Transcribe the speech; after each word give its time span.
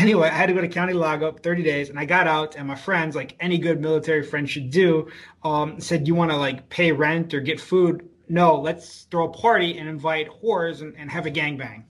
anyway, 0.00 0.28
I 0.28 0.32
had 0.32 0.46
to 0.46 0.54
go 0.54 0.60
to 0.60 0.68
county 0.68 0.94
lockup 0.94 1.40
30 1.40 1.62
days, 1.62 1.90
and 1.90 1.98
I 1.98 2.04
got 2.04 2.26
out. 2.26 2.56
And 2.56 2.66
my 2.66 2.74
friends, 2.74 3.14
like 3.14 3.36
any 3.38 3.58
good 3.58 3.80
military 3.80 4.22
friend 4.22 4.48
should 4.48 4.70
do, 4.70 5.08
um, 5.44 5.78
said, 5.80 6.08
"You 6.08 6.14
want 6.14 6.30
to 6.30 6.36
like 6.36 6.68
pay 6.68 6.90
rent 6.92 7.34
or 7.34 7.40
get 7.40 7.60
food? 7.60 8.08
No, 8.28 8.58
let's 8.58 9.02
throw 9.10 9.26
a 9.26 9.32
party 9.32 9.78
and 9.78 9.88
invite 9.88 10.28
whores 10.42 10.80
and, 10.80 10.94
and 10.96 11.10
have 11.10 11.26
a 11.26 11.30
gangbang." 11.30 11.84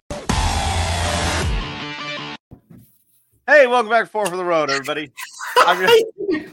Hey, 3.46 3.66
welcome 3.66 3.90
back 3.90 4.04
to 4.04 4.10
Four 4.10 4.26
for 4.26 4.36
the 4.36 4.44
Road, 4.44 4.70
everybody. 4.70 5.10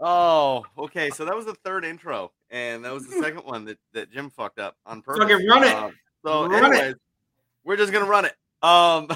oh, 0.00 0.64
okay. 0.78 1.10
So 1.10 1.24
that 1.24 1.34
was 1.34 1.46
the 1.46 1.54
third 1.64 1.84
intro, 1.84 2.32
and 2.50 2.84
that 2.84 2.92
was 2.92 3.06
the 3.06 3.20
second 3.20 3.44
one 3.44 3.64
that, 3.66 3.78
that 3.92 4.10
Jim 4.10 4.30
fucked 4.30 4.58
up 4.58 4.76
on 4.84 5.02
purpose. 5.02 5.28
Fucking 5.28 5.46
run 5.46 5.64
it. 5.64 5.74
Um, 5.74 5.92
so, 6.24 6.48
Run 6.48 6.74
it. 6.74 6.96
we're 7.62 7.76
just 7.76 7.92
gonna 7.92 8.04
run 8.04 8.24
it. 8.24 8.34
Um, 8.62 9.08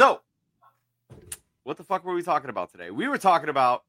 so 0.00 0.22
what 1.64 1.76
the 1.76 1.84
fuck 1.84 2.06
were 2.06 2.14
we 2.14 2.22
talking 2.22 2.48
about 2.48 2.72
today? 2.72 2.90
We 2.90 3.06
were 3.06 3.18
talking 3.18 3.50
about 3.50 3.84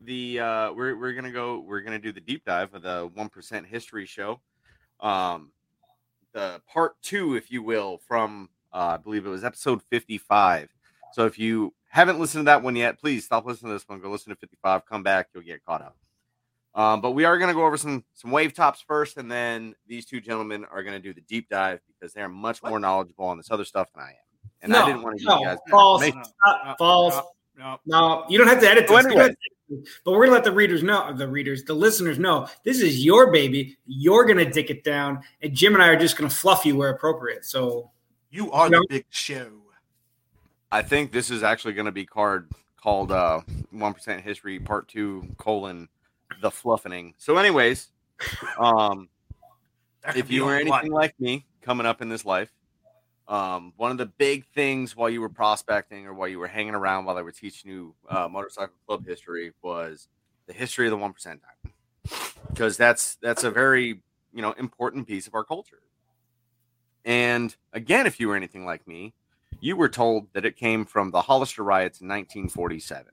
the 0.00 0.38
uh, 0.38 0.72
we're 0.72 0.96
we're 0.96 1.14
gonna 1.14 1.32
go 1.32 1.64
we're 1.66 1.80
gonna 1.80 1.98
do 1.98 2.12
the 2.12 2.20
deep 2.20 2.44
dive 2.44 2.72
of 2.74 2.82
the 2.82 3.10
one 3.12 3.28
percent 3.28 3.66
history 3.66 4.06
show, 4.06 4.40
um, 5.00 5.50
the 6.32 6.62
part 6.72 6.92
two, 7.02 7.34
if 7.34 7.50
you 7.50 7.60
will, 7.60 7.98
from 8.06 8.50
uh, 8.72 8.94
I 8.94 8.96
believe 8.98 9.26
it 9.26 9.30
was 9.30 9.42
episode 9.42 9.82
fifty 9.90 10.16
five. 10.16 10.68
So 11.12 11.26
if 11.26 11.40
you 11.40 11.74
haven't 11.88 12.20
listened 12.20 12.42
to 12.42 12.46
that 12.46 12.62
one 12.62 12.76
yet, 12.76 13.00
please 13.00 13.24
stop 13.24 13.44
listening 13.44 13.70
to 13.70 13.74
this 13.74 13.88
one. 13.88 13.98
Go 13.98 14.12
listen 14.12 14.30
to 14.30 14.38
fifty 14.38 14.58
five. 14.62 14.86
Come 14.86 15.02
back, 15.02 15.30
you'll 15.34 15.42
get 15.42 15.64
caught 15.64 15.82
up. 15.82 15.96
Um, 16.76 17.00
but 17.00 17.10
we 17.10 17.24
are 17.24 17.36
going 17.36 17.48
to 17.48 17.54
go 17.54 17.66
over 17.66 17.76
some 17.76 18.04
some 18.14 18.30
wave 18.30 18.54
tops 18.54 18.80
first, 18.80 19.16
and 19.16 19.28
then 19.28 19.74
these 19.88 20.06
two 20.06 20.20
gentlemen 20.20 20.64
are 20.70 20.84
going 20.84 20.94
to 20.94 21.02
do 21.02 21.12
the 21.12 21.20
deep 21.22 21.48
dive 21.48 21.80
because 21.88 22.14
they're 22.14 22.28
much 22.28 22.62
more 22.62 22.78
knowledgeable 22.78 23.24
on 23.24 23.38
this 23.38 23.50
other 23.50 23.64
stuff 23.64 23.92
than 23.92 24.04
I 24.04 24.10
am. 24.10 24.21
And 24.62 24.74
I 24.74 24.80
No, 24.80 24.86
didn't 24.86 25.02
want 25.02 25.18
to 25.18 25.24
give 25.24 25.28
no, 25.28 25.38
you 25.40 25.46
guys 25.46 25.58
false. 25.70 26.02
information. 26.04 26.32
Uh, 26.46 26.74
false. 26.76 27.20
No, 27.58 27.78
No, 27.86 28.24
you 28.28 28.38
don't 28.38 28.48
have 28.48 28.60
to 28.60 28.68
edit 28.70 28.86
this. 28.88 29.04
Anyway. 29.04 29.14
have 29.14 29.16
to 29.16 29.24
edit 29.24 29.38
this. 29.68 29.88
But 30.04 30.12
we're 30.12 30.20
gonna 30.26 30.32
let 30.32 30.44
the 30.44 30.52
readers 30.52 30.82
know, 30.82 31.12
the 31.14 31.26
readers, 31.28 31.64
the 31.64 31.74
listeners 31.74 32.18
know 32.18 32.46
this 32.64 32.80
is 32.80 33.04
your 33.04 33.32
baby. 33.32 33.76
You're 33.86 34.24
gonna 34.24 34.50
dick 34.50 34.70
it 34.70 34.84
down, 34.84 35.22
and 35.40 35.54
Jim 35.54 35.74
and 35.74 35.82
I 35.82 35.88
are 35.88 35.96
just 35.98 36.16
gonna 36.16 36.28
fluff 36.30 36.64
you 36.66 36.76
where 36.76 36.90
appropriate. 36.90 37.44
So 37.44 37.90
you 38.30 38.50
are 38.52 38.68
No. 38.68 38.80
the 38.80 38.86
big 38.88 39.06
show. 39.10 39.50
I 40.70 40.80
think 40.82 41.12
this 41.12 41.30
is 41.30 41.42
actually 41.42 41.74
going 41.74 41.84
to 41.84 41.92
be 41.92 42.06
card 42.06 42.50
called 42.80 43.12
uh 43.12 43.40
one 43.70 43.92
percent 43.92 44.22
history 44.22 44.58
part 44.58 44.88
two 44.88 45.26
colon 45.36 45.86
the 46.40 46.50
fluffening. 46.50 47.12
So, 47.18 47.36
anyways, 47.36 47.90
um, 48.58 49.08
if 50.16 50.30
you 50.30 50.44
were 50.46 50.56
on 50.58 50.66
one. 50.66 50.78
anything 50.80 50.92
like 50.92 51.14
me 51.20 51.44
coming 51.60 51.84
up 51.86 52.00
in 52.00 52.08
this 52.08 52.24
life, 52.24 52.50
um, 53.28 53.72
one 53.76 53.90
of 53.90 53.98
the 53.98 54.06
big 54.06 54.44
things 54.54 54.96
while 54.96 55.08
you 55.08 55.20
were 55.20 55.28
prospecting 55.28 56.06
or 56.06 56.14
while 56.14 56.28
you 56.28 56.38
were 56.38 56.48
hanging 56.48 56.74
around 56.74 57.04
while 57.04 57.14
they 57.14 57.22
were 57.22 57.32
teaching 57.32 57.70
you 57.70 57.94
uh, 58.08 58.28
motorcycle 58.28 58.74
club 58.86 59.06
history 59.06 59.52
was 59.62 60.08
the 60.46 60.52
history 60.52 60.86
of 60.86 60.90
the 60.90 60.96
one 60.96 61.12
percent 61.12 61.40
time, 61.42 61.72
because 62.50 62.76
that's 62.76 63.16
that's 63.22 63.44
a 63.44 63.50
very 63.50 64.00
you 64.32 64.42
know 64.42 64.52
important 64.52 65.06
piece 65.06 65.26
of 65.26 65.34
our 65.34 65.44
culture. 65.44 65.82
And 67.04 67.54
again, 67.72 68.06
if 68.06 68.20
you 68.20 68.28
were 68.28 68.36
anything 68.36 68.64
like 68.64 68.86
me, 68.86 69.12
you 69.60 69.76
were 69.76 69.88
told 69.88 70.26
that 70.34 70.44
it 70.44 70.56
came 70.56 70.84
from 70.84 71.10
the 71.10 71.22
Hollister 71.22 71.64
riots 71.64 72.00
in 72.00 72.08
1947 72.08 73.06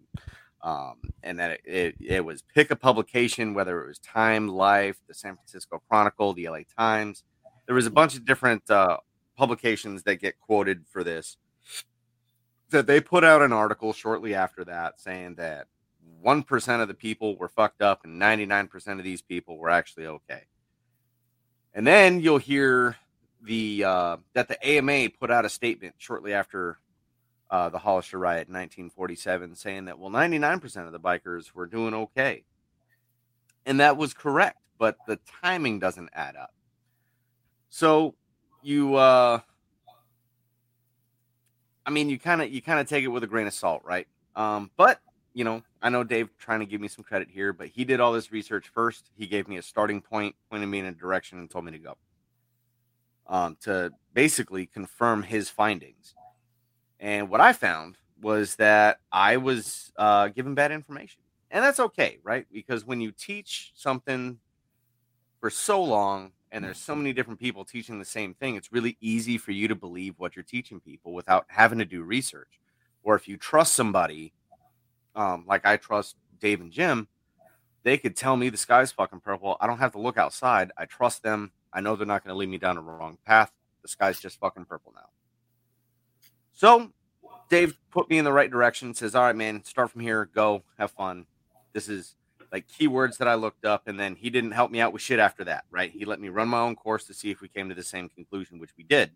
um, 0.62 0.96
and 1.23 1.40
that 1.40 1.52
it, 1.52 1.62
it, 1.66 1.96
it 2.00 2.26
was 2.26 2.44
pick 2.54 2.72
a 2.72 2.76
publication, 2.76 3.54
whether 3.54 3.82
it 3.84 3.88
was 3.88 4.00
Time, 4.00 4.48
Life, 4.48 4.98
the 5.08 5.14
San 5.14 5.36
Francisco 5.36 5.82
Chronicle, 5.88 6.34
the 6.34 6.50
LA 6.50 6.60
Times. 6.78 7.23
There 7.66 7.76
was 7.76 7.86
a 7.86 7.92
bunch 7.92 8.16
of 8.16 8.26
different 8.26 8.70
uh, 8.70 8.98
publications 9.40 10.04
that 10.04 10.18
get 10.18 10.38
quoted 10.38 10.84
for 10.92 11.02
this. 11.02 11.38
That 12.72 12.86
they 12.86 13.00
put 13.00 13.23
out 13.23 13.42
an 13.42 13.54
article 13.54 13.94
shortly 13.94 14.36
after 14.36 14.66
that 14.66 15.00
saying 15.00 15.36
that 15.36 15.68
1% 16.23 16.82
of 16.82 16.88
the 16.90 16.94
people 16.94 17.38
were 17.38 17.48
fucked 17.48 17.82
up 17.82 18.04
and 18.04 18.22
99% 18.22 19.00
of 19.00 19.04
these 19.04 19.22
people 19.22 19.58
were 19.58 19.70
actually 19.70 20.05
okay. 20.05 20.44
And 21.73 21.88
then 21.88 22.20
you'll 22.20 22.38
hear 22.38 22.98
the 23.42 23.86
uh, 23.86 24.17
that 24.33 24.50
the 24.50 24.67
AMA 24.67 25.11
put 25.17 25.32
out 25.32 25.45
a 25.45 25.50
statement 25.50 25.95
shortly 25.98 26.33
after 26.33 26.77
uh, 27.50 27.70
the 27.70 27.77
Hollister 27.77 28.20
riot 28.20 28.50
in 28.50 28.54
1947, 28.54 29.56
saying 29.56 29.86
that 29.86 29.98
well, 29.98 30.10
99% 30.10 30.86
of 30.86 30.92
the 30.92 31.00
bikers 31.00 31.54
were 31.54 31.67
doing 31.67 31.94
okay, 31.94 32.44
and 33.66 33.80
that 33.80 33.95
was 33.95 34.14
correct, 34.14 34.60
but 34.77 34.98
the 35.08 35.20
timing 35.42 35.80
doesn't 35.80 36.10
add 36.11 36.36
up. 36.36 36.54
So 37.70 38.16
you, 38.61 38.95
uh, 38.95 39.39
I 41.86 41.89
mean, 41.89 42.09
you 42.09 42.20
kind 42.20 42.42
of 42.42 42.49
you 42.49 42.61
kind 42.61 42.80
of 42.80 42.87
take 42.87 43.03
it 43.03 43.08
with 43.08 43.23
a 43.23 43.27
grain 43.27 43.47
of 43.47 43.53
salt, 43.53 43.81
right? 43.83 44.08
Um, 44.36 44.71
but 44.77 44.99
you 45.33 45.43
know, 45.43 45.64
I 45.81 45.89
know 45.89 46.03
Dave 46.03 46.30
trying 46.37 46.59
to 46.59 46.65
give 46.65 46.81
me 46.81 46.87
some 46.87 47.03
credit 47.03 47.30
here, 47.30 47.53
but 47.53 47.67
he 47.67 47.86
did 47.86 47.99
all 47.99 48.14
this 48.14 48.31
research 48.31 48.67
first. 48.67 49.09
He 49.15 49.27
gave 49.27 49.47
me 49.47 49.58
a 49.58 49.61
starting 49.61 50.02
point, 50.02 50.36
pointed 50.49 50.67
me 50.67 50.80
in 50.80 50.86
a 50.86 50.92
direction, 50.92 51.39
and 51.39 51.49
told 51.49 51.65
me 51.65 51.71
to 51.71 51.80
go 51.80 51.95
um, 53.30 53.55
to 53.61 53.92
basically 54.14 54.65
confirm 54.65 55.23
his 55.23 55.49
findings. 55.49 56.15
And 56.99 57.30
what 57.30 57.39
I 57.39 57.53
found 57.53 57.95
was 58.21 58.55
that 58.58 58.99
I 59.11 59.37
was 59.37 59.93
uh, 59.97 60.27
given 60.30 60.55
bad 60.55 60.71
information. 60.71 61.21
And 61.52 61.64
that's 61.64 61.80
okay, 61.80 62.17
right? 62.23 62.45
Because 62.52 62.86
when 62.86 62.99
you 62.99 63.11
teach 63.11 63.71
something 63.76 64.39
for 65.39 65.49
so 65.49 65.81
long 65.81 66.31
and 66.52 66.64
there's 66.64 66.80
so 66.80 66.95
many 66.95 67.14
different 67.14 67.39
people 67.39 67.64
teaching 67.64 67.99
the 67.99 68.05
same 68.05 68.33
thing, 68.33 68.55
it's 68.55 68.71
really 68.71 68.98
easy 69.02 69.37
for 69.37 69.52
you 69.52 69.67
to 69.67 69.76
believe 69.76 70.15
what 70.17 70.36
you're 70.36 70.43
teaching 70.43 70.80
people 70.80 71.14
without 71.14 71.45
having 71.48 71.80
to 71.80 71.86
do 71.86 72.04
research. 72.04 72.60
Or 73.04 73.15
if 73.15 73.27
you 73.27 73.37
trust 73.37 73.73
somebody, 73.73 74.33
um, 75.15 75.45
like 75.48 75.65
I 75.65 75.77
trust 75.77 76.15
Dave 76.39 76.61
and 76.61 76.71
Jim, 76.71 77.08
they 77.83 77.98
could 77.98 78.15
tell 78.15 78.36
me 78.36 78.49
the 78.49 78.58
sky's 78.58 78.92
fucking 78.92 79.21
purple. 79.21 79.58
I 79.61 79.67
don't 79.67 79.77
have 79.77 79.93
to 79.93 79.99
look 79.99 80.17
outside. 80.17 80.71
I 80.77 80.86
trust 80.86 81.23
them. 81.23 81.52
I 81.71 81.82
know 81.82 81.95
they're 81.95 82.08
not 82.08 82.23
going 82.23 82.33
to 82.33 82.38
lead 82.38 82.49
me 82.49 82.58
down 82.58 82.77
a 82.77 82.82
wrong 82.82 83.17
path. 83.26 83.52
The 83.82 83.88
sky's 83.88 84.20
just 84.20 84.39
fucking 84.39 84.65
purple 84.65 84.93
now. 84.95 85.09
So 86.54 86.92
Dave 87.49 87.77
put 87.92 88.09
me 88.09 88.17
in 88.17 88.26
the 88.26 88.33
right 88.33 88.52
direction, 88.52 88.93
says, 88.93 89.15
All 89.15 89.23
right, 89.23 89.36
man, 89.36 89.64
start 89.64 89.92
from 89.92 90.02
here, 90.02 90.30
go, 90.33 90.64
have 90.77 90.92
fun. 90.92 91.26
This 91.73 91.88
is 91.88 92.15
like 92.52 92.67
keywords 92.67 93.17
that 93.17 93.27
I 93.27 93.36
looked 93.36 93.65
up, 93.65 93.87
and 93.87 93.99
then 93.99 94.15
he 94.15 94.30
didn't 94.30 94.52
help 94.52 94.71
me 94.71 94.80
out 94.80 94.93
with 94.93 95.02
shit 95.02 95.20
after 95.20 95.43
that, 95.45 95.65
right? 95.70 95.92
He 95.92 96.05
let 96.05 96.20
me 96.20 96.30
run 96.30 96.48
my 96.49 96.60
own 96.60 96.76
course 96.76 97.05
to 97.05 97.14
see 97.14 97.30
if 97.32 97.42
we 97.42 97.48
came 97.48 97.70
to 97.70 97.76
the 97.76 97.83
same 97.83 98.10
conclusion, 98.10 98.60
which 98.60 98.71
we 98.77 98.83
did. 98.83 99.11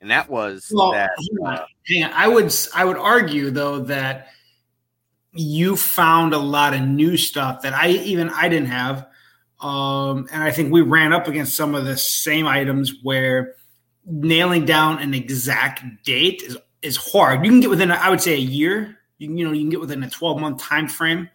And 0.00 0.10
that 0.10 0.30
was 0.30 0.70
Well, 0.72 0.92
that 0.92 1.10
hang 1.18 1.46
on. 1.46 1.54
uh, 1.58 1.66
hang 1.86 2.04
on. 2.04 2.10
I 2.12 2.26
would 2.28 2.54
I 2.74 2.84
would 2.84 2.96
argue 2.96 3.50
though 3.50 3.80
that 3.80 4.28
you 5.32 5.76
found 5.76 6.32
a 6.32 6.38
lot 6.38 6.74
of 6.74 6.80
new 6.80 7.16
stuff 7.16 7.62
that 7.62 7.74
I 7.74 7.88
even 7.90 8.30
I 8.30 8.48
didn't 8.48 8.68
have. 8.68 9.06
Um, 9.60 10.26
and 10.32 10.42
I 10.42 10.50
think 10.52 10.72
we 10.72 10.80
ran 10.80 11.12
up 11.12 11.28
against 11.28 11.54
some 11.54 11.74
of 11.74 11.84
the 11.84 11.98
same 11.98 12.46
items 12.46 12.94
where 13.02 13.56
nailing 14.06 14.64
down 14.64 14.98
an 15.00 15.12
exact 15.12 15.82
date 16.02 16.42
is 16.42 16.56
is 16.80 16.96
hard. 16.96 17.44
You 17.44 17.50
can 17.50 17.60
get 17.60 17.68
within 17.68 17.90
I 17.92 18.08
would 18.08 18.22
say 18.22 18.32
a 18.32 18.38
year. 18.38 18.96
You 19.20 19.32
you 19.32 19.44
know 19.44 19.52
you 19.52 19.60
can 19.60 19.70
get 19.70 19.80
within 19.80 20.02
a 20.02 20.10
12 20.10 20.40
month 20.40 20.60
time 20.60 20.88
frame. 20.88 21.28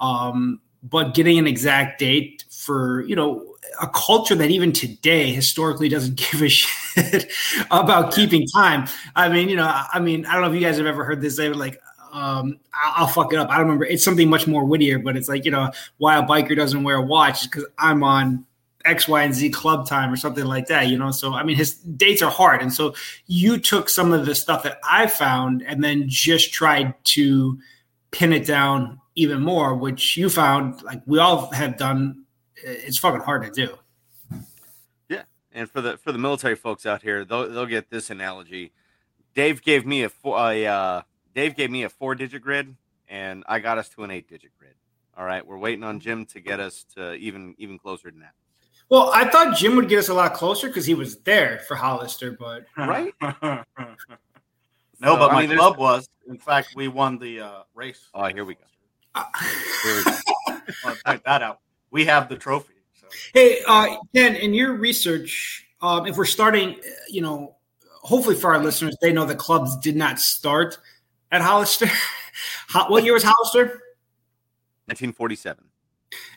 Um, 0.00 0.60
but 0.82 1.14
getting 1.14 1.38
an 1.38 1.46
exact 1.46 2.00
date 2.00 2.44
for 2.50 3.02
you 3.02 3.14
know 3.14 3.52
a 3.80 3.88
culture 3.88 4.34
that 4.34 4.50
even 4.50 4.72
today 4.72 5.32
historically 5.32 5.88
doesn't 5.88 6.16
give 6.32 6.42
a 6.42 6.48
shit 6.48 7.30
about 7.70 8.14
keeping 8.14 8.46
time. 8.48 8.88
I 9.16 9.28
mean, 9.28 9.48
you 9.48 9.56
know, 9.56 9.68
I 9.92 10.00
mean, 10.00 10.26
I 10.26 10.32
don't 10.32 10.42
know 10.42 10.48
if 10.48 10.54
you 10.54 10.66
guys 10.66 10.78
have 10.78 10.86
ever 10.86 11.04
heard 11.04 11.20
this. 11.20 11.36
They 11.36 11.48
were 11.48 11.54
like, 11.54 11.80
um, 12.12 12.58
I'll, 12.74 13.04
I'll 13.04 13.06
fuck 13.06 13.32
it 13.32 13.38
up. 13.38 13.48
I 13.48 13.56
don't 13.56 13.64
remember. 13.66 13.84
It's 13.84 14.04
something 14.04 14.28
much 14.28 14.46
more 14.46 14.64
wittier, 14.64 14.98
but 14.98 15.16
it's 15.16 15.28
like, 15.28 15.44
you 15.44 15.50
know, 15.50 15.70
why 15.98 16.18
a 16.18 16.22
biker 16.22 16.54
doesn't 16.54 16.82
wear 16.82 16.96
a 16.96 17.02
watch 17.02 17.44
because 17.44 17.66
I'm 17.78 18.04
on 18.04 18.44
X, 18.84 19.08
Y, 19.08 19.22
and 19.22 19.34
Z 19.34 19.50
club 19.50 19.86
time 19.86 20.12
or 20.12 20.16
something 20.16 20.44
like 20.44 20.66
that, 20.66 20.88
you 20.88 20.98
know? 20.98 21.10
So, 21.10 21.34
I 21.34 21.42
mean, 21.42 21.56
his 21.56 21.74
dates 21.74 22.22
are 22.22 22.30
hard. 22.30 22.62
And 22.62 22.72
so 22.72 22.94
you 23.26 23.58
took 23.58 23.88
some 23.88 24.12
of 24.12 24.26
the 24.26 24.34
stuff 24.34 24.62
that 24.62 24.78
I 24.88 25.06
found 25.06 25.62
and 25.62 25.82
then 25.82 26.04
just 26.08 26.52
tried 26.52 26.94
to 27.04 27.58
pin 28.10 28.32
it 28.32 28.46
down 28.46 29.00
even 29.14 29.42
more, 29.42 29.74
which 29.74 30.16
you 30.16 30.28
found 30.28 30.82
like 30.82 31.02
we 31.06 31.18
all 31.18 31.50
have 31.52 31.76
done. 31.76 32.24
It's 32.56 32.98
fucking 32.98 33.20
hard 33.20 33.42
to 33.44 33.50
do. 33.50 33.76
Yeah. 35.08 35.22
And 35.52 35.68
for 35.68 35.80
the 35.80 35.96
for 35.98 36.12
the 36.12 36.18
military 36.18 36.54
folks 36.54 36.86
out 36.86 37.02
here, 37.02 37.24
they'll 37.24 37.50
they'll 37.50 37.66
get 37.66 37.90
this 37.90 38.10
analogy. 38.10 38.72
Dave 39.34 39.62
gave 39.62 39.86
me 39.86 40.02
a 40.02 40.08
four, 40.08 40.38
a, 40.38 40.66
uh, 40.66 41.02
Dave 41.34 41.56
gave 41.56 41.70
me 41.70 41.82
a 41.84 41.88
four 41.88 42.14
digit 42.14 42.42
grid, 42.42 42.76
and 43.08 43.44
I 43.48 43.58
got 43.58 43.78
us 43.78 43.88
to 43.90 44.04
an 44.04 44.10
eight 44.10 44.28
digit 44.28 44.52
grid. 44.58 44.74
All 45.16 45.24
right, 45.24 45.46
we're 45.46 45.58
waiting 45.58 45.84
on 45.84 46.00
Jim 46.00 46.24
to 46.26 46.40
get 46.40 46.60
us 46.60 46.84
to 46.94 47.14
even 47.14 47.54
even 47.58 47.78
closer 47.78 48.10
than 48.10 48.20
that. 48.20 48.34
Well, 48.88 49.10
I 49.14 49.28
thought 49.28 49.56
Jim 49.56 49.74
would 49.76 49.88
get 49.88 49.98
us 49.98 50.08
a 50.08 50.14
lot 50.14 50.34
closer 50.34 50.68
because 50.68 50.84
he 50.84 50.94
was 50.94 51.16
there 51.20 51.60
for 51.66 51.74
Hollister, 51.74 52.32
but 52.32 52.66
Right? 52.76 53.14
no, 53.22 53.64
So, 55.00 55.16
but 55.16 55.30
I 55.30 55.34
my 55.34 55.46
mean, 55.46 55.56
club 55.56 55.78
was. 55.78 56.08
In 56.28 56.38
fact, 56.38 56.74
we 56.76 56.88
won 56.88 57.18
the 57.18 57.40
uh, 57.40 57.62
race. 57.74 58.08
Oh, 58.14 58.26
here 58.26 58.44
we 58.44 58.54
go. 58.54 58.60
uh, 59.14 59.24
Here 59.82 59.96
we 59.96 60.04
go. 60.04 60.60
I'll 60.84 60.96
point 61.04 61.24
that 61.24 61.42
out. 61.42 61.60
We 61.90 62.04
have 62.04 62.28
the 62.28 62.36
trophy. 62.36 62.74
So. 63.00 63.06
hey, 63.34 63.58
uh, 63.66 63.96
Ken, 64.14 64.36
in 64.36 64.54
your 64.54 64.74
research, 64.74 65.66
um, 65.80 66.06
if 66.06 66.16
we're 66.16 66.24
starting, 66.24 66.76
uh, 66.76 66.88
you 67.08 67.20
know, 67.22 67.56
hopefully 68.02 68.36
for 68.36 68.54
our 68.54 68.62
listeners, 68.62 68.96
they 69.02 69.12
know 69.12 69.24
the 69.24 69.34
clubs 69.34 69.76
did 69.78 69.96
not 69.96 70.18
start 70.20 70.78
at 71.30 71.40
Hollister. 71.42 71.86
What 72.88 73.04
year 73.04 73.12
was 73.12 73.22
Hollister? 73.22 73.64
1947. 74.86 75.62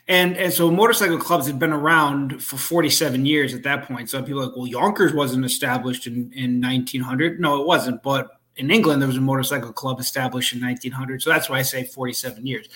And 0.08 0.36
and 0.36 0.52
so 0.52 0.70
motorcycle 0.70 1.18
clubs 1.18 1.46
had 1.46 1.58
been 1.58 1.72
around 1.72 2.42
for 2.42 2.56
47 2.56 3.26
years 3.26 3.54
at 3.54 3.62
that 3.64 3.86
point. 3.88 4.08
So 4.08 4.22
people 4.22 4.42
are 4.42 4.46
like, 4.46 4.56
well, 4.56 4.66
Yonkers 4.66 5.12
wasn't 5.12 5.44
established 5.44 6.06
in, 6.06 6.32
in 6.32 6.60
1900. 6.60 7.40
No, 7.40 7.60
it 7.60 7.66
wasn't. 7.66 8.02
But 8.02 8.30
in 8.56 8.70
England, 8.70 9.02
there 9.02 9.08
was 9.08 9.16
a 9.16 9.20
motorcycle 9.20 9.72
club 9.72 9.98
established 10.00 10.54
in 10.54 10.60
1900. 10.60 11.22
So 11.22 11.30
that's 11.30 11.48
why 11.48 11.58
I 11.58 11.62
say 11.62 11.84
47 11.84 12.46
years. 12.46 12.68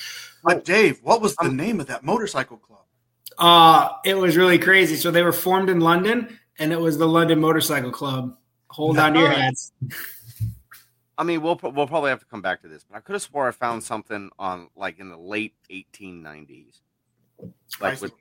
But 0.42 0.64
Dave, 0.64 1.00
what 1.02 1.20
was 1.20 1.36
the 1.36 1.48
name 1.48 1.80
of 1.80 1.86
that 1.86 2.02
motorcycle 2.02 2.56
club? 2.56 2.80
Uh, 3.38 3.90
it 4.04 4.14
was 4.14 4.36
really 4.36 4.58
crazy. 4.58 4.96
So 4.96 5.10
they 5.10 5.22
were 5.22 5.32
formed 5.32 5.70
in 5.70 5.80
London, 5.80 6.38
and 6.58 6.72
it 6.72 6.80
was 6.80 6.98
the 6.98 7.08
London 7.08 7.40
Motorcycle 7.40 7.90
Club. 7.90 8.36
Hold 8.68 8.98
on 8.98 9.14
to 9.14 9.20
your 9.20 9.30
hats. 9.30 9.72
I 11.18 11.24
mean, 11.24 11.42
we'll 11.42 11.58
we'll 11.62 11.86
probably 11.86 12.10
have 12.10 12.20
to 12.20 12.26
come 12.26 12.40
back 12.40 12.62
to 12.62 12.68
this, 12.68 12.84
but 12.88 12.96
I 12.96 13.00
could 13.00 13.12
have 13.14 13.22
swore 13.22 13.48
I 13.48 13.50
found 13.50 13.82
something 13.82 14.30
on 14.38 14.68
like 14.76 15.00
in 15.00 15.10
the 15.10 15.18
late 15.18 15.54
1890s, 15.70 16.80
like 17.80 18.00
with 18.00 18.12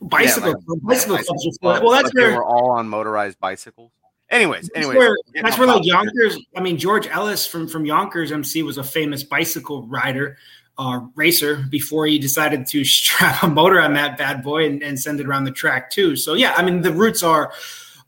Bicycle, 0.00 0.50
Yeah, 0.50 0.54
like- 0.70 0.82
bicycle 0.82 1.14
like 1.16 1.24
clubs. 1.26 1.58
clubs, 1.60 1.80
Well, 1.82 1.90
that's 1.92 2.02
but 2.04 2.14
they 2.14 2.22
where 2.22 2.36
were 2.36 2.44
all 2.44 2.70
on 2.72 2.88
motorized 2.88 3.38
bicycles. 3.40 3.90
Anyways, 4.30 4.62
That's 4.74 4.86
anyways, 4.86 4.96
where, 4.98 5.16
that's 5.42 5.58
where 5.58 5.68
like. 5.68 5.84
Yonkers. 5.84 6.36
I 6.56 6.60
mean, 6.60 6.78
George 6.78 7.06
Ellis 7.06 7.46
from 7.46 7.68
from 7.68 7.84
Yonkers 7.86 8.32
MC 8.32 8.62
was 8.62 8.78
a 8.78 8.82
famous 8.84 9.22
bicycle 9.22 9.86
rider, 9.86 10.36
uh, 10.78 11.00
racer 11.14 11.64
before 11.70 12.06
he 12.06 12.18
decided 12.18 12.66
to 12.68 12.84
strap 12.84 13.42
a 13.42 13.48
motor 13.48 13.80
on 13.80 13.92
that 13.94 14.16
bad 14.18 14.42
boy 14.42 14.66
and, 14.66 14.82
and 14.82 14.98
send 14.98 15.20
it 15.20 15.26
around 15.26 15.44
the 15.44 15.50
track 15.52 15.90
too. 15.90 16.16
So 16.16 16.34
yeah, 16.34 16.54
I 16.56 16.62
mean 16.64 16.80
the 16.80 16.92
roots 16.92 17.22
are 17.22 17.52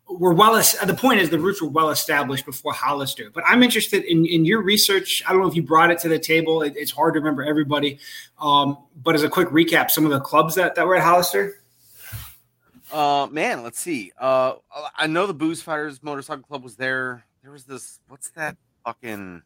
were 0.08 0.32
well. 0.32 0.56
es- 0.56 0.79
The 0.79 0.94
point 0.94 1.20
is 1.20 1.31
the 1.31 1.38
roots 1.38 1.61
were 1.61 1.69
well 1.69 1.91
established 1.91 2.47
before 2.47 2.73
Hollister. 2.73 3.31
But 3.31 3.44
I'm 3.47 3.62
interested 3.62 4.05
in 4.05 4.25
in 4.26 4.44
your 4.44 4.62
research. 4.62 5.23
I 5.26 5.32
don't 5.32 5.43
know 5.43 5.49
if 5.49 5.55
you 5.56 5.62
brought 5.62 5.91
it 5.91 5.99
to 6.00 6.08
the 6.08 6.19
table. 6.19 6.62
It, 6.62 6.75
it's 6.76 6.91
hard 6.93 7.14
to 7.14 7.20
remember 7.20 7.43
everybody. 7.43 7.99
Um, 8.38 8.79
but 9.03 9.14
as 9.14 9.23
a 9.23 9.29
quick 9.29 9.49
recap, 9.49 9.91
some 9.91 10.05
of 10.05 10.11
the 10.12 10.20
clubs 10.20 10.55
that 10.56 10.75
that 10.76 10.87
were 10.87 10.97
at 10.97 11.03
Hollister. 11.03 11.61
Uh, 12.93 13.26
man, 13.32 13.62
let's 13.64 13.81
see. 13.81 14.12
Uh, 14.19 14.55
I 14.97 15.08
know 15.08 15.26
the 15.26 15.35
Booze 15.35 15.61
Fighters 15.61 16.03
Motorcycle 16.03 16.44
Club 16.44 16.62
was 16.62 16.76
there. 16.76 17.25
There 17.43 17.50
was 17.50 17.64
this. 17.64 17.99
What's 18.08 18.31
that 18.31 18.56
fucking? 18.85 19.43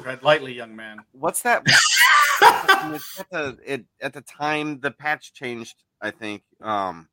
Tread 0.00 0.22
lightly, 0.22 0.52
young 0.54 0.76
man. 0.76 0.98
What's 1.12 1.42
that? 1.42 1.66
At 2.42 3.00
the 3.30 3.58
it, 3.66 3.84
at 4.00 4.12
the 4.12 4.20
time 4.20 4.78
the 4.80 4.90
patch 4.92 5.32
changed. 5.32 5.82
I 6.00 6.10
think. 6.12 6.42
Um, 6.60 7.08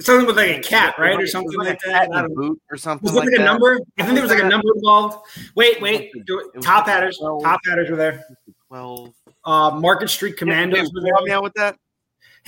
Something 0.00 0.26
with 0.26 0.36
like 0.36 0.50
a 0.56 0.60
cat, 0.60 0.94
right, 0.98 1.20
or 1.20 1.26
something 1.26 1.56
was 1.58 1.66
like 1.68 1.80
that. 1.80 1.92
cat 1.92 2.06
in 2.08 2.14
I 2.14 2.24
a 2.24 2.28
boot 2.28 2.60
or 2.70 2.76
something 2.76 3.04
Was 3.04 3.12
there 3.14 3.22
like 3.24 3.30
like 3.32 3.40
a 3.40 3.44
number? 3.44 3.78
I 3.98 4.02
think 4.02 4.14
there 4.14 4.22
was 4.22 4.30
like 4.32 4.42
a 4.42 4.48
number 4.48 4.68
involved. 4.74 5.18
Wait, 5.54 5.80
wait. 5.82 6.10
It 6.14 6.24
do- 6.26 6.50
was 6.54 6.64
Top 6.64 6.86
like 6.86 6.94
hatters. 6.94 7.18
12. 7.18 7.42
Top 7.42 7.60
hatters 7.66 7.90
were 7.90 7.96
there. 7.96 8.24
Twelve. 8.68 9.12
Uh, 9.44 9.70
Market 9.70 10.08
Street 10.10 10.36
Commandos 10.36 10.78
Yeah, 10.78 10.84
were 10.94 11.06
yeah, 11.06 11.12
help 11.12 11.22
me 11.24 11.28
there. 11.28 11.36
out 11.36 11.42
with 11.42 11.54
that. 11.54 11.76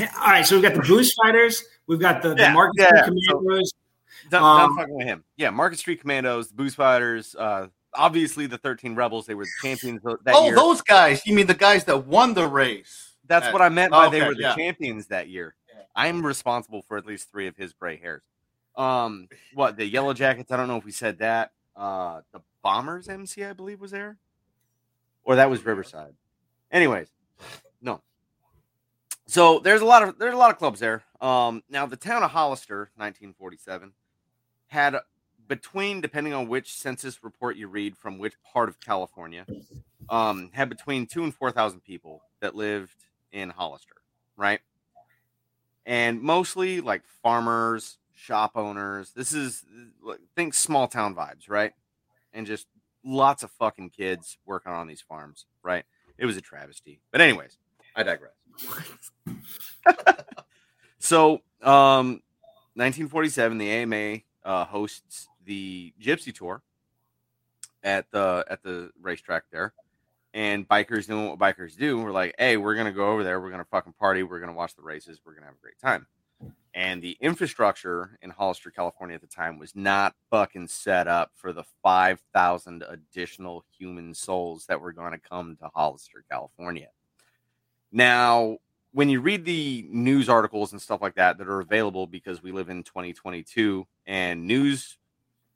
All 0.01 0.29
right, 0.29 0.47
so 0.47 0.55
we've 0.57 0.63
got 0.63 0.75
the 0.75 0.81
Booze 0.81 1.13
Fighters. 1.15 1.63
We've 1.87 2.01
got 2.01 2.23
the, 2.23 2.31
the 2.35 2.43
Yeah, 2.43 2.53
Market 2.53 2.75
yeah, 2.79 3.03
Street 3.05 3.21
so- 3.29 3.39
Commandos. 3.39 3.73
Done, 4.31 4.43
Um, 4.43 4.59
done 4.71 4.77
fucking 4.77 4.95
with 4.97 5.07
him. 5.07 5.25
Yeah, 5.37 5.51
Market 5.51 5.79
Street 5.79 6.01
Commandos, 6.01 6.49
the 6.49 6.55
Booze 6.55 6.75
Fighters, 6.75 7.35
uh, 7.35 7.67
obviously 7.93 8.47
the 8.47 8.57
13 8.57 8.95
Rebels. 8.95 9.27
They 9.27 9.35
were 9.35 9.45
the 9.45 9.51
champions 9.69 10.01
th- 10.03 10.17
that 10.25 10.35
oh, 10.35 10.47
year. 10.47 10.55
those 10.55 10.81
guys. 10.83 11.27
You 11.27 11.35
mean 11.35 11.47
the 11.47 11.55
guys 11.55 11.85
that 11.85 12.07
won 12.07 12.33
the 12.35 12.47
race? 12.47 13.15
That's 13.27 13.47
Uh, 13.49 13.51
what 13.51 13.63
I 13.63 13.69
meant 13.69 13.91
by 13.91 14.09
they 14.09 14.19
okay, 14.21 14.29
were 14.29 14.35
the 14.35 14.41
yeah. 14.43 14.55
champions 14.55 15.07
that 15.09 15.29
year. 15.29 15.55
I'm 15.95 16.25
responsible 16.25 16.83
for 16.83 16.97
at 16.97 17.07
least 17.07 17.31
three 17.31 17.47
of 17.47 17.57
his 17.57 17.73
gray 17.73 17.97
hairs. 17.97 18.23
Um, 18.77 19.29
what 19.55 19.77
the 19.77 19.87
Yellow 19.87 20.15
Jackets? 20.15 20.51
I 20.51 20.57
don't 20.57 20.69
know 20.69 20.79
if 20.79 20.85
we 20.85 20.93
said 20.93 21.19
that. 21.19 21.53
Uh, 21.77 22.21
the 22.33 22.41
Bombers 22.63 23.09
MC, 23.09 23.45
I 23.45 23.53
believe, 23.53 23.81
was 23.81 23.91
there, 23.91 24.19
or 25.25 25.37
that 25.37 25.51
was 25.51 25.65
Riverside. 25.65 26.15
Anyways, 26.71 27.09
no. 27.81 28.01
So 29.27 29.59
there's 29.59 29.81
a 29.81 29.85
lot 29.87 30.03
of 30.03 30.19
there's 30.19 30.35
a 30.35 30.39
lot 30.39 30.51
of 30.51 30.59
clubs 30.59 30.81
there. 30.81 31.03
Um, 31.21 31.63
now 31.69 31.87
the 31.87 31.97
town 31.97 32.23
of 32.23 32.31
Hollister, 32.31 32.91
1947, 32.97 33.93
had 34.69 34.97
between 35.49 36.01
depending 36.01 36.33
on 36.33 36.49
which 36.49 36.73
census 36.73 37.23
report 37.23 37.57
you 37.57 37.69
read 37.69 37.97
from 37.97 38.19
which 38.19 38.35
part 38.53 38.69
of 38.69 38.81
California, 38.81 39.45
um, 40.09 40.51
had 40.53 40.69
between 40.69 41.07
two 41.07 41.25
and 41.25 41.35
four 41.35 41.51
thousand 41.51 41.81
people 41.81 42.23
that 42.41 42.55
lived 42.55 43.07
in 43.33 43.51
Hollister, 43.51 43.97
right? 44.37 44.61
And 45.85 46.23
mostly 46.23 46.81
like 46.81 47.03
farmers, 47.23 47.99
shop 48.15 48.53
owners. 48.55 49.11
This 49.11 49.33
is 49.33 49.65
think 50.37 50.55
small 50.55 50.89
town 50.89 51.15
vibes, 51.15 51.49
right? 51.49 51.73
And 52.33 52.47
just 52.47 52.67
lots 53.05 53.43
of 53.43 53.51
fucking 53.51 53.91
kids 53.91 54.39
working 54.47 54.73
on 54.73 54.87
these 54.87 55.01
farms, 55.01 55.47
right? 55.63 55.85
It 56.19 56.27
was 56.27 56.37
a 56.37 56.41
travesty. 56.41 57.01
But 57.11 57.21
anyways, 57.21 57.59
I 57.97 58.03
digress. 58.05 58.33
so, 60.99 61.43
um, 61.63 62.23
1947, 62.75 63.59
the 63.59 63.71
AMA 63.71 64.19
uh, 64.45 64.65
hosts 64.67 65.29
the 65.45 65.93
Gypsy 66.01 66.35
Tour 66.35 66.63
at 67.83 68.11
the 68.13 68.45
at 68.49 68.63
the 68.63 68.91
racetrack 69.01 69.45
there, 69.51 69.75
and 70.35 70.69
bikers 70.69 71.07
doing 71.07 71.29
what 71.29 71.39
bikers 71.39 71.77
do. 71.77 72.01
We're 72.01 72.13
like, 72.13 72.35
hey, 72.39 72.57
we're 72.57 72.75
gonna 72.75 72.93
go 72.93 73.13
over 73.13 73.25
there. 73.25 73.41
We're 73.41 73.51
gonna 73.51 73.65
fucking 73.65 73.95
party. 73.95 74.23
We're 74.23 74.41
gonna 74.41 74.53
watch 74.53 74.75
the 74.75 74.83
races. 74.83 75.21
We're 75.25 75.35
gonna 75.35 75.47
have 75.47 75.57
a 75.57 75.63
great 75.63 75.79
time. 75.79 76.07
And 76.75 77.03
the 77.03 77.19
infrastructure 77.21 78.19
in 78.23 78.31
Hollister, 78.31 78.71
California 78.71 79.15
at 79.15 79.21
the 79.21 79.27
time 79.27 79.59
was 79.59 79.77
not 79.77 80.15
fucking 80.31 80.69
set 80.69 81.07
up 81.07 81.31
for 81.35 81.53
the 81.53 81.65
5,000 81.83 82.83
additional 82.89 83.65
human 83.79 84.15
souls 84.15 84.65
that 84.67 84.81
were 84.81 84.93
going 84.93 85.13
to 85.13 85.19
come 85.19 85.57
to 85.57 85.71
Hollister, 85.75 86.25
California. 86.31 86.89
Now, 87.93 88.57
when 88.93 89.11
you 89.11 89.21
read 89.21 89.45
the 89.45 89.87
news 89.91 90.31
articles 90.31 90.73
and 90.73 90.81
stuff 90.81 91.03
like 91.03 91.15
that 91.17 91.37
that 91.37 91.49
are 91.49 91.61
available 91.61 92.07
because 92.07 92.43
we 92.43 92.53
live 92.53 92.71
in 92.71 92.83
2022 92.83 93.87
and 94.07 94.47
news 94.47 94.97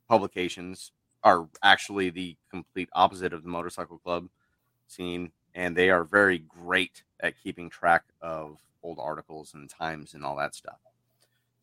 publications 0.07 0.91
are 1.23 1.47
actually 1.63 2.11
the 2.11 2.37
complete 2.51 2.89
opposite 2.93 3.33
of 3.33 3.41
the 3.41 3.49
motorcycle 3.49 3.97
club 3.97 4.27
scene 4.87 5.31
and 5.53 5.75
they 5.75 5.89
are 5.89 6.03
very 6.03 6.39
great 6.39 7.03
at 7.19 7.41
keeping 7.41 7.69
track 7.69 8.03
of 8.21 8.59
old 8.83 8.99
articles 8.99 9.53
and 9.53 9.69
times 9.69 10.13
and 10.13 10.23
all 10.23 10.35
that 10.37 10.55
stuff. 10.55 10.77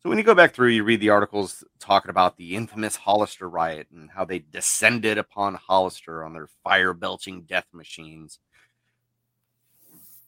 So 0.03 0.09
when 0.09 0.19
you 0.19 0.23
go 0.23 0.35
back 0.35 0.53
through, 0.53 0.67
you 0.67 0.83
read 0.83 0.99
the 0.99 1.09
articles 1.09 1.63
talking 1.79 2.11
about 2.11 2.37
the 2.37 2.55
infamous 2.55 2.95
Hollister 2.95 3.49
riot 3.49 3.87
and 3.91 4.11
how 4.11 4.23
they 4.23 4.37
descended 4.37 5.17
upon 5.17 5.55
Hollister 5.55 6.23
on 6.23 6.33
their 6.33 6.47
fire 6.63 6.93
belching 6.93 7.41
death 7.41 7.65
machines. 7.73 8.37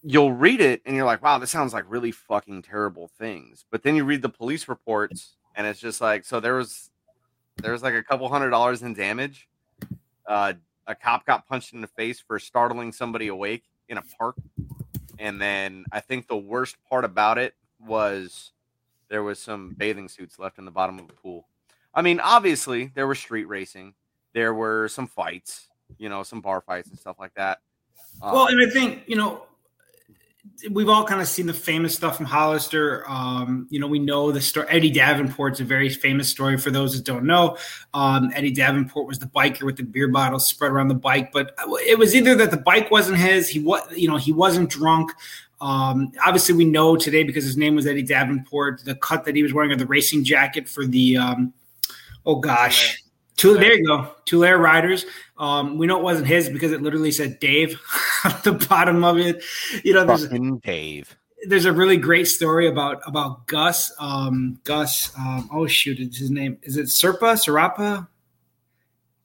You'll 0.02 0.34
read 0.34 0.62
it 0.62 0.82
and 0.86 0.96
you're 0.96 1.06
like, 1.06 1.22
wow, 1.22 1.38
this 1.38 1.52
sounds 1.52 1.74
like 1.74 1.86
really 1.88 2.12
fucking 2.12 2.64
terrible 2.64 3.12
things. 3.20 3.66
But 3.70 3.84
then 3.84 3.96
you 3.96 4.04
read 4.04 4.24
the 4.24 4.30
police 4.30 4.68
reports 4.68 5.36
and 5.56 5.68
it's 5.68 5.80
just 5.80 6.02
like, 6.02 6.26
so 6.26 6.40
there 6.40 6.56
was 6.56 6.90
there 7.58 7.72
was 7.72 7.84
like 7.84 7.94
a 7.94 8.04
couple 8.04 8.30
hundred 8.30 8.52
dollars 8.52 8.82
in 8.82 8.94
damage. 8.94 9.48
Uh, 10.26 10.54
a 10.88 10.96
cop 10.96 11.26
got 11.26 11.48
punched 11.48 11.74
in 11.74 11.82
the 11.82 11.88
face 11.88 12.20
for 12.20 12.40
startling 12.40 12.92
somebody 12.92 13.28
awake 13.28 13.64
in 13.90 13.98
a 13.98 14.04
park. 14.18 14.36
And 15.20 15.40
then 15.42 15.86
I 15.92 16.00
think 16.00 16.28
the 16.28 16.38
worst 16.38 16.78
part 16.90 17.06
about 17.06 17.38
it 17.38 17.54
was 17.80 18.52
there 19.10 19.24
was 19.24 19.40
some 19.40 19.76
bathing 19.78 20.10
suits 20.10 20.40
left 20.40 20.58
in 20.58 20.66
the 20.66 20.72
bottom 20.72 21.00
of 21.00 21.08
the 21.08 21.14
pool. 21.14 21.48
I 21.94 22.02
mean, 22.02 22.20
obviously 22.20 22.92
there 22.96 23.08
was 23.08 23.20
street 23.20 23.46
racing, 23.46 23.94
there 24.34 24.54
were 24.54 24.88
some 24.88 25.08
fights, 25.08 25.68
you 25.98 26.10
know, 26.10 26.24
some 26.24 26.42
bar 26.42 26.62
fights 26.62 26.90
and 26.90 27.00
stuff 27.00 27.18
like 27.20 27.34
that. 27.36 27.60
Um, 28.22 28.34
Well, 28.34 28.48
and 28.48 28.62
I 28.62 28.70
think 28.70 29.04
you 29.08 29.16
know 29.16 29.46
we've 30.72 30.90
all 30.90 31.04
kind 31.04 31.22
of 31.22 31.28
seen 31.28 31.46
the 31.46 31.54
famous 31.54 31.96
stuff 31.96 32.18
from 32.18 32.26
Hollister. 32.26 33.04
Um, 33.08 33.68
you 33.70 33.80
know, 33.80 33.88
we 33.88 34.00
know 34.00 34.32
the 34.32 34.42
story. 34.42 34.68
Eddie 34.70 34.92
Davenport's 34.92 35.60
a 35.60 35.64
very 35.64 35.90
famous 35.90 36.30
story 36.30 36.58
for 36.58 36.72
those 36.72 36.96
that 36.96 37.06
don't 37.06 37.26
know. 37.26 37.58
Um, 37.94 38.32
Eddie 38.34 38.52
Davenport 38.52 39.08
was 39.08 39.20
the 39.20 39.28
biker 39.28 39.64
with 39.64 39.78
the 39.78 39.84
beer 39.84 40.08
bottles 40.08 40.48
spread 40.48 40.72
around 40.72 40.88
the 40.88 40.96
bike, 40.96 41.32
but 41.32 41.58
it 41.88 41.98
was 41.98 42.16
either 42.16 42.36
that 42.36 42.52
the 42.52 42.58
bike 42.58 42.92
wasn't 42.92 43.18
his. 43.18 43.50
He 43.50 43.60
was, 43.60 43.82
you 43.96 44.08
know, 44.08 44.18
he 44.18 44.32
wasn't 44.32 44.70
drunk. 44.70 45.12
Um, 45.60 46.12
obviously, 46.26 46.56
we 46.56 46.66
know 46.66 46.96
today 46.96 47.24
because 47.24 47.44
his 47.44 47.58
name 47.58 47.76
was 47.76 47.88
Eddie 47.88 48.04
Davenport. 48.04 48.84
The 48.84 48.96
cut 48.96 49.26
that 49.26 49.36
he 49.36 49.44
was 49.44 49.54
wearing 49.54 49.72
of 49.72 49.80
the 49.80 49.88
racing 49.88 50.24
jacket 50.24 50.70
for 50.70 50.86
the, 50.86 51.18
um, 51.18 51.54
oh 52.26 52.36
gosh, 52.36 53.02
Tulare. 53.38 53.62
There 53.62 53.78
you 53.78 53.86
go, 53.86 54.10
Tulare 54.26 54.58
Raiders. 54.58 55.06
Um, 55.38 55.78
we 55.78 55.86
know 55.86 55.98
it 55.98 56.04
wasn't 56.04 56.28
his 56.28 56.50
because 56.50 56.72
it 56.72 56.82
literally 56.82 57.12
said 57.12 57.40
Dave 57.40 57.80
at 58.24 58.44
the 58.44 58.54
bottom 58.54 59.04
of 59.04 59.18
it. 59.18 59.44
You 59.84 59.94
know, 59.94 60.06
there's 60.06 60.26
fucking 60.26 60.58
Dave. 60.60 61.16
there's 61.48 61.66
a 61.66 61.72
really 61.72 61.98
great 61.98 62.28
story 62.28 62.68
about 62.68 63.02
about 63.06 63.46
Gus. 63.48 63.94
Um, 64.00 64.60
Gus. 64.64 65.12
Um, 65.18 65.50
oh 65.54 65.68
shoot, 65.68 66.00
it's 66.00 66.18
his 66.18 66.32
name. 66.32 66.58
Is 66.64 66.78
it 66.78 66.88
Serpa? 66.88 67.38
Serapa? 67.38 68.08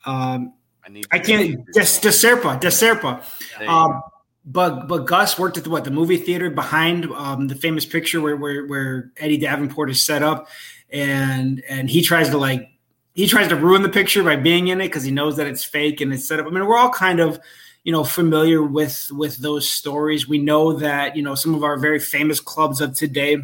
Um, 0.05 0.53
I 0.85 0.89
need. 0.91 1.07
I 1.11 1.19
can't. 1.19 1.65
Des, 1.73 1.81
Deserpa. 1.81 2.61
Deserpa. 2.61 3.25
Um, 3.67 4.03
but 4.45 4.89
but 4.89 5.07
Gus 5.07 5.39
worked 5.39 5.57
at 5.57 5.65
the 5.65 5.71
what 5.71 5.85
the 5.85 5.91
movie 5.91 6.19
theater 6.19 6.51
behind 6.51 7.07
um, 7.13 7.49
the 7.49 7.55
famous 7.55 7.87
picture 7.87 8.21
where, 8.21 8.37
where 8.37 8.67
where 8.67 9.13
Eddie 9.17 9.39
Davenport 9.39 9.89
is 9.91 10.05
set 10.05 10.23
up, 10.23 10.49
and 10.91 11.63
and 11.69 11.89
he 11.89 12.03
tries 12.03 12.29
to 12.31 12.39
like 12.39 12.72
he 13.15 13.27
tries 13.27 13.49
to 13.49 13.57
ruin 13.57 13.83
the 13.83 13.89
picture 13.89 14.23
by 14.23 14.37
being 14.37 14.69
in 14.69 14.81
it 14.81 14.89
because 14.89 15.05
he 15.05 15.11
knows 15.11 15.37
that 15.37 15.47
it's 15.47 15.65
fake 15.65 16.01
and 16.01 16.13
it's 16.13 16.27
set 16.27 16.41
up. 16.41 16.47
I 16.47 16.51
mean, 16.51 16.67
we're 16.67 16.79
all 16.79 16.91
kind 16.91 17.21
of 17.21 17.39
you 17.85 17.93
know 17.93 18.05
familiar 18.05 18.63
with 18.63 19.11
with 19.13 19.39
those 19.39 19.69
stories. 19.69 20.29
We 20.29 20.39
know 20.39 20.73
that 20.75 21.17
you 21.17 21.23
know 21.23 21.35
some 21.35 21.55
of 21.55 21.65
our 21.65 21.77
very 21.77 21.99
famous 21.99 22.41
clubs 22.41 22.81
of 22.81 22.95
today 22.95 23.43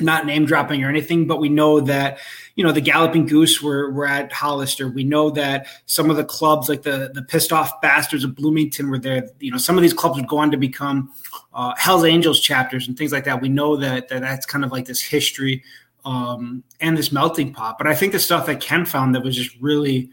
not 0.00 0.26
name 0.26 0.46
dropping 0.46 0.84
or 0.84 0.88
anything, 0.88 1.26
but 1.26 1.40
we 1.40 1.48
know 1.48 1.80
that 1.80 2.18
you 2.54 2.64
know 2.64 2.72
the 2.72 2.80
Galloping 2.80 3.26
Goose 3.26 3.62
were 3.62 3.90
were 3.90 4.06
at 4.06 4.32
Hollister. 4.32 4.88
We 4.88 5.04
know 5.04 5.30
that 5.30 5.66
some 5.86 6.10
of 6.10 6.16
the 6.16 6.24
clubs 6.24 6.68
like 6.68 6.82
the 6.82 7.10
the 7.14 7.22
Pissed 7.22 7.52
Off 7.52 7.80
Bastards 7.80 8.24
of 8.24 8.34
Bloomington 8.34 8.90
were 8.90 8.98
there. 8.98 9.28
You 9.40 9.50
know, 9.50 9.58
some 9.58 9.76
of 9.76 9.82
these 9.82 9.94
clubs 9.94 10.16
would 10.16 10.28
go 10.28 10.38
on 10.38 10.50
to 10.50 10.56
become 10.56 11.12
uh, 11.54 11.74
Hell's 11.76 12.04
Angels 12.04 12.40
chapters 12.40 12.88
and 12.88 12.96
things 12.96 13.12
like 13.12 13.24
that. 13.24 13.40
We 13.40 13.48
know 13.48 13.76
that, 13.76 14.08
that 14.08 14.20
that's 14.20 14.46
kind 14.46 14.64
of 14.64 14.72
like 14.72 14.86
this 14.86 15.02
history 15.02 15.62
um, 16.08 16.64
and 16.80 16.96
this 16.96 17.12
melting 17.12 17.52
pot. 17.52 17.76
But 17.76 17.86
I 17.86 17.94
think 17.94 18.12
the 18.12 18.18
stuff 18.18 18.46
that 18.46 18.60
Ken 18.60 18.86
found 18.86 19.14
that 19.14 19.22
was 19.22 19.36
just 19.36 19.54
really 19.60 20.10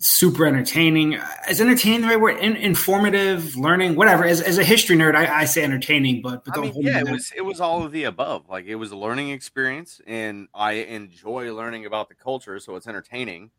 super 0.00 0.46
entertaining. 0.46 1.18
Is 1.48 1.60
entertaining 1.60 2.02
the 2.02 2.08
right 2.08 2.20
word? 2.20 2.36
In, 2.36 2.54
informative, 2.54 3.56
learning, 3.56 3.96
whatever. 3.96 4.26
As, 4.26 4.42
as 4.42 4.58
a 4.58 4.62
history 4.64 4.96
nerd, 4.96 5.16
I, 5.16 5.40
I 5.40 5.44
say 5.46 5.64
entertaining, 5.64 6.20
but, 6.20 6.44
but 6.44 6.58
I 6.58 6.60
mean, 6.60 6.74
yeah, 6.76 7.00
it 7.00 7.10
was 7.10 7.32
it 7.34 7.40
was 7.40 7.60
all 7.60 7.82
of 7.82 7.92
the 7.92 8.04
above. 8.04 8.48
Like 8.48 8.66
it 8.66 8.74
was 8.74 8.92
a 8.92 8.96
learning 8.96 9.30
experience, 9.30 10.02
and 10.06 10.48
I 10.52 10.72
enjoy 10.72 11.54
learning 11.54 11.86
about 11.86 12.10
the 12.10 12.14
culture, 12.14 12.60
so 12.60 12.76
it's 12.76 12.86
entertaining, 12.86 13.50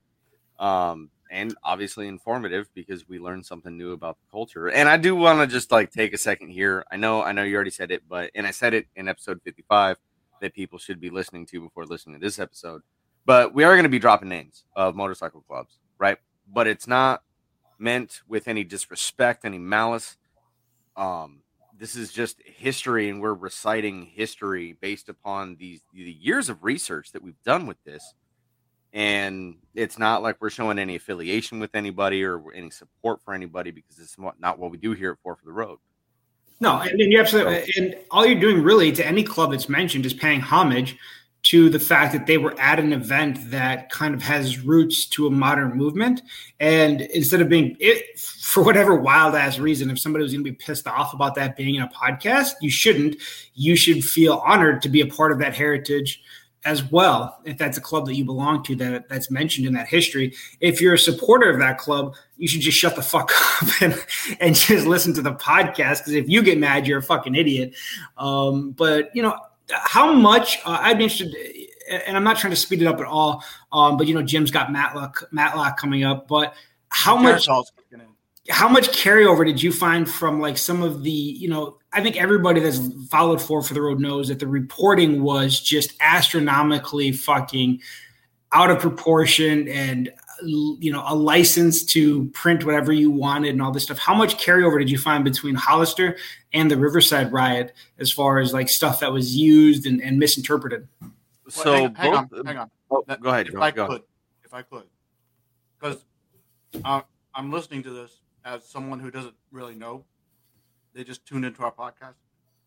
um, 0.60 1.10
and 1.32 1.56
obviously 1.64 2.08
informative 2.08 2.70
because 2.76 3.10
we 3.10 3.18
learn 3.18 3.44
something 3.44 3.76
new 3.76 3.94
about 3.94 4.18
the 4.20 4.32
culture. 4.32 4.70
And 4.70 4.88
I 4.88 4.98
do 4.98 5.16
want 5.16 5.40
to 5.40 5.48
just 5.48 5.72
like 5.72 5.92
take 5.92 6.14
a 6.14 6.20
second 6.20 6.50
here. 6.50 6.86
I 6.92 6.98
know, 6.98 7.24
I 7.24 7.32
know 7.32 7.44
you 7.44 7.56
already 7.56 7.72
said 7.72 7.90
it, 7.90 8.04
but 8.08 8.30
and 8.36 8.46
I 8.46 8.52
said 8.52 8.76
it 8.76 8.86
in 8.96 9.08
episode 9.08 9.42
fifty-five 9.44 9.98
that 10.42 10.54
people 10.54 10.80
should 10.80 11.00
be 11.00 11.10
listening 11.10 11.46
to 11.48 11.62
before 11.62 11.86
listening 11.86 12.20
to 12.20 12.26
this 12.26 12.40
episode. 12.40 12.82
But 13.26 13.54
we 13.54 13.64
are 13.64 13.74
going 13.74 13.84
to 13.84 13.90
be 13.90 14.00
dropping 14.00 14.30
names 14.30 14.64
of 14.76 14.96
motorcycle 14.96 15.42
clubs, 15.42 15.78
right? 15.98 16.18
but 16.54 16.68
it's 16.68 16.88
not 16.88 17.24
meant 17.78 18.22
with 18.28 18.48
any 18.48 18.64
disrespect, 18.64 19.46
any 19.46 19.58
malice. 19.58 20.18
Um, 20.96 21.42
this 21.78 21.96
is 21.96 22.12
just 22.12 22.42
history, 22.44 23.10
and 23.10 23.22
we're 23.22 23.34
reciting 23.34 24.06
history 24.06 24.76
based 24.82 25.08
upon 25.10 25.56
these 25.56 25.82
the 25.94 26.12
years 26.12 26.50
of 26.50 26.64
research 26.64 27.12
that 27.14 27.24
we've 27.24 27.42
done 27.46 27.68
with 27.68 27.82
this. 27.84 28.14
And 28.92 29.58
it's 29.76 30.00
not 30.00 30.24
like 30.24 30.38
we're 30.42 30.50
showing 30.50 30.80
any 30.80 30.96
affiliation 30.96 31.60
with 31.60 31.76
anybody 31.76 32.24
or 32.24 32.52
any 32.54 32.72
support 32.72 33.22
for 33.24 33.36
anybody 33.36 33.70
because 33.70 34.00
it's 34.00 34.18
not 34.40 34.58
what 34.58 34.72
we 34.72 34.78
do 34.78 34.94
here 34.94 35.12
at 35.12 35.20
Four 35.22 35.36
for 35.36 35.46
the 35.46 35.52
Road. 35.52 35.78
No, 36.60 36.80
and, 36.80 37.00
and 37.00 37.12
you 37.12 37.20
absolutely, 37.20 37.72
and 37.78 37.96
all 38.12 38.26
you're 38.26 38.40
doing 38.40 38.62
really 38.62 38.92
to 38.92 39.06
any 39.06 39.24
club 39.24 39.52
that's 39.52 39.70
mentioned 39.70 40.06
is 40.06 40.14
paying 40.14 40.42
homage 40.42 40.98
to 41.42 41.70
the 41.70 41.80
fact 41.80 42.12
that 42.12 42.28
they 42.28 42.38
were 42.38 42.60
at 42.60 42.80
an 42.80 42.92
event 42.92 43.50
that 43.50 43.90
kind 43.90 44.14
of 44.14 44.22
has 44.22 44.60
roots 44.60 45.06
to 45.06 45.26
a 45.26 45.30
modern 45.30 45.78
movement. 45.78 46.22
And 46.60 47.02
instead 47.02 47.40
of 47.40 47.48
being, 47.48 47.78
it, 47.80 48.20
for 48.20 48.62
whatever 48.62 48.96
wild 48.96 49.36
ass 49.36 49.58
reason, 49.58 49.90
if 49.90 50.00
somebody 50.00 50.24
was 50.24 50.34
going 50.34 50.44
to 50.44 50.52
be 50.52 50.56
pissed 50.56 50.86
off 50.86 51.14
about 51.14 51.36
that 51.36 51.56
being 51.56 51.76
in 51.76 51.82
a 51.82 51.88
podcast, 51.88 52.56
you 52.62 52.70
shouldn't. 52.70 53.16
You 53.54 53.78
should 53.78 54.04
feel 54.04 54.44
honored 54.46 54.82
to 54.82 54.90
be 54.90 55.00
a 55.00 55.08
part 55.08 55.32
of 55.32 55.40
that 55.40 55.56
heritage 55.56 56.22
as 56.66 56.84
well. 56.92 57.40
If 57.46 57.58
that's 57.58 57.78
a 57.78 57.82
club 57.82 58.06
that 58.08 58.16
you 58.16 58.26
belong 58.26 58.64
to 58.64 58.76
that 58.76 59.10
that's 59.10 59.32
mentioned 59.32 59.68
in 59.68 59.74
that 59.74 59.88
history, 59.88 60.34
if 60.60 60.82
you're 60.82 60.94
a 60.94 61.00
supporter 61.00 61.50
of 61.50 61.60
that 61.60 61.78
club, 61.78 62.16
you 62.38 62.48
should 62.48 62.62
just 62.62 62.78
shut 62.78 62.96
the 62.96 63.02
fuck 63.02 63.32
up 63.62 63.70
and, 63.82 64.06
and 64.40 64.56
just 64.56 64.86
listen 64.86 65.14
to 65.14 65.22
the 65.22 65.34
podcast. 65.34 66.00
Because 66.00 66.14
if 66.14 66.28
you 66.28 66.44
get 66.44 66.58
mad, 66.58 66.88
you're 66.88 67.00
a 67.00 67.04
fucking 67.04 67.36
idiot. 67.36 67.74
Um, 68.18 68.72
but 68.72 69.10
you 69.16 69.22
know, 69.22 69.38
how 69.72 70.14
much 70.14 70.60
uh, 70.66 70.80
I'd 70.82 70.98
be 70.98 71.06
interested, 71.06 71.36
and 72.06 72.18
I'm 72.18 72.24
not 72.24 72.38
trying 72.38 72.52
to 72.52 72.58
speed 72.58 72.82
it 72.82 72.88
up 72.88 73.00
at 73.00 73.06
all. 73.06 73.44
Um, 73.72 73.98
but 73.98 74.08
you 74.08 74.14
know, 74.14 74.24
Jim's 74.24 74.52
got 74.52 74.72
Matlock 74.72 75.28
Matlock 75.32 75.78
coming 75.78 76.04
up. 76.04 76.28
But 76.28 76.54
how 76.90 77.16
much? 77.16 77.48
How 78.50 78.68
much 78.68 78.90
carryover 78.90 79.46
did 79.46 79.62
you 79.62 79.72
find 79.72 80.10
from 80.10 80.40
like 80.40 80.58
some 80.58 80.82
of 80.82 81.04
the 81.04 81.12
you 81.12 81.50
know? 81.50 81.78
I 81.92 82.02
think 82.04 82.18
everybody 82.18 82.60
that's 82.60 82.80
followed 83.10 83.42
Four 83.42 83.64
for 83.64 83.74
the 83.74 83.82
Road 83.82 84.00
knows 84.00 84.28
that 84.28 84.40
the 84.40 84.48
reporting 84.48 85.24
was 85.24 85.60
just 85.60 85.94
astronomically 86.02 87.12
fucking 87.12 87.82
out 88.52 88.72
of 88.72 88.80
proportion 88.80 89.68
and 89.68 90.12
you 90.42 90.92
know 90.92 91.04
a 91.08 91.16
license 91.16 91.84
to 91.84 92.26
print 92.30 92.66
whatever 92.66 92.92
you 92.92 93.12
wanted 93.12 93.50
and 93.50 93.62
all 93.62 93.72
this 93.72 93.84
stuff 93.84 93.98
how 93.98 94.14
much 94.14 94.38
carryover 94.38 94.80
did 94.80 94.90
you 94.90 94.98
find 94.98 95.24
between 95.24 95.54
hollister 95.54 96.18
and 96.54 96.72
the 96.72 96.78
riverside 96.78 97.32
riot 97.32 97.74
as 98.00 98.12
far 98.12 98.40
as 98.40 98.54
like 98.54 98.70
stuff 98.70 99.02
that 99.02 99.12
was 99.12 99.36
used 99.36 99.86
and, 99.86 100.02
and 100.02 100.18
misinterpreted 100.18 100.88
so 101.50 101.72
well, 101.72 101.82
hang, 101.82 101.96
hang 101.96 102.14
on 102.14 102.30
hang 102.46 102.58
on 102.58 102.72
oh, 102.90 103.04
go 103.20 103.30
ahead 103.30 103.48
if 103.48 103.54
go, 103.54 103.62
i 103.62 103.72
go. 103.72 103.88
could 103.88 104.04
if 104.44 104.54
i 104.54 104.62
could 104.62 104.84
because 105.78 105.98
uh, 106.86 107.02
i'm 107.36 107.52
listening 107.52 107.84
to 107.84 107.90
this 107.90 108.20
as 108.50 108.68
someone 108.68 109.00
who 109.00 109.12
doesn't 109.12 109.36
really 109.52 109.76
know 109.76 110.04
they 110.94 111.04
just 111.04 111.26
tuned 111.26 111.46
into 111.46 111.64
our 111.64 111.72
podcast 111.72 112.16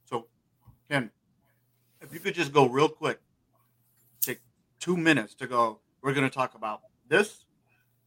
so 0.05 0.27
ken 0.91 1.11
if 2.01 2.13
you 2.15 2.21
could 2.21 2.35
just 2.35 2.53
go 2.53 2.67
real 2.69 2.89
quick 2.89 3.21
take 4.21 4.41
two 4.81 4.97
minutes 4.97 5.35
to 5.35 5.47
go 5.47 5.81
we're 6.03 6.15
going 6.15 6.29
to 6.29 6.35
talk 6.35 6.55
about 6.55 6.81
this 7.09 7.45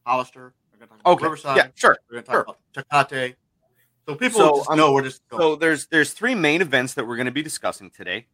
Hollister. 0.06 0.54
We're 0.72 0.78
going 0.78 0.88
to 0.88 0.94
talk 0.94 1.00
about 1.00 1.12
okay. 1.12 1.24
Riverside. 1.24 1.56
Yeah, 1.56 1.66
sure. 1.74 1.96
We're 2.08 2.14
going 2.14 2.24
to 2.24 2.30
talk 2.30 2.58
sure. 2.74 2.84
about 2.88 3.10
Tecate. 3.10 3.34
So 4.08 4.14
people 4.14 4.38
So, 4.38 4.56
just 4.58 4.70
um, 4.70 4.78
know 4.78 4.92
we're 4.92 5.02
just 5.02 5.28
going. 5.28 5.40
So 5.40 5.56
there's 5.56 5.86
there's 5.88 6.12
three 6.12 6.34
main 6.34 6.62
events 6.62 6.94
that 6.94 7.06
we're 7.06 7.16
going 7.16 7.26
to 7.26 7.32
be 7.32 7.42
discussing 7.42 7.90
today. 7.90 8.26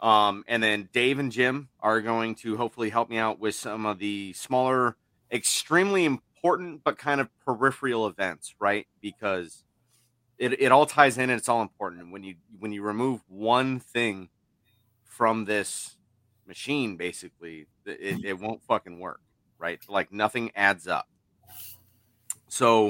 Um, 0.00 0.44
and 0.46 0.62
then 0.62 0.90
Dave 0.92 1.18
and 1.18 1.32
Jim 1.32 1.70
are 1.80 2.02
going 2.02 2.34
to 2.36 2.58
hopefully 2.58 2.90
help 2.90 3.08
me 3.08 3.16
out 3.16 3.40
with 3.40 3.54
some 3.54 3.86
of 3.86 3.98
the 3.98 4.34
smaller, 4.34 4.96
extremely 5.32 6.20
important 6.44 6.84
but 6.84 6.98
kind 6.98 7.20
of 7.22 7.28
peripheral 7.44 8.06
events, 8.06 8.54
right? 8.60 8.86
Because 9.00 9.64
it, 10.36 10.60
it 10.60 10.72
all 10.72 10.84
ties 10.84 11.16
in 11.16 11.30
and 11.30 11.38
it's 11.38 11.48
all 11.48 11.62
important. 11.62 12.02
And 12.02 12.12
when 12.12 12.22
you 12.22 12.34
when 12.58 12.70
you 12.70 12.82
remove 12.82 13.22
one 13.28 13.80
thing 13.80 14.28
from 15.04 15.46
this 15.46 15.96
machine, 16.46 16.96
basically, 16.96 17.66
it, 17.86 18.24
it 18.24 18.38
won't 18.38 18.62
fucking 18.62 18.98
work, 18.98 19.20
right? 19.58 19.80
Like 19.88 20.12
nothing 20.12 20.50
adds 20.54 20.86
up. 20.86 21.08
So, 22.48 22.88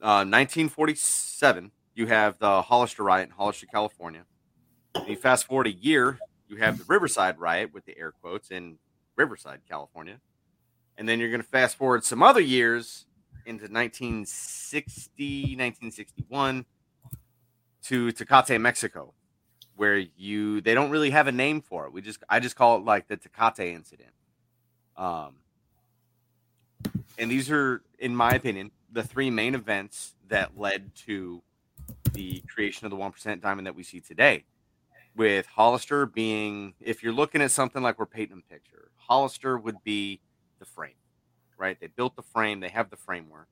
uh, 0.00 0.24
1947, 0.24 1.72
you 1.94 2.06
have 2.06 2.38
the 2.38 2.62
Hollister 2.62 3.02
riot 3.02 3.28
in 3.28 3.34
Hollister, 3.34 3.66
California. 3.66 4.24
And 4.94 5.08
you 5.08 5.16
fast 5.16 5.46
forward 5.46 5.66
a 5.66 5.72
year, 5.72 6.18
you 6.48 6.56
have 6.56 6.78
the 6.78 6.84
Riverside 6.86 7.40
riot 7.40 7.74
with 7.74 7.86
the 7.86 7.98
air 7.98 8.12
quotes 8.12 8.50
in 8.50 8.78
Riverside, 9.16 9.60
California. 9.68 10.20
And 11.02 11.08
then 11.08 11.18
you're 11.18 11.30
going 11.30 11.42
to 11.42 11.48
fast 11.48 11.74
forward 11.74 12.04
some 12.04 12.22
other 12.22 12.40
years 12.40 13.06
into 13.44 13.64
1960, 13.64 15.56
1961 15.56 16.64
to 17.86 18.12
Tecate, 18.12 18.60
Mexico, 18.60 19.12
where 19.74 19.98
you 20.16 20.60
they 20.60 20.74
don't 20.74 20.90
really 20.90 21.10
have 21.10 21.26
a 21.26 21.32
name 21.32 21.60
for 21.60 21.86
it. 21.86 21.92
We 21.92 22.02
just 22.02 22.22
I 22.28 22.38
just 22.38 22.54
call 22.54 22.76
it 22.76 22.84
like 22.84 23.08
the 23.08 23.16
Tecate 23.16 23.74
incident. 23.74 24.12
Um, 24.96 25.38
and 27.18 27.28
these 27.28 27.50
are, 27.50 27.82
in 27.98 28.14
my 28.14 28.30
opinion, 28.30 28.70
the 28.92 29.02
three 29.02 29.28
main 29.28 29.56
events 29.56 30.14
that 30.28 30.56
led 30.56 30.94
to 31.06 31.42
the 32.12 32.44
creation 32.46 32.86
of 32.86 32.90
the 32.90 32.96
one 32.96 33.10
percent 33.10 33.42
diamond 33.42 33.66
that 33.66 33.74
we 33.74 33.82
see 33.82 33.98
today. 33.98 34.44
With 35.16 35.46
Hollister 35.46 36.06
being, 36.06 36.74
if 36.80 37.02
you're 37.02 37.12
looking 37.12 37.42
at 37.42 37.50
something 37.50 37.82
like 37.82 37.98
we're 37.98 38.06
painting 38.06 38.40
a 38.48 38.52
picture, 38.52 38.92
Hollister 38.98 39.58
would 39.58 39.82
be 39.82 40.20
the 40.62 40.66
frame, 40.66 40.94
right? 41.58 41.76
They 41.80 41.88
built 41.88 42.14
the 42.14 42.22
frame, 42.22 42.60
they 42.60 42.68
have 42.68 42.88
the 42.88 42.96
framework, 42.96 43.48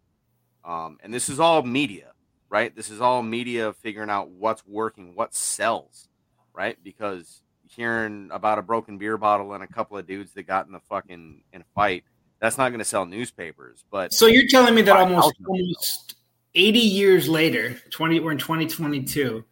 um, 0.64 0.98
and 1.02 1.12
this 1.12 1.28
is 1.28 1.40
all 1.40 1.62
media, 1.62 2.12
right? 2.48 2.74
This 2.74 2.88
is 2.88 3.00
all 3.00 3.22
media 3.22 3.72
figuring 3.72 4.10
out 4.10 4.28
what's 4.28 4.64
working, 4.66 5.14
what 5.14 5.34
sells, 5.34 6.08
right? 6.54 6.78
Because 6.82 7.42
hearing 7.68 8.28
about 8.32 8.58
a 8.58 8.62
broken 8.62 8.98
beer 8.98 9.16
bottle 9.16 9.52
and 9.54 9.62
a 9.62 9.66
couple 9.66 9.96
of 9.96 10.06
dudes 10.06 10.32
that 10.34 10.44
got 10.44 10.66
in 10.66 10.72
the 10.72 10.80
fucking 10.80 11.42
in 11.52 11.60
a 11.60 11.64
fight, 11.74 12.04
that's 12.40 12.58
not 12.58 12.70
going 12.70 12.78
to 12.80 12.84
sell 12.84 13.06
newspapers. 13.06 13.84
But 13.90 14.12
so 14.12 14.26
you're 14.26 14.48
telling 14.48 14.74
me 14.74 14.82
that 14.82 14.96
almost 14.96 15.34
almost 15.46 16.14
80 16.54 16.78
years 16.78 17.28
later, 17.28 17.76
20 17.90 18.20
we're 18.20 18.32
in 18.32 18.38
2022, 18.38 19.44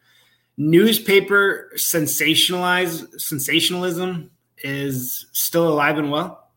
newspaper 0.56 1.70
sensationalize 1.76 3.06
sensationalism 3.20 4.30
is 4.58 5.26
still 5.32 5.68
alive 5.68 5.98
and 5.98 6.10
well. 6.10 6.47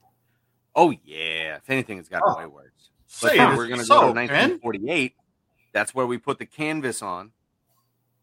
Oh 0.75 0.91
yeah, 1.03 1.57
if 1.57 1.69
anything, 1.69 1.97
it's 1.97 2.09
got 2.09 2.21
Oh. 2.25 2.37
way 2.37 2.45
worse. 2.45 2.71
But 3.21 3.33
then 3.33 3.57
we're 3.57 3.67
going 3.67 3.79
to 3.79 3.85
so, 3.85 4.01
go 4.01 4.07
to 4.09 4.13
man. 4.13 4.27
1948. 4.29 5.15
That's 5.73 5.93
where 5.93 6.05
we 6.05 6.17
put 6.17 6.39
the 6.39 6.45
canvas 6.45 7.01
on, 7.01 7.31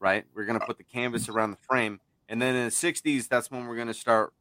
right? 0.00 0.24
We're 0.34 0.44
going 0.46 0.58
to 0.58 0.64
put 0.66 0.78
the 0.78 0.84
canvas 0.84 1.28
around 1.28 1.50
the 1.50 1.58
frame, 1.68 2.00
and 2.28 2.40
then 2.40 2.54
in 2.54 2.64
the 2.64 2.70
60s, 2.70 3.28
that's 3.28 3.50
when 3.50 3.66
we're 3.66 3.76
going 3.76 3.88
to 3.88 3.94
start 3.94 4.32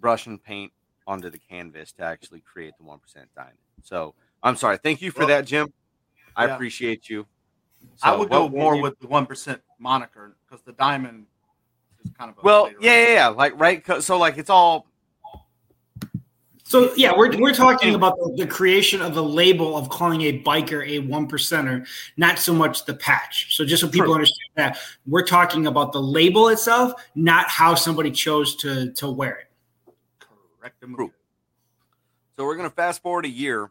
brushing 0.00 0.38
paint 0.38 0.72
onto 1.06 1.30
the 1.30 1.38
canvas 1.38 1.92
to 1.92 2.02
actually 2.02 2.40
create 2.40 2.74
the 2.78 2.84
one 2.84 2.98
percent 2.98 3.28
diamond. 3.34 3.56
So 3.84 4.14
I'm 4.42 4.56
sorry. 4.56 4.76
Thank 4.78 5.00
you 5.02 5.10
for 5.10 5.20
Well, 5.20 5.28
that, 5.28 5.46
Jim. 5.46 5.72
I 6.34 6.46
yeah. 6.46 6.54
appreciate 6.54 7.08
you. 7.08 7.26
I 8.02 8.14
would 8.14 8.28
go 8.28 8.48
more 8.48 8.76
you- 8.76 8.82
with 8.82 8.98
the 9.00 9.06
one 9.06 9.24
percent 9.26 9.62
moniker 9.78 10.36
because 10.46 10.62
the 10.64 10.72
diamond 10.72 11.26
is 12.04 12.10
kind 12.18 12.30
of 12.30 12.36
a 12.38 12.40
Well, 12.42 12.70
yeah, 12.80 13.06
yeah, 13.06 13.12
yeah. 13.14 13.26
Like 13.28 13.58
right. 13.58 13.82
So 14.02 14.18
like 14.18 14.36
it's 14.36 14.50
all 14.50 14.86
So 16.68 16.92
yeah, 16.96 17.12
we're 17.16 17.30
we're 17.38 17.54
talking 17.54 17.94
about 17.94 18.18
the, 18.18 18.38
the, 18.38 18.46
creation 18.46 19.00
of 19.00 19.14
the 19.14 19.22
label 19.22 19.76
of 19.76 19.88
calling 19.88 20.22
a 20.22 20.42
biker 20.42 20.84
a 20.84 20.98
one 20.98 21.28
percenter, 21.28 21.86
not 22.16 22.40
so 22.40 22.52
much 22.52 22.84
the 22.86 22.94
patch. 22.94 23.56
So 23.56 23.64
just 23.64 23.82
so 23.82 23.88
people 23.88 24.06
True. 24.06 24.14
understand 24.14 24.50
that, 24.56 24.78
we're 25.06 25.24
talking 25.24 25.68
about 25.68 25.92
the 25.92 26.02
label 26.02 26.48
itself, 26.48 26.94
not 27.14 27.48
how 27.48 27.76
somebody 27.76 28.10
chose 28.10 28.56
to 28.56 28.92
to 28.94 29.08
wear 29.08 29.36
it. 29.36 29.46
Correct. 30.58 30.82
True. 30.82 31.12
So 32.36 32.44
we're 32.44 32.56
gonna 32.56 32.68
fast 32.70 33.00
forward 33.00 33.26
a 33.26 33.30
year, 33.30 33.70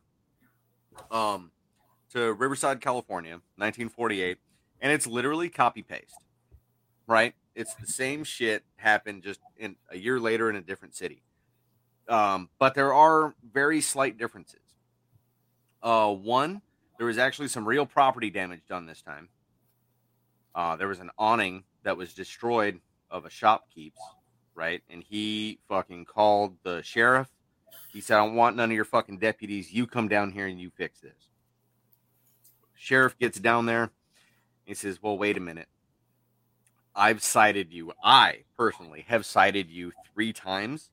um, 1.12 1.52
to 2.14 2.32
Riverside, 2.32 2.80
California, 2.80 3.34
1948, 3.58 4.38
and 4.80 4.94
it's 4.94 5.06
literally 5.06 5.50
copy 5.50 5.82
paste, 5.82 6.16
right? 7.08 7.36
It's 7.56 7.74
the 7.74 7.88
same 7.88 8.24
shit 8.24 8.64
happened 8.78 9.24
just 9.24 9.42
in 9.58 9.75
a 9.90 9.98
year 9.98 10.18
later 10.18 10.50
in 10.50 10.56
a 10.56 10.62
different 10.62 10.96
city 10.96 11.25
um, 12.07 12.50
but 12.59 12.75
there 12.75 12.93
are 12.93 13.33
very 13.51 13.81
slight 13.81 14.17
differences. 14.17 14.59
Uh, 15.81 16.12
one, 16.12 16.62
there 16.97 17.07
was 17.07 17.17
actually 17.17 17.47
some 17.47 17.67
real 17.67 17.85
property 17.85 18.29
damage 18.29 18.62
done 18.67 18.85
this 18.85 19.01
time. 19.01 19.29
Uh, 20.53 20.75
there 20.75 20.88
was 20.88 21.00
an 21.00 21.12
awning 21.17 21.63
that 21.83 21.97
was 21.97 22.13
destroyed 22.13 22.79
of 23.12 23.25
a 23.25 23.29
shopkeep's, 23.29 24.00
right? 24.55 24.81
And 24.89 25.03
he 25.03 25.59
fucking 25.67 26.05
called 26.05 26.55
the 26.63 26.81
sheriff. 26.81 27.29
He 27.91 28.01
said, 28.01 28.17
I 28.17 28.25
don't 28.25 28.35
want 28.35 28.55
none 28.55 28.71
of 28.71 28.75
your 28.75 28.85
fucking 28.85 29.19
deputies. 29.19 29.71
You 29.71 29.88
come 29.88 30.07
down 30.07 30.31
here 30.31 30.47
and 30.47 30.59
you 30.59 30.71
fix 30.75 31.00
this. 31.00 31.29
Sheriff 32.74 33.17
gets 33.17 33.39
down 33.39 33.65
there. 33.65 33.91
He 34.65 34.74
says, 34.74 35.01
Well, 35.01 35.17
wait 35.17 35.38
a 35.38 35.41
minute. 35.41 35.67
I've 36.95 37.21
cited 37.21 37.74
you. 37.74 37.91
I 38.03 38.43
personally 38.57 39.05
have 39.07 39.25
cited 39.25 39.69
you 39.69 39.91
three 40.13 40.33
times 40.33 40.89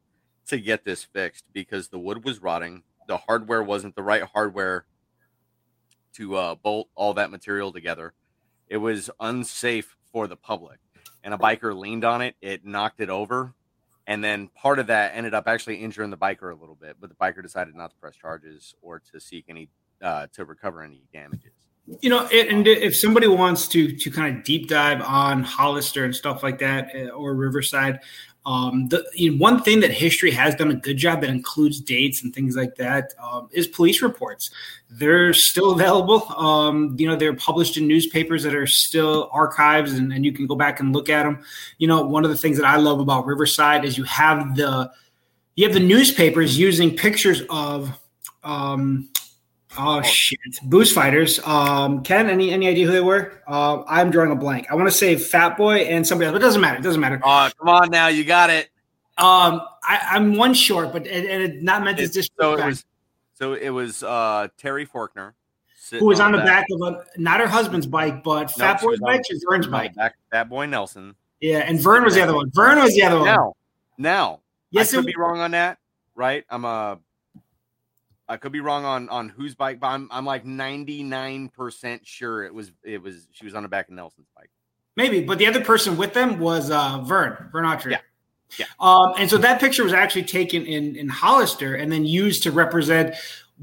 to 0.46 0.58
get 0.58 0.84
this 0.84 1.04
fixed 1.04 1.44
because 1.52 1.88
the 1.88 1.98
wood 1.98 2.24
was 2.24 2.40
rotting. 2.40 2.82
The 3.08 3.16
hardware 3.16 3.62
wasn't 3.62 3.96
the 3.96 4.02
right 4.02 4.22
hardware 4.22 4.86
to 6.14 6.36
uh, 6.36 6.54
bolt 6.56 6.88
all 6.94 7.14
that 7.14 7.30
material 7.30 7.72
together. 7.72 8.12
It 8.68 8.78
was 8.78 9.10
unsafe 9.20 9.96
for 10.12 10.26
the 10.26 10.36
public. 10.36 10.78
And 11.24 11.32
a 11.32 11.38
biker 11.38 11.76
leaned 11.76 12.04
on 12.04 12.20
it, 12.20 12.36
it 12.40 12.64
knocked 12.64 13.00
it 13.00 13.10
over. 13.10 13.54
And 14.06 14.22
then 14.22 14.48
part 14.48 14.78
of 14.78 14.88
that 14.88 15.12
ended 15.14 15.34
up 15.34 15.46
actually 15.46 15.76
injuring 15.76 16.10
the 16.10 16.16
biker 16.16 16.50
a 16.50 16.58
little 16.58 16.74
bit, 16.74 16.96
but 17.00 17.08
the 17.08 17.14
biker 17.14 17.42
decided 17.42 17.74
not 17.74 17.90
to 17.90 17.96
press 17.96 18.16
charges 18.16 18.74
or 18.82 19.00
to 19.12 19.20
seek 19.20 19.44
any, 19.48 19.68
uh, 20.02 20.26
to 20.32 20.44
recover 20.44 20.82
any 20.82 21.02
damages. 21.12 21.71
You 22.00 22.10
know, 22.10 22.26
and 22.26 22.66
if 22.66 22.96
somebody 22.96 23.26
wants 23.26 23.66
to 23.68 23.94
to 23.96 24.10
kind 24.10 24.36
of 24.36 24.44
deep 24.44 24.68
dive 24.68 25.02
on 25.02 25.42
Hollister 25.42 26.04
and 26.04 26.14
stuff 26.14 26.42
like 26.42 26.58
that, 26.58 26.94
uh, 26.94 27.08
or 27.08 27.34
Riverside, 27.34 27.98
um, 28.44 28.88
the 28.88 29.04
you 29.14 29.30
know, 29.30 29.36
one 29.36 29.62
thing 29.62 29.80
that 29.80 29.90
history 29.90 30.32
has 30.32 30.54
done 30.54 30.70
a 30.70 30.74
good 30.74 30.96
job 30.96 31.20
that 31.20 31.30
includes 31.30 31.80
dates 31.80 32.22
and 32.22 32.34
things 32.34 32.56
like 32.56 32.74
that 32.76 33.14
um, 33.22 33.48
is 33.52 33.68
police 33.68 34.02
reports. 34.02 34.50
They're 34.90 35.32
still 35.32 35.72
available. 35.72 36.28
Um, 36.36 36.96
you 36.98 37.06
know, 37.06 37.14
they're 37.14 37.34
published 37.34 37.76
in 37.76 37.86
newspapers 37.86 38.42
that 38.42 38.54
are 38.54 38.66
still 38.66 39.28
archives, 39.32 39.92
and, 39.92 40.12
and 40.12 40.24
you 40.24 40.32
can 40.32 40.46
go 40.46 40.56
back 40.56 40.80
and 40.80 40.92
look 40.92 41.08
at 41.08 41.22
them. 41.22 41.44
You 41.78 41.86
know, 41.86 42.02
one 42.02 42.24
of 42.24 42.30
the 42.30 42.36
things 42.36 42.56
that 42.58 42.66
I 42.66 42.76
love 42.76 42.98
about 42.98 43.26
Riverside 43.26 43.84
is 43.84 43.96
you 43.96 44.04
have 44.04 44.56
the 44.56 44.90
you 45.54 45.64
have 45.64 45.74
the 45.74 45.80
newspapers 45.80 46.58
using 46.58 46.96
pictures 46.96 47.42
of 47.48 47.96
um, 48.42 49.08
Oh, 49.78 49.98
oh, 49.98 50.02
shit! 50.02 50.38
Booze 50.64 50.92
fighters. 50.92 51.38
Um, 51.46 52.02
Ken, 52.02 52.28
any 52.28 52.50
any 52.50 52.68
idea 52.68 52.86
who 52.86 52.92
they 52.92 53.00
were? 53.00 53.42
Uh, 53.46 53.82
I'm 53.86 54.10
drawing 54.10 54.30
a 54.30 54.36
blank. 54.36 54.66
I 54.70 54.74
want 54.74 54.88
to 54.88 54.94
say 54.94 55.16
Fat 55.16 55.56
Boy 55.56 55.78
and 55.78 56.06
somebody 56.06 56.26
else, 56.26 56.34
but 56.34 56.42
it 56.42 56.44
doesn't 56.44 56.60
matter. 56.60 56.78
It 56.78 56.82
doesn't 56.82 57.00
matter. 57.00 57.20
Oh, 57.24 57.50
come 57.58 57.68
on 57.68 57.90
now, 57.90 58.08
you 58.08 58.24
got 58.24 58.50
it. 58.50 58.68
Um, 59.16 59.62
I, 59.82 60.16
am 60.16 60.36
one 60.36 60.52
short, 60.52 60.92
but 60.92 61.06
it, 61.06 61.24
it 61.24 61.62
not 61.62 61.84
meant 61.84 61.98
to 61.98 62.08
just 62.08 62.32
so 62.38 62.54
it 62.54 62.64
was. 62.64 62.84
So 63.34 63.54
it 63.54 63.70
was 63.70 64.02
uh, 64.02 64.48
Terry 64.58 64.86
Forkner, 64.86 65.32
who 65.90 66.04
was 66.04 66.20
on, 66.20 66.32
the 66.32 66.38
back. 66.38 66.46
back. 66.46 66.66
of 66.70 66.80
a 66.82 67.04
not 67.20 67.40
her 67.40 67.48
husband's 67.48 67.86
bike, 67.86 68.22
but 68.22 68.56
no, 68.58 68.64
Fat 68.64 68.82
Boy's 68.82 69.00
bike 69.00 69.22
is 69.30 69.44
Vern's 69.48 69.66
bike. 69.66 69.94
Back, 69.94 70.16
Fat 70.30 70.48
Boy 70.48 70.66
Nelson. 70.66 71.14
Yeah, 71.40 71.58
and 71.58 71.80
Vern 71.80 72.04
was 72.04 72.14
the 72.14 72.22
other 72.22 72.34
one. 72.34 72.50
Vern 72.50 72.78
was 72.78 72.94
the 72.94 73.02
other 73.04 73.16
one. 73.16 73.26
Now, 73.26 73.54
now, 73.96 74.40
yes, 74.70 74.92
I 74.92 74.96
could 74.96 75.04
it, 75.08 75.14
be 75.14 75.20
wrong 75.20 75.40
on 75.40 75.52
that. 75.52 75.78
Right, 76.14 76.44
I'm 76.50 76.64
a 76.64 76.98
I 78.32 78.38
could 78.38 78.50
be 78.50 78.60
wrong 78.60 78.86
on 78.86 79.10
on 79.10 79.28
whose 79.28 79.54
bike, 79.54 79.78
but 79.78 79.88
I'm 79.88 80.08
I'm 80.10 80.24
like 80.24 80.46
99% 80.46 82.00
sure 82.04 82.44
it 82.44 82.54
was 82.54 82.72
it 82.82 83.02
was 83.02 83.28
she 83.30 83.44
was 83.44 83.54
on 83.54 83.62
the 83.62 83.68
back 83.68 83.88
of 83.88 83.94
Nelson's 83.94 84.28
bike. 84.34 84.48
Maybe, 84.96 85.22
but 85.22 85.36
the 85.36 85.46
other 85.46 85.62
person 85.62 85.98
with 85.98 86.14
them 86.14 86.38
was 86.40 86.70
uh 86.70 87.02
Vern, 87.04 87.50
Vern 87.52 87.66
Autry. 87.66 87.92
Yeah. 87.92 87.98
Yeah. 88.58 88.66
Um, 88.80 89.14
and 89.18 89.30
so 89.30 89.38
that 89.38 89.60
picture 89.60 89.84
was 89.84 89.92
actually 89.92 90.24
taken 90.24 90.64
in 90.64 90.96
in 90.96 91.08
Hollister 91.08 91.74
and 91.74 91.92
then 91.92 92.06
used 92.06 92.42
to 92.44 92.52
represent 92.52 93.14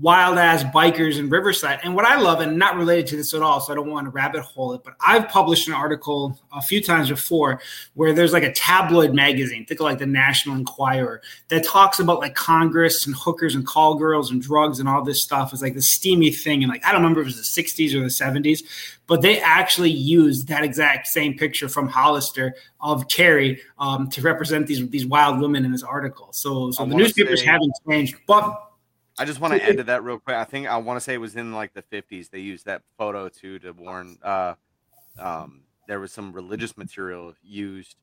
wild 0.02 0.38
ass 0.38 0.64
bikers 0.64 1.20
in 1.20 1.30
Riverside. 1.30 1.80
And 1.84 1.94
what 1.94 2.06
I 2.06 2.20
love, 2.20 2.40
and 2.40 2.58
not 2.58 2.76
related 2.76 3.08
to 3.08 3.18
this 3.18 3.34
at 3.34 3.42
all, 3.42 3.60
so 3.60 3.74
I 3.74 3.76
don't 3.76 3.90
want 3.90 4.06
to 4.06 4.12
rabbit 4.12 4.42
hole 4.42 4.74
it, 4.74 4.82
but 4.84 4.94
I've 5.06 5.28
published 5.28 5.68
an 5.68 5.74
article 5.74 6.40
a 6.54 6.62
few 6.62 6.82
times 6.82 7.10
before 7.10 7.62
where 7.96 8.14
there's 8.14 8.32
like 8.32 8.44
a 8.44 8.54
tabloid 8.54 9.14
magazine, 9.14 9.66
think 9.66 9.80
of 9.80 9.86
like 9.86 10.00
the 10.00 10.06
National 10.06 10.56
Enquirer, 10.56 11.22
that 11.50 11.66
talks 11.66 12.00
about 12.00 12.20
like 12.20 12.36
Congress 12.36 13.06
and 13.06 13.16
hookers 13.16 13.56
and 13.56 13.66
call 13.66 13.96
girls 13.96 14.32
and 14.32 14.42
drugs 14.42 14.80
and 14.80 14.88
all 14.88 15.04
this 15.04 15.22
stuff. 15.22 15.52
It's 15.52 15.62
like 15.62 15.76
the 15.76 15.82
steamy 15.82 16.32
thing. 16.32 16.64
And 16.64 16.72
like, 16.72 16.86
I 16.86 16.92
don't 16.92 17.02
remember 17.02 17.22
if 17.22 17.28
it 17.28 17.36
was 17.36 17.54
the 17.54 17.62
60s 17.64 17.94
or 17.94 18.00
the 18.00 18.06
70s, 18.06 18.64
but 19.08 19.22
they 19.22 19.42
actually 19.42 19.90
used 19.90 20.48
that 20.48 20.64
exact 20.64 21.08
same 21.08 21.36
picture 21.36 21.68
from 21.68 21.88
Hollister 21.88 22.56
of 22.80 23.08
Terry 23.10 23.60
um, 23.80 24.10
to 24.12 24.22
represent 24.22 24.68
these 24.68 24.88
these 24.90 25.06
wild 25.06 25.42
women 25.42 25.66
in 25.66 25.72
this 25.72 25.84
article. 25.84 26.32
So, 26.32 26.72
so 26.72 26.86
the 26.86 26.96
newspapers 26.96 27.42
say- 27.42 27.48
haven't 27.48 27.74
changed, 27.88 28.16
but 28.28 28.69
I 29.20 29.26
just 29.26 29.42
want 29.42 29.54
to 29.54 29.64
add 29.64 29.78
to 29.78 29.84
that 29.84 30.04
real 30.04 30.18
quick. 30.18 30.38
I 30.38 30.46
think 30.46 30.68
I 30.68 30.78
want 30.78 30.98
to 30.98 31.02
say 31.02 31.14
it 31.14 31.18
was 31.18 31.36
in 31.36 31.54
like 31.54 31.74
the 31.74 31.82
50s. 31.84 32.30
They 32.30 32.40
used 32.40 32.66
that 32.66 32.84
photo 32.98 33.28
too 33.28 33.60
to 33.60 33.74
warn. 33.74 34.18
Uh, 34.24 34.54
um, 35.20 35.64
there 35.88 36.00
was 36.00 36.12
some 36.12 36.32
religious 36.32 36.78
material 36.78 37.34
used. 37.44 37.96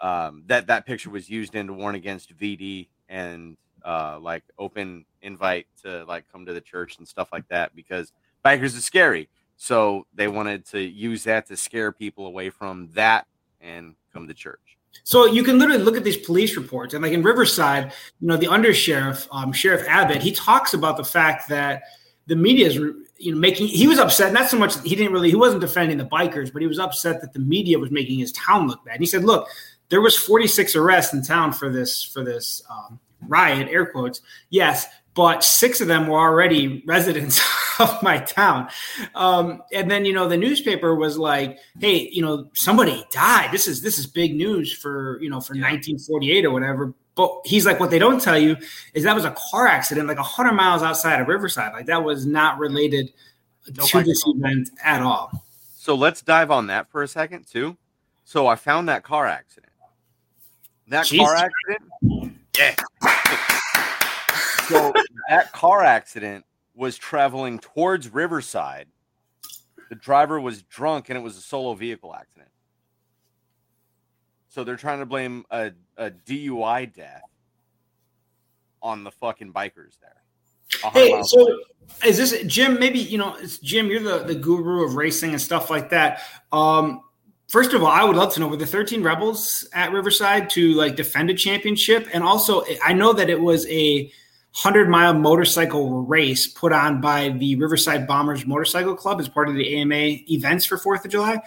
Um, 0.00 0.44
that 0.46 0.68
that 0.68 0.86
picture 0.86 1.10
was 1.10 1.28
used 1.28 1.54
in 1.54 1.66
to 1.66 1.72
warn 1.72 1.94
against 1.94 2.36
VD 2.36 2.88
and 3.08 3.56
uh, 3.84 4.18
like 4.20 4.44
open 4.58 5.04
invite 5.22 5.66
to 5.82 6.04
like 6.04 6.24
come 6.30 6.46
to 6.46 6.52
the 6.52 6.60
church 6.60 6.98
and 6.98 7.08
stuff 7.08 7.30
like 7.32 7.48
that 7.48 7.74
because 7.74 8.12
bikers 8.44 8.76
is 8.76 8.84
scary. 8.84 9.28
So 9.56 10.06
they 10.14 10.28
wanted 10.28 10.66
to 10.66 10.80
use 10.80 11.24
that 11.24 11.46
to 11.46 11.56
scare 11.56 11.90
people 11.90 12.26
away 12.26 12.50
from 12.50 12.90
that 12.94 13.26
and 13.60 13.96
come 14.12 14.28
to 14.28 14.34
church. 14.34 14.75
So 15.04 15.26
you 15.26 15.42
can 15.42 15.58
literally 15.58 15.82
look 15.82 15.96
at 15.96 16.04
these 16.04 16.16
police 16.16 16.56
reports, 16.56 16.94
and 16.94 17.02
like 17.02 17.12
in 17.12 17.22
Riverside, 17.22 17.92
you 18.20 18.28
know, 18.28 18.36
the 18.36 18.46
undersheriff, 18.46 19.26
um, 19.30 19.52
Sheriff 19.52 19.86
Abbott, 19.88 20.22
he 20.22 20.32
talks 20.32 20.74
about 20.74 20.96
the 20.96 21.04
fact 21.04 21.48
that 21.48 21.82
the 22.26 22.36
media 22.36 22.66
is, 22.66 22.76
you 22.76 23.32
know, 23.32 23.38
making. 23.38 23.68
He 23.68 23.86
was 23.86 23.98
upset, 23.98 24.32
not 24.32 24.48
so 24.48 24.58
much 24.58 24.80
he 24.82 24.96
didn't 24.96 25.12
really, 25.12 25.30
he 25.30 25.36
wasn't 25.36 25.60
defending 25.60 25.98
the 25.98 26.06
bikers, 26.06 26.52
but 26.52 26.62
he 26.62 26.68
was 26.68 26.78
upset 26.78 27.20
that 27.20 27.32
the 27.32 27.38
media 27.38 27.78
was 27.78 27.90
making 27.90 28.18
his 28.18 28.32
town 28.32 28.66
look 28.68 28.84
bad. 28.84 28.94
And 28.94 29.02
he 29.02 29.06
said, 29.06 29.24
"Look, 29.24 29.48
there 29.88 30.00
was 30.00 30.16
46 30.16 30.74
arrests 30.76 31.14
in 31.14 31.22
town 31.22 31.52
for 31.52 31.70
this 31.70 32.02
for 32.02 32.24
this 32.24 32.62
um, 32.70 32.98
riot, 33.28 33.68
air 33.70 33.86
quotes. 33.86 34.20
Yes, 34.50 34.86
but 35.16 35.42
six 35.42 35.80
of 35.80 35.88
them 35.88 36.06
were 36.06 36.18
already 36.18 36.84
residents 36.86 37.40
of 37.80 38.00
my 38.02 38.18
town. 38.18 38.68
Um, 39.16 39.62
and 39.72 39.90
then, 39.90 40.04
you 40.04 40.12
know, 40.12 40.28
the 40.28 40.36
newspaper 40.36 40.94
was 40.94 41.18
like, 41.18 41.58
hey, 41.80 42.08
you 42.12 42.22
know, 42.22 42.48
somebody 42.54 43.02
died. 43.10 43.50
This 43.50 43.66
is 43.66 43.82
this 43.82 43.98
is 43.98 44.06
big 44.06 44.36
news 44.36 44.72
for, 44.72 45.20
you 45.20 45.30
know, 45.30 45.40
for 45.40 45.54
1948 45.54 46.44
or 46.44 46.50
whatever. 46.52 46.94
But 47.16 47.32
he's 47.46 47.64
like, 47.64 47.80
what 47.80 47.90
they 47.90 47.98
don't 47.98 48.20
tell 48.20 48.38
you 48.38 48.58
is 48.92 49.04
that 49.04 49.14
was 49.14 49.24
a 49.24 49.34
car 49.50 49.66
accident 49.66 50.06
like 50.06 50.18
100 50.18 50.52
miles 50.52 50.82
outside 50.82 51.18
of 51.18 51.26
Riverside. 51.28 51.72
Like 51.72 51.86
that 51.86 52.04
was 52.04 52.26
not 52.26 52.58
related 52.58 53.10
to 53.64 54.02
this 54.02 54.22
event 54.26 54.68
at 54.84 55.00
all. 55.00 55.30
So 55.76 55.94
let's 55.94 56.20
dive 56.20 56.50
on 56.50 56.66
that 56.66 56.90
for 56.90 57.02
a 57.02 57.08
second, 57.08 57.46
too. 57.46 57.78
So 58.24 58.46
I 58.46 58.56
found 58.56 58.88
that 58.90 59.02
car 59.02 59.26
accident. 59.26 59.72
That 60.88 61.08
car 61.08 61.34
accident. 61.34 62.36
Yeah. 62.58 62.74
So 64.68 64.92
that 65.28 65.52
car 65.52 65.82
accident 65.82 66.44
was 66.74 66.98
traveling 66.98 67.58
towards 67.58 68.12
Riverside. 68.12 68.86
The 69.88 69.94
driver 69.94 70.40
was 70.40 70.62
drunk 70.62 71.08
and 71.08 71.18
it 71.18 71.22
was 71.22 71.36
a 71.36 71.40
solo 71.40 71.74
vehicle 71.74 72.14
accident. 72.14 72.50
So 74.48 74.64
they're 74.64 74.76
trying 74.76 75.00
to 75.00 75.06
blame 75.06 75.44
a, 75.50 75.72
a 75.96 76.10
DUI 76.10 76.94
death 76.94 77.22
on 78.82 79.04
the 79.04 79.10
fucking 79.10 79.52
bikers 79.52 79.98
there. 80.00 80.90
Hey, 80.92 81.22
so 81.22 81.60
is 82.04 82.16
this 82.16 82.42
Jim? 82.46 82.78
Maybe 82.78 82.98
you 82.98 83.18
know, 83.18 83.36
Jim. 83.62 83.86
You're 83.86 84.02
the, 84.02 84.24
the 84.24 84.34
guru 84.34 84.84
of 84.84 84.96
racing 84.96 85.30
and 85.30 85.40
stuff 85.40 85.70
like 85.70 85.90
that. 85.90 86.22
Um, 86.52 87.02
first 87.48 87.72
of 87.72 87.82
all, 87.82 87.88
I 87.88 88.02
would 88.04 88.16
love 88.16 88.34
to 88.34 88.40
know 88.40 88.48
were 88.48 88.56
the 88.56 88.66
13 88.66 89.02
Rebels 89.02 89.68
at 89.72 89.92
Riverside 89.92 90.50
to 90.50 90.74
like 90.74 90.96
defend 90.96 91.30
a 91.30 91.34
championship, 91.34 92.08
and 92.12 92.24
also 92.24 92.64
I 92.84 92.92
know 92.92 93.12
that 93.12 93.30
it 93.30 93.40
was 93.40 93.66
a 93.66 94.10
100 94.62 94.88
mile 94.88 95.12
motorcycle 95.12 96.02
race 96.04 96.46
put 96.46 96.72
on 96.72 96.98
by 96.98 97.28
the 97.28 97.56
Riverside 97.56 98.06
Bombers 98.06 98.46
Motorcycle 98.46 98.96
Club 98.96 99.20
as 99.20 99.28
part 99.28 99.50
of 99.50 99.54
the 99.54 99.76
AMA 99.76 100.22
events 100.30 100.64
for 100.64 100.78
4th 100.78 101.04
of 101.04 101.10
July. 101.10 101.42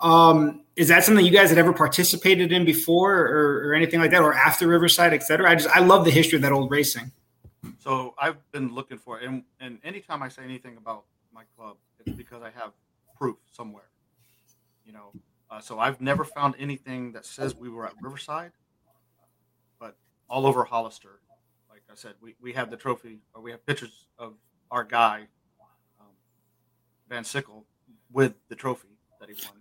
Um, 0.00 0.62
is 0.76 0.86
that 0.86 1.02
something 1.02 1.24
you 1.24 1.32
guys 1.32 1.48
had 1.48 1.58
ever 1.58 1.72
participated 1.72 2.52
in 2.52 2.64
before 2.64 3.18
or, 3.18 3.68
or, 3.68 3.74
anything 3.74 3.98
like 3.98 4.12
that 4.12 4.22
or 4.22 4.32
after 4.32 4.68
Riverside, 4.68 5.12
et 5.12 5.24
cetera? 5.24 5.50
I 5.50 5.56
just, 5.56 5.68
I 5.68 5.80
love 5.80 6.04
the 6.04 6.12
history 6.12 6.36
of 6.36 6.42
that 6.42 6.52
old 6.52 6.70
racing. 6.70 7.10
So 7.80 8.14
I've 8.16 8.36
been 8.52 8.72
looking 8.72 8.98
for 8.98 9.20
it, 9.20 9.28
and 9.28 9.42
and 9.60 9.78
anytime 9.82 10.22
I 10.22 10.28
say 10.28 10.42
anything 10.42 10.76
about 10.76 11.04
my 11.32 11.42
club, 11.56 11.76
it's 11.98 12.16
because 12.16 12.42
I 12.42 12.50
have 12.50 12.72
proof 13.16 13.38
somewhere. 13.50 13.90
You 14.84 14.92
know, 14.92 15.12
uh, 15.50 15.60
so 15.60 15.80
I've 15.80 16.00
never 16.00 16.24
found 16.24 16.54
anything 16.58 17.12
that 17.12 17.26
says 17.26 17.56
we 17.56 17.68
were 17.68 17.86
at 17.86 17.94
Riverside, 18.00 18.52
but 19.78 19.96
all 20.28 20.46
over 20.46 20.64
Hollister, 20.64 21.20
I 21.92 21.94
said, 21.94 22.14
we, 22.22 22.34
we 22.40 22.54
have 22.54 22.70
the 22.70 22.76
trophy, 22.78 23.18
or 23.34 23.42
we 23.42 23.50
have 23.50 23.66
pictures 23.66 24.06
of 24.18 24.32
our 24.70 24.82
guy, 24.82 25.26
um, 26.00 26.06
Van 27.10 27.22
Sickle, 27.22 27.66
with 28.10 28.32
the 28.48 28.54
trophy 28.54 28.88
that 29.20 29.28
he 29.28 29.34
won. 29.44 29.56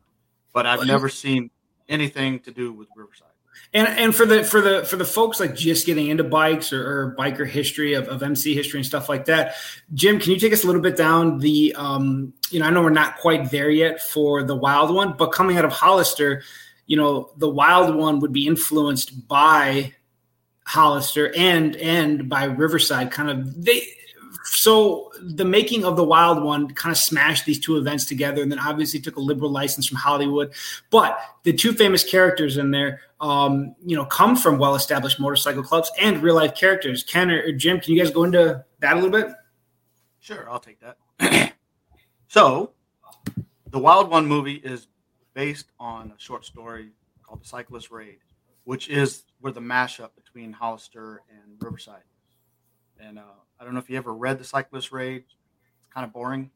But 0.54 0.65
I've 0.65 0.86
never 0.86 1.10
seen 1.10 1.52
anything 1.89 2.39
to 2.41 2.52
do 2.52 2.72
with 2.72 2.88
Riverside. 2.96 3.28
And 3.74 3.86
and 3.89 4.15
for 4.15 4.26
the 4.26 4.46
for 4.46 4.62
the 4.62 4.86
for 4.86 4.96
the 4.96 5.04
folks 5.04 5.41
like 5.41 5.56
just 5.56 5.86
getting 5.86 6.08
into 6.08 6.24
bikes 6.24 6.72
or, 6.72 6.82
or 6.82 7.15
biker 7.20 7.46
history 7.46 7.94
of, 7.96 8.08
of 8.08 8.24
MC 8.24 8.56
history 8.56 8.80
and 8.80 8.86
stuff 8.86 9.10
like 9.10 9.26
that, 9.26 9.56
Jim, 9.94 10.17
can 10.17 10.32
you 10.32 10.39
take 10.39 10.54
us 10.54 10.63
a 10.63 10.67
little 10.67 10.82
bit 10.82 10.96
down 10.96 11.39
the 11.39 11.76
um, 11.78 12.34
you 12.50 12.62
know 12.62 12.65
I 12.65 12.70
know 12.70 12.82
we're 12.82 12.91
not 12.91 13.17
quite 13.17 13.52
there 13.52 13.70
yet 13.70 14.02
for 14.02 14.44
the 14.44 14.56
wild 14.56 14.94
one, 14.96 15.15
but 15.17 15.34
coming 15.34 15.58
out 15.58 15.65
of 15.65 15.74
Hollister, 15.74 16.44
you 16.86 16.96
know 16.96 17.32
the 17.38 17.50
wild 17.50 17.94
one 17.94 18.20
would 18.22 18.32
be 18.32 18.48
influenced 18.48 19.28
by 19.28 19.94
Hollister 20.71 21.34
and 21.36 21.75
and 21.77 22.29
by 22.29 22.45
Riverside. 22.45 23.12
Kind 23.12 23.29
of 23.29 23.63
they 23.63 23.84
so 24.43 25.12
the 25.21 25.45
making 25.45 25.86
of 25.86 25.95
the 25.95 26.03
wild 26.03 26.43
one 26.43 26.67
kind 26.73 26.91
of 26.91 26.97
smashed 26.97 27.45
these 27.45 27.60
two 27.60 27.77
events 27.77 28.05
together 28.05 28.41
and 28.41 28.51
then 28.51 28.57
obviously 28.57 28.99
took 28.99 29.15
a 29.15 29.19
liberal 29.19 29.51
license 29.51 29.86
from 29.88 29.97
hollywood 29.99 30.51
but 30.89 31.19
the 31.43 31.53
two 31.53 31.73
famous 31.73 32.03
characters 32.03 32.57
in 32.57 32.71
there 32.71 33.01
um, 33.19 33.75
you 33.86 33.95
know 33.95 34.03
come 34.03 34.36
from 34.36 34.57
well-established 34.57 35.19
motorcycle 35.19 35.62
clubs 35.62 35.91
and 36.01 36.23
real 36.23 36.34
life 36.34 36.55
characters 36.55 37.03
ken 37.03 37.29
or, 37.29 37.51
jim 37.51 37.79
can 37.79 37.93
you 37.93 38.01
guys 38.01 38.12
go 38.12 38.23
into 38.23 38.65
that 38.79 38.93
a 38.93 38.95
little 38.95 39.12
bit 39.12 39.31
Sure, 40.21 40.47
I'll 40.49 40.60
take 40.60 40.77
that. 40.81 41.53
so, 42.27 42.73
the 43.71 43.79
Wild 43.79 44.12
One 44.12 44.27
movie 44.27 44.62
is 44.63 44.88
based 45.34 45.71
on 45.79 46.13
a 46.15 46.19
short 46.19 46.45
story 46.45 46.91
called 47.23 47.41
The 47.41 47.47
Cyclist 47.47 47.89
Raid, 47.89 48.19
which 48.63 48.88
is 48.88 49.23
where 49.41 49.51
the 49.51 49.60
mashup 49.60 50.10
between 50.15 50.54
Hollister 50.54 51.23
and 51.30 51.62
Riverside. 51.62 52.04
And 52.99 53.19
uh, 53.19 53.23
I 53.60 53.63
don't 53.63 53.73
know 53.73 53.80
if 53.80 53.89
you 53.89 53.97
ever 53.97 54.13
read 54.13 54.38
The 54.38 54.43
Cyclist 54.43 54.91
Raid. 54.91 55.23
It's 55.23 55.36
kind 55.93 56.06
of 56.06 56.13
boring. 56.13 56.51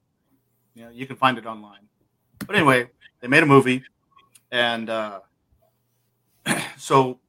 You 0.75 0.85
know, 0.85 0.91
you 0.91 1.07
can 1.07 1.15
find 1.15 1.37
it 1.37 1.45
online. 1.45 1.87
But 2.45 2.55
anyway, 2.55 2.89
they 3.21 3.27
made 3.27 3.43
a 3.43 3.45
movie, 3.45 3.83
and 4.51 4.89
uh, 4.89 5.19
so 6.77 7.19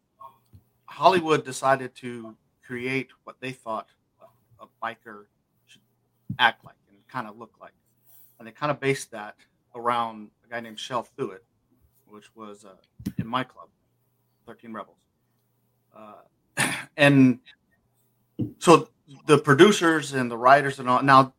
Hollywood 0.84 1.44
decided 1.44 1.94
to 1.96 2.36
create 2.66 3.08
what 3.24 3.36
they 3.40 3.52
thought 3.52 3.88
a, 4.60 4.66
biker 4.82 5.26
should 5.66 5.80
act 6.38 6.64
like 6.64 6.74
and 6.88 6.98
kind 7.08 7.26
of 7.26 7.38
look 7.38 7.52
like. 7.60 7.72
And 8.38 8.46
they 8.46 8.52
kind 8.52 8.70
of 8.70 8.80
based 8.80 9.10
that 9.12 9.36
around 9.74 10.30
a 10.44 10.50
guy 10.50 10.60
named 10.60 10.78
Shell 10.78 11.08
Thuet, 11.18 11.38
which 12.06 12.34
was 12.34 12.64
uh, 12.64 12.74
in 13.18 13.26
my 13.26 13.44
club, 13.44 13.68
13 14.46 14.72
Rebels. 14.72 15.05
Uh, 15.96 16.72
and 16.96 17.38
so 18.58 18.88
the 19.26 19.38
producers 19.38 20.12
and 20.12 20.30
the 20.30 20.36
writers 20.36 20.78
and 20.78 20.88
all, 20.88 21.02
now 21.02 21.32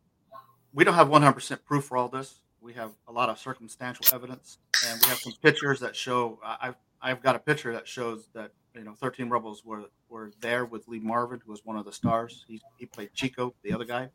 we 0.74 0.84
don't 0.84 0.94
have 0.94 1.10
100% 1.10 1.64
proof 1.66 1.86
for 1.86 1.98
all 1.98 2.10
this. 2.10 2.42
We 2.62 2.74
have 2.74 2.92
a 3.08 3.12
lot 3.12 3.30
of 3.30 3.40
circumstantial 3.40 4.06
evidence, 4.14 4.58
and 4.86 5.00
we 5.02 5.08
have 5.08 5.20
some 5.20 5.34
pictures 5.42 5.80
that 5.80 5.96
show. 5.96 6.40
I've 6.44 6.76
I've 7.02 7.22
got 7.22 7.36
a 7.36 7.40
picture 7.40 7.72
that 7.74 7.88
shows 7.88 8.28
that 8.34 8.52
you 8.76 8.84
know 8.84 8.94
13 8.94 9.30
Rebels 9.30 9.64
were 9.64 9.86
were 10.10 10.32
there 10.42 10.66
with 10.66 10.88
Lee 10.88 11.00
Marvin, 11.00 11.42
who 11.46 11.52
was 11.52 11.62
one 11.64 11.78
of 11.78 11.86
the 11.86 11.94
stars. 11.94 12.44
He 12.48 12.62
he 12.78 12.86
played 12.86 13.14
Chico, 13.14 13.54
the 13.64 13.74
other 13.74 13.86
guy. 13.86 14.10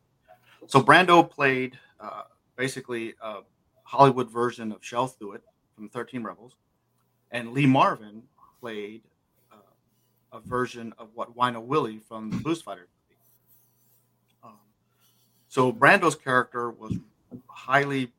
So 0.67 0.83
Brando 0.83 1.29
played 1.29 1.79
uh, 1.99 2.23
basically 2.57 3.15
a 3.23 3.41
Hollywood 3.85 4.31
version 4.31 4.73
of 4.73 4.85
Shell 4.85 5.17
Thuet 5.21 5.41
from 5.75 5.89
13 5.89 6.23
Rebels, 6.23 6.57
and 7.31 7.53
Lee 7.53 7.67
Marvin 7.67 8.25
played 8.61 9.03
a 10.33 10.41
version 10.41 10.93
of 10.99 11.09
what 11.15 11.37
Wino 11.37 11.63
Willie 11.63 11.99
from 11.99 12.31
the 12.31 12.37
Booze 12.39 12.63
Fighters 12.63 12.89
movie. 13.09 13.21
Um, 14.43 14.61
so 15.49 15.73
Brando's 15.73 16.17
character 16.17 16.71
was 16.71 16.97
highly 17.49 18.11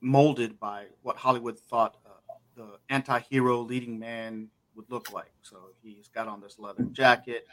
molded 0.00 0.58
by 0.60 0.84
what 1.02 1.16
Hollywood 1.16 1.58
thought 1.58 1.96
uh, 2.06 2.34
the 2.56 2.78
anti-hero 2.88 3.60
leading 3.60 3.98
man 3.98 4.48
would 4.76 4.86
look 4.90 5.12
like. 5.12 5.32
So 5.42 5.56
he's 5.82 6.08
got 6.08 6.28
on 6.28 6.40
this 6.40 6.58
leather 6.58 6.84
jacket. 6.84 7.46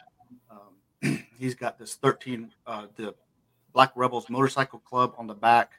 Um, 0.50 1.24
he's 1.38 1.54
got 1.54 1.78
this 1.78 1.94
13 1.94 2.52
uh, 2.66 2.86
the 2.96 3.14
Black 3.72 3.92
Rebels 3.94 4.30
Motorcycle 4.30 4.78
Club 4.78 5.14
on 5.18 5.26
the 5.26 5.34
back. 5.34 5.72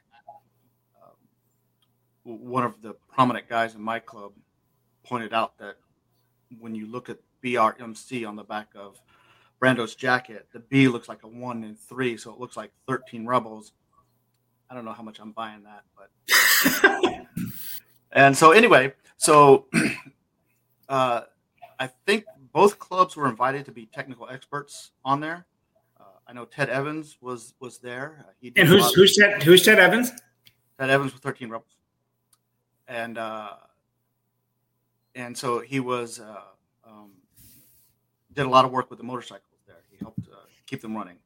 Um, 1.02 1.14
one 2.22 2.64
of 2.64 2.80
the 2.82 2.94
prominent 3.12 3.48
guys 3.48 3.74
in 3.74 3.80
my 3.80 3.98
club 3.98 4.32
pointed 5.04 5.32
out 5.32 5.58
that 5.58 5.76
when 6.60 6.74
you 6.74 6.86
look 6.86 7.08
at 7.08 7.18
BRMC 7.44 8.26
on 8.26 8.36
the 8.36 8.44
back 8.44 8.68
of 8.74 9.00
Brando's 9.60 9.94
jacket, 9.94 10.48
the 10.52 10.60
B 10.60 10.88
looks 10.88 11.08
like 11.08 11.22
a 11.24 11.28
one 11.28 11.64
and 11.64 11.78
three, 11.78 12.16
so 12.16 12.32
it 12.32 12.38
looks 12.38 12.56
like 12.56 12.70
13 12.86 13.26
Rebels. 13.26 13.72
I 14.70 14.74
don't 14.74 14.84
know 14.84 14.92
how 14.92 15.02
much 15.02 15.18
I'm 15.18 15.32
buying 15.32 15.64
that, 15.64 15.84
but 15.96 17.26
and 18.12 18.36
so 18.36 18.52
anyway, 18.52 18.92
so 19.16 19.66
uh, 20.88 21.22
I 21.78 21.86
think 22.06 22.24
both 22.52 22.78
clubs 22.78 23.16
were 23.16 23.28
invited 23.28 23.64
to 23.66 23.72
be 23.72 23.86
technical 23.86 24.28
experts 24.28 24.90
on 25.04 25.20
there. 25.20 25.46
Uh, 25.98 26.04
I 26.26 26.32
know 26.34 26.44
Ted 26.44 26.68
Evans 26.68 27.16
was 27.20 27.54
was 27.60 27.78
there. 27.78 28.26
Uh, 28.26 28.32
he 28.40 28.50
did 28.50 28.60
and 28.60 28.68
who's 28.68 28.92
who's 28.92 29.16
ted 29.16 29.42
who's 29.42 29.64
ted 29.64 29.78
evans 29.78 30.12
Ted 30.78 30.90
Evans 30.90 31.12
with 31.12 31.22
13 31.22 31.48
Rebels. 31.48 31.76
And 32.86 33.18
uh, 33.18 33.54
and 35.14 35.36
so 35.36 35.58
he 35.58 35.80
was 35.80 36.20
uh, 36.20 36.40
um, 36.86 37.10
did 38.38 38.46
a 38.46 38.50
lot 38.50 38.64
of 38.64 38.70
work 38.70 38.88
with 38.88 39.00
the 39.00 39.04
motorcycles 39.04 39.58
there. 39.66 39.82
He 39.90 39.96
helped 39.98 40.20
uh, 40.20 40.36
keep 40.64 40.80
them 40.80 40.96
running. 40.96 41.16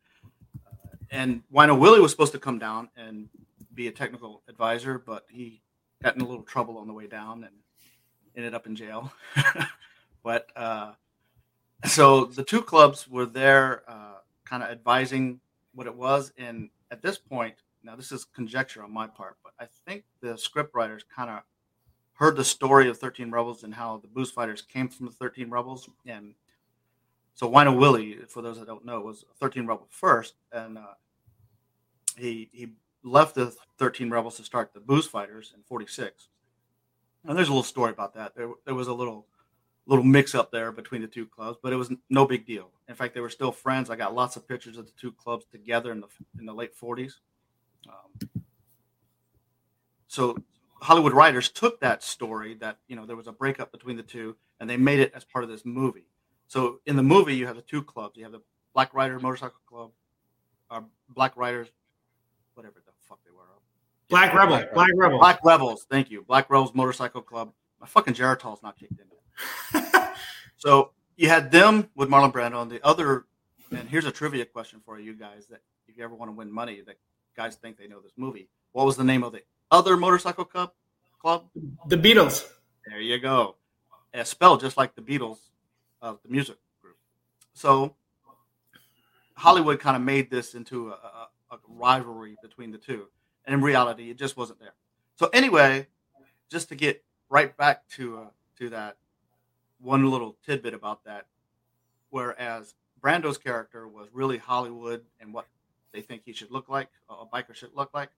Uh, 0.67 0.71
and 1.11 1.43
Wino 1.55 1.79
Willie 1.79 2.01
was 2.01 2.11
supposed 2.11 2.33
to 2.33 2.39
come 2.39 2.59
down 2.59 2.89
and 2.97 3.29
be 3.75 3.87
a 3.87 3.93
technical 3.93 4.43
advisor, 4.49 4.99
but 4.99 5.27
he 5.29 5.61
got 6.03 6.17
in 6.17 6.23
a 6.23 6.25
little 6.25 6.43
trouble 6.43 6.79
on 6.79 6.87
the 6.87 6.93
way 6.95 7.07
down 7.07 7.45
and 7.45 7.53
ended 8.35 8.55
up 8.55 8.67
in 8.67 8.75
jail. 8.75 9.13
but 10.23 10.49
uh, 10.57 10.93
so 11.85 12.25
the 12.25 12.43
two 12.43 12.63
clubs 12.63 13.07
were 13.07 13.27
there, 13.27 13.83
uh, 13.87 14.21
kind 14.47 14.63
of 14.63 14.71
advising 14.71 15.39
what 15.75 15.87
it 15.87 15.95
was. 15.95 16.33
And 16.39 16.71
at 16.91 17.03
this 17.03 17.19
point, 17.19 17.57
now 17.85 17.95
this 17.95 18.11
is 18.11 18.25
conjecture 18.25 18.83
on 18.83 18.91
my 18.91 19.07
part, 19.07 19.37
but 19.45 19.53
I 19.61 19.67
think 19.85 20.05
the 20.23 20.39
script 20.39 20.75
writers 20.75 21.05
kind 21.15 21.29
of 21.29 21.43
heard 22.15 22.37
the 22.37 22.45
story 22.45 22.89
of 22.89 22.97
13 22.97 23.31
Rebels 23.31 23.65
and 23.65 23.75
how 23.75 23.99
the 23.99 24.09
Booze 24.09 24.31
Fighters 24.31 24.63
came 24.63 24.89
from 24.89 25.05
the 25.05 25.13
13 25.13 25.51
Rebels. 25.51 25.91
And 26.07 26.35
so 27.35 27.51
Wino 27.51 27.79
Willie, 27.79 28.19
for 28.29 28.43
those 28.43 28.59
that 28.59 28.67
don't 28.67 28.85
know, 28.85 29.01
was 29.01 29.25
a 29.31 29.35
13 29.35 29.67
Rebel 29.67 29.87
first. 29.91 30.35
And 30.53 30.79
uh, 30.79 30.95
he, 32.17 32.51
he 32.53 32.73
left 33.03 33.35
the 33.35 33.55
13 33.79 34.11
Rebels 34.11 34.37
to 34.37 34.45
start 34.45 34.73
the 34.75 34.81
Booze 34.81 35.07
Fighters 35.07 35.53
in 35.55 35.63
46. 35.63 36.29
And 37.25 37.37
there's 37.37 37.49
a 37.49 37.53
little 37.53 37.63
story 37.63 37.91
about 37.91 38.15
that. 38.15 38.35
There, 38.35 38.51
there 38.65 38.75
was 38.75 38.89
a 38.89 38.95
little 38.95 39.27
little 39.87 40.05
mix 40.05 40.33
up 40.35 40.53
there 40.53 40.71
between 40.71 41.03
the 41.03 41.09
two 41.09 41.27
clubs, 41.27 41.59
but 41.61 41.73
it 41.73 41.77
was 41.77 41.91
no 42.09 42.25
big 42.25 42.47
deal. 42.47 42.71
In 42.89 42.95
fact, 42.95 43.15
they 43.15 43.21
were 43.21 43.29
still 43.29 43.51
friends. 43.51 43.91
I 43.91 43.97
got 43.97 44.15
lots 44.15 44.37
of 44.37 44.47
pictures 44.47 44.79
of 44.79 44.87
the 44.87 44.93
two 44.93 45.11
clubs 45.11 45.45
together 45.51 45.91
in 45.91 46.01
the 46.01 46.07
in 46.39 46.47
the 46.47 46.55
late 46.55 46.71
40s. 46.77 47.15
Um, 47.89 48.43
so 50.07 50.37
Hollywood 50.81 51.13
writers 51.13 51.49
took 51.49 51.81
that 51.81 52.03
story 52.03 52.55
that 52.55 52.79
you 52.87 52.97
know 52.97 53.07
there 53.07 53.17
was 53.17 53.27
a 53.27 53.33
breakup 53.33 53.73
between 53.73 53.97
the 53.97 54.03
two, 54.03 54.37
and 54.61 54.69
they 54.69 54.77
made 54.77 55.01
it 55.01 55.13
as 55.15 55.25
part 55.25 55.45
of 55.45 55.51
this 55.51 55.65
movie. 55.65 56.07
So 56.53 56.81
in 56.85 56.97
the 56.97 57.03
movie, 57.03 57.35
you 57.35 57.47
have 57.47 57.57
the 57.57 57.63
two 57.63 57.83
clubs. 57.83 58.19
You 58.19 58.25
have 58.25 58.33
the 58.33 58.43
Black 58.75 58.93
Rider 58.93 59.19
Motorcycle 59.19 59.57
Club, 59.67 59.91
or 60.71 60.85
Black 61.09 61.35
Riders, 61.35 61.69
whatever 62.53 62.75
the 62.85 62.93
fuck 63.09 63.21
they 63.25 63.31
were. 63.31 63.45
black 64.11 64.35
rebel 64.35 64.63
black 64.75 64.91
rebel 64.95 65.19
Black 65.19 65.41
Rebels. 65.43 65.87
Thank 65.91 66.11
you, 66.11 66.21
Black 66.21 66.51
Rebels 66.51 66.75
Motorcycle 66.75 67.23
Club. 67.23 67.55
My 67.81 67.87
fucking 67.87 68.13
Geritol's 68.13 68.63
not 68.63 68.79
kicked 68.79 69.01
in. 69.01 69.83
So 70.59 70.93
you 71.17 71.29
had 71.29 71.51
them 71.51 71.89
with 71.97 72.11
Marlon 72.11 72.33
Brando, 72.33 72.61
and 72.61 72.71
the 72.71 72.85
other. 72.87 73.25
And 73.71 73.89
here's 73.89 74.05
a 74.05 74.13
trivia 74.13 74.45
question 74.45 74.83
for 74.85 75.01
you 75.01 75.15
guys: 75.15 75.47
that 75.47 75.63
if 75.89 75.97
you 75.97 76.05
ever 76.05 76.15
want 76.15 76.31
to 76.31 76.37
win 76.37 76.53
money, 76.53 76.83
that 76.87 76.99
guys 77.35 77.57
think 77.57 77.79
they 77.79 77.89
know 77.89 78.01
this 78.01 78.13
movie. 78.19 78.51
What 78.73 78.85
was 78.85 78.99
the 78.99 79.05
name 79.05 79.25
of 79.25 79.33
the 79.33 79.41
other 79.71 79.97
motorcycle 79.97 80.45
club? 80.45 80.73
Club. 81.19 81.47
the 81.87 81.97
beatles 81.97 82.47
There 82.87 83.01
you 83.01 83.19
go. 83.19 83.57
It's 84.13 84.29
spelled 84.29 84.61
just 84.61 84.77
like 84.77 84.95
the 84.95 85.01
Beatles 85.01 85.39
of 86.03 86.19
the 86.23 86.29
music 86.29 86.57
group. 86.83 86.97
So 87.55 87.95
Hollywood 89.37 89.81
kind 89.81 89.97
of 89.97 90.03
made 90.03 90.31
this 90.31 90.55
into 90.55 90.91
a, 90.91 90.93
a, 90.93 91.29
a 91.53 91.59
rivalry 91.69 92.37
between 92.43 92.73
the 92.73 92.79
two, 92.79 93.07
and 93.47 93.55
in 93.55 93.63
reality, 93.63 94.11
it 94.11 94.19
just 94.19 94.37
wasn't 94.37 94.61
there. 94.61 94.75
So 95.15 95.31
anyway, 95.33 95.87
just 96.51 96.69
to 96.69 96.75
get 96.75 97.03
right 97.31 97.57
back 97.57 97.89
to 97.91 98.19
uh, 98.19 98.27
to 98.59 98.69
that 98.71 98.97
one 99.81 100.11
little 100.11 100.37
tidbit 100.45 100.75
about 100.75 101.05
that, 101.05 101.27
whereas 102.11 102.75
Brando's 103.01 103.39
character 103.39 103.89
was 103.89 104.09
really 104.13 104.39
Hollywood 104.39 105.03
and 105.21 105.33
what 105.33 105.47
they 105.93 106.01
think 106.01 106.23
he 106.25 106.33
should 106.33 106.51
look 106.51 106.69
like, 106.69 106.89
a 107.09 107.27
biker 107.27 107.55
should 107.55 107.75
look 107.75 107.91
like. 107.95 108.11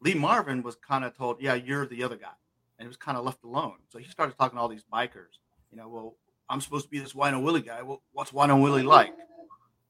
Lee 0.00 0.14
Marvin 0.14 0.62
was 0.62 0.76
kind 0.76 1.04
of 1.04 1.16
told, 1.16 1.40
"Yeah, 1.40 1.54
you're 1.54 1.86
the 1.86 2.02
other 2.02 2.16
guy," 2.16 2.34
and 2.78 2.86
he 2.86 2.88
was 2.88 2.96
kind 2.96 3.16
of 3.16 3.24
left 3.24 3.44
alone. 3.44 3.78
So 3.88 3.98
he 3.98 4.04
started 4.04 4.36
talking 4.36 4.56
to 4.56 4.62
all 4.62 4.68
these 4.68 4.84
bikers. 4.92 5.38
You 5.70 5.78
know, 5.78 5.88
well, 5.88 6.14
I'm 6.48 6.60
supposed 6.60 6.84
to 6.86 6.90
be 6.90 6.98
this 6.98 7.12
Wino 7.12 7.42
Willie 7.42 7.62
guy. 7.62 7.82
Well, 7.82 8.02
what's 8.12 8.32
Wino 8.32 8.60
Willie 8.62 8.82
like? 8.82 9.14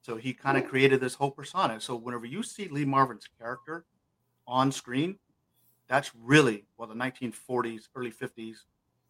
So 0.02 0.16
he 0.16 0.34
kind 0.34 0.58
of 0.58 0.66
created 0.66 1.00
this 1.00 1.14
whole 1.14 1.30
persona. 1.30 1.80
So 1.80 1.96
whenever 1.96 2.26
you 2.26 2.42
see 2.42 2.68
Lee 2.68 2.84
Marvin's 2.84 3.28
character 3.38 3.86
on 4.46 4.70
screen, 4.70 5.16
that's 5.88 6.10
really 6.14 6.66
what 6.76 6.88
the 6.88 6.94
1940s, 6.94 7.88
early 7.96 8.10
50s 8.10 8.56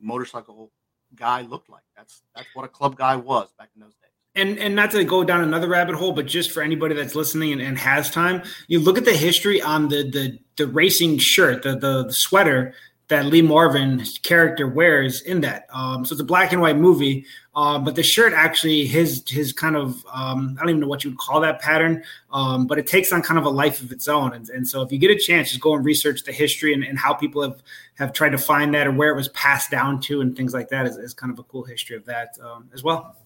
motorcycle 0.00 0.70
guy 1.14 1.42
looked 1.42 1.68
like. 1.68 1.83
That's 1.96 2.22
that's 2.35 2.48
what 2.54 2.64
a 2.64 2.68
club 2.68 2.96
guy 2.96 3.16
was 3.16 3.52
back 3.59 3.70
in 3.74 3.80
those 3.80 3.94
days. 3.94 4.11
And 4.37 4.59
and 4.59 4.74
not 4.74 4.90
to 4.92 5.04
go 5.04 5.24
down 5.24 5.42
another 5.42 5.68
rabbit 5.68 5.94
hole, 5.94 6.12
but 6.12 6.26
just 6.26 6.50
for 6.50 6.62
anybody 6.62 6.94
that's 6.94 7.14
listening 7.14 7.52
and, 7.52 7.61
and 7.61 7.78
has 7.78 8.11
time, 8.11 8.42
you 8.66 8.80
look 8.80 8.98
at 8.98 9.04
the 9.04 9.16
history 9.16 9.62
on 9.62 9.88
the 9.88 10.09
the 10.11 10.38
the 10.57 10.66
racing 10.66 11.18
shirt, 11.18 11.62
the 11.62 11.76
the, 11.76 12.04
the 12.04 12.12
sweater 12.12 12.74
that 13.08 13.26
Lee 13.26 13.42
Marvin's 13.42 14.18
character 14.18 14.66
wears 14.66 15.20
in 15.22 15.42
that. 15.42 15.66
Um, 15.72 16.04
so 16.04 16.14
it's 16.14 16.22
a 16.22 16.24
black 16.24 16.52
and 16.52 16.60
white 16.60 16.78
movie, 16.78 17.26
uh, 17.54 17.78
but 17.78 17.96
the 17.96 18.02
shirt 18.02 18.32
actually 18.32 18.86
his 18.86 19.22
his 19.28 19.52
kind 19.52 19.76
of 19.76 20.04
um, 20.12 20.56
I 20.56 20.60
don't 20.60 20.70
even 20.70 20.80
know 20.80 20.88
what 20.88 21.04
you 21.04 21.10
would 21.10 21.18
call 21.18 21.40
that 21.42 21.60
pattern, 21.60 22.02
um, 22.32 22.66
but 22.66 22.78
it 22.78 22.86
takes 22.86 23.12
on 23.12 23.20
kind 23.22 23.38
of 23.38 23.44
a 23.44 23.50
life 23.50 23.82
of 23.82 23.92
its 23.92 24.08
own. 24.08 24.32
And, 24.32 24.48
and 24.48 24.66
so 24.66 24.80
if 24.80 24.90
you 24.90 24.98
get 24.98 25.10
a 25.10 25.18
chance, 25.18 25.50
just 25.50 25.60
go 25.60 25.74
and 25.74 25.84
research 25.84 26.24
the 26.24 26.32
history 26.32 26.72
and, 26.72 26.82
and, 26.82 26.98
how 26.98 27.12
people 27.12 27.42
have 27.42 27.62
have 27.94 28.12
tried 28.12 28.30
to 28.30 28.38
find 28.38 28.74
that 28.74 28.86
or 28.86 28.92
where 28.92 29.10
it 29.10 29.16
was 29.16 29.28
passed 29.28 29.70
down 29.70 30.00
to 30.00 30.22
and 30.22 30.34
things 30.34 30.54
like 30.54 30.68
that 30.70 30.86
is, 30.86 30.96
is 30.96 31.12
kind 31.12 31.32
of 31.32 31.38
a 31.38 31.42
cool 31.44 31.64
history 31.64 31.96
of 31.96 32.06
that 32.06 32.38
um, 32.42 32.70
as 32.72 32.82
well. 32.82 33.16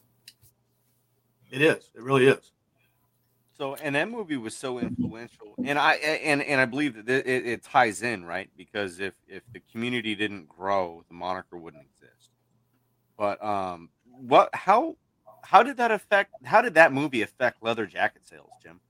It 1.51 1.63
is. 1.63 1.91
It 1.95 2.03
really 2.03 2.27
is. 2.27 2.51
So, 3.59 3.75
and 3.75 3.97
that 3.97 4.09
movie 4.09 4.37
was 4.37 4.57
so 4.57 4.79
influential, 4.79 5.57
and 5.65 5.81
I 5.81 5.95
and 5.95 6.41
and 6.43 6.61
I 6.61 6.65
believe 6.65 6.95
that 6.95 7.27
it, 7.29 7.45
it, 7.45 7.65
ties 7.65 8.03
in 8.03 8.25
right 8.25 8.49
because 8.57 9.01
if 9.01 9.15
if 9.27 9.43
the 9.53 9.61
community 9.73 10.15
didn't 10.15 10.49
grow, 10.49 11.03
the 11.09 11.15
moniker 11.15 11.59
wouldn't 11.59 11.83
exist. 11.83 12.31
But 13.17 13.43
um, 13.45 13.91
what 14.05 14.51
how 14.55 14.97
how 15.43 15.65
did 15.65 15.79
that 15.79 15.91
affect? 15.91 16.35
How 16.45 16.63
did 16.63 16.75
that 16.75 16.93
movie 16.93 17.23
affect 17.23 17.61
leather 17.61 17.85
jacket 17.85 18.23
sales, 18.29 18.51
Jim? 18.63 18.81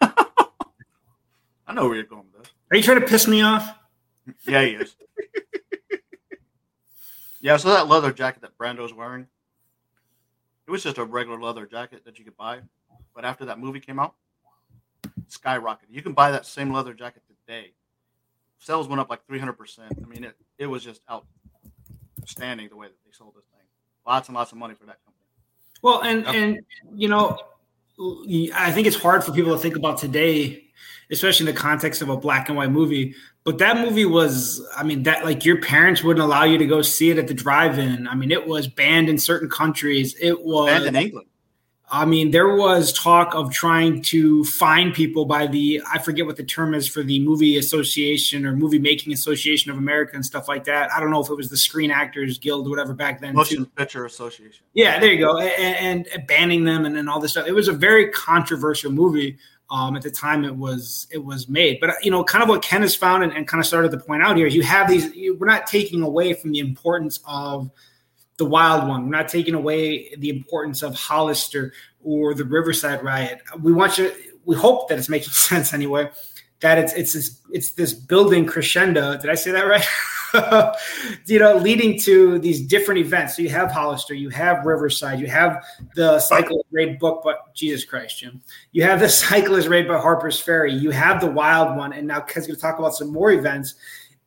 I 0.00 1.72
know 1.72 1.86
where 1.86 1.94
you're 1.94 2.04
going 2.04 2.24
with 2.32 2.42
this. 2.42 2.52
Are 2.72 2.76
you 2.76 2.82
trying 2.82 3.00
to 3.00 3.06
piss 3.06 3.28
me 3.28 3.42
off? 3.42 3.72
Yeah, 4.48 4.64
he 4.64 4.70
is. 4.72 4.96
yeah, 7.40 7.56
so 7.56 7.68
that 7.68 7.86
leather 7.86 8.12
jacket 8.12 8.42
that 8.42 8.58
Brando's 8.58 8.92
wearing, 8.92 9.28
it 10.66 10.70
was 10.72 10.82
just 10.82 10.98
a 10.98 11.04
regular 11.04 11.40
leather 11.40 11.66
jacket 11.66 12.04
that 12.04 12.18
you 12.18 12.24
could 12.24 12.36
buy 12.36 12.62
but 13.16 13.24
after 13.24 13.46
that 13.46 13.58
movie 13.58 13.80
came 13.80 13.98
out, 13.98 14.14
skyrocketed. 15.28 15.88
You 15.90 16.02
can 16.02 16.12
buy 16.12 16.30
that 16.30 16.44
same 16.44 16.70
leather 16.70 16.92
jacket 16.92 17.22
today. 17.46 17.72
Sales 18.58 18.88
went 18.88 19.00
up 19.00 19.08
like 19.08 19.26
300%. 19.26 19.56
I 19.80 20.06
mean, 20.06 20.24
it, 20.24 20.36
it 20.58 20.66
was 20.66 20.84
just 20.84 21.00
outstanding 22.20 22.68
the 22.68 22.76
way 22.76 22.88
that 22.88 22.96
they 23.04 23.12
sold 23.12 23.34
this 23.34 23.46
thing. 23.46 23.66
Lots 24.06 24.28
and 24.28 24.36
lots 24.36 24.52
of 24.52 24.58
money 24.58 24.74
for 24.74 24.84
that 24.84 24.98
company. 25.04 25.24
Well, 25.82 26.02
and, 26.02 26.26
and, 26.26 26.60
you 26.94 27.08
know, 27.08 27.38
I 28.54 28.70
think 28.70 28.86
it's 28.86 28.96
hard 28.96 29.24
for 29.24 29.32
people 29.32 29.52
to 29.52 29.58
think 29.58 29.76
about 29.76 29.98
today, 29.98 30.64
especially 31.10 31.48
in 31.48 31.54
the 31.54 31.60
context 31.60 32.02
of 32.02 32.10
a 32.10 32.16
black 32.16 32.48
and 32.48 32.58
white 32.58 32.70
movie. 32.70 33.14
But 33.44 33.58
that 33.58 33.78
movie 33.78 34.04
was, 34.04 34.66
I 34.76 34.82
mean, 34.82 35.04
that 35.04 35.24
like 35.24 35.44
your 35.44 35.60
parents 35.62 36.02
wouldn't 36.02 36.22
allow 36.22 36.44
you 36.44 36.58
to 36.58 36.66
go 36.66 36.82
see 36.82 37.10
it 37.10 37.18
at 37.18 37.28
the 37.28 37.34
drive-in. 37.34 38.08
I 38.08 38.14
mean, 38.14 38.30
it 38.30 38.46
was 38.46 38.68
banned 38.68 39.08
in 39.08 39.18
certain 39.18 39.48
countries. 39.48 40.14
It 40.20 40.44
was 40.44 40.66
banned 40.66 40.84
in 40.84 40.96
England. 40.96 41.28
I 41.88 42.04
mean, 42.04 42.32
there 42.32 42.56
was 42.56 42.92
talk 42.92 43.34
of 43.36 43.52
trying 43.52 44.02
to 44.02 44.42
find 44.44 44.92
people 44.92 45.24
by 45.24 45.46
the 45.46 45.80
I 45.90 46.00
forget 46.00 46.26
what 46.26 46.36
the 46.36 46.42
term 46.42 46.74
is 46.74 46.88
for 46.88 47.04
the 47.04 47.20
movie 47.20 47.58
association 47.58 48.44
or 48.44 48.56
movie 48.56 48.80
making 48.80 49.12
association 49.12 49.70
of 49.70 49.78
America 49.78 50.16
and 50.16 50.26
stuff 50.26 50.48
like 50.48 50.64
that. 50.64 50.90
I 50.92 50.98
don't 50.98 51.12
know 51.12 51.20
if 51.20 51.30
it 51.30 51.36
was 51.36 51.48
the 51.48 51.56
Screen 51.56 51.92
Actors 51.92 52.38
Guild 52.38 52.66
or 52.66 52.70
whatever 52.70 52.92
back 52.92 53.20
then. 53.20 53.34
Motion 53.34 53.58
too. 53.58 53.70
Picture 53.76 54.04
Association. 54.04 54.64
Yeah, 54.74 54.98
there 54.98 55.12
you 55.12 55.20
go, 55.20 55.38
and, 55.38 56.08
and 56.08 56.26
banning 56.26 56.64
them 56.64 56.86
and, 56.86 56.96
and 56.96 57.08
all 57.08 57.20
this 57.20 57.30
stuff. 57.32 57.46
It 57.46 57.52
was 57.52 57.68
a 57.68 57.72
very 57.72 58.10
controversial 58.10 58.90
movie. 58.90 59.38
Um, 59.68 59.96
at 59.96 60.02
the 60.02 60.12
time 60.12 60.44
it 60.44 60.54
was 60.54 61.08
it 61.10 61.18
was 61.18 61.48
made, 61.48 61.78
but 61.80 61.90
you 62.00 62.10
know, 62.10 62.22
kind 62.22 62.42
of 62.42 62.48
what 62.48 62.62
Ken 62.62 62.82
has 62.82 62.94
found 62.94 63.24
and, 63.24 63.32
and 63.32 63.48
kind 63.48 63.60
of 63.60 63.66
started 63.66 63.90
to 63.90 63.98
point 63.98 64.22
out 64.22 64.36
here 64.36 64.46
is 64.46 64.54
you 64.54 64.62
have 64.62 64.88
these. 64.88 65.12
You, 65.14 65.36
we're 65.36 65.48
not 65.48 65.66
taking 65.66 66.02
away 66.02 66.34
from 66.34 66.52
the 66.52 66.60
importance 66.60 67.18
of 67.26 67.68
the 68.38 68.44
wild 68.44 68.88
one. 68.88 69.04
We're 69.04 69.16
not 69.16 69.28
taking 69.28 69.54
away 69.54 70.14
the 70.16 70.28
importance 70.28 70.82
of 70.82 70.94
Hollister 70.94 71.72
or 72.02 72.34
the 72.34 72.44
Riverside 72.44 73.02
riot. 73.02 73.40
We 73.60 73.72
want 73.72 73.98
you. 73.98 74.12
We 74.44 74.56
hope 74.56 74.88
that 74.88 74.98
it's 74.98 75.08
making 75.08 75.32
sense 75.32 75.72
anyway. 75.72 76.10
That 76.60 76.78
it's 76.78 76.92
it's 76.94 77.12
this, 77.12 77.40
it's 77.50 77.72
this 77.72 77.92
building 77.92 78.46
crescendo. 78.46 79.16
Did 79.18 79.30
I 79.30 79.34
say 79.34 79.50
that 79.50 79.66
right? 79.66 79.86
you 81.26 81.38
know, 81.38 81.56
leading 81.56 81.98
to 82.00 82.38
these 82.38 82.60
different 82.60 82.98
events. 82.98 83.36
So 83.36 83.42
you 83.42 83.48
have 83.50 83.70
Hollister, 83.70 84.14
you 84.14 84.28
have 84.30 84.64
Riverside, 84.64 85.20
you 85.20 85.26
have 85.26 85.64
the 85.94 86.18
cyclist 86.18 86.64
raid 86.70 86.98
book, 86.98 87.22
but 87.24 87.54
Jesus 87.54 87.84
Christ, 87.84 88.18
Jim, 88.18 88.40
you 88.72 88.82
have 88.82 89.00
the 89.00 89.08
cyclist 89.08 89.68
raid 89.68 89.86
by 89.86 89.98
Harper's 89.98 90.40
Ferry, 90.40 90.72
you 90.72 90.90
have 90.90 91.20
the 91.20 91.30
wild 91.30 91.76
one, 91.76 91.92
and 91.92 92.06
now 92.06 92.20
Ken's 92.20 92.46
going 92.46 92.56
to 92.56 92.60
talk 92.60 92.78
about 92.78 92.94
some 92.94 93.12
more 93.12 93.32
events 93.32 93.74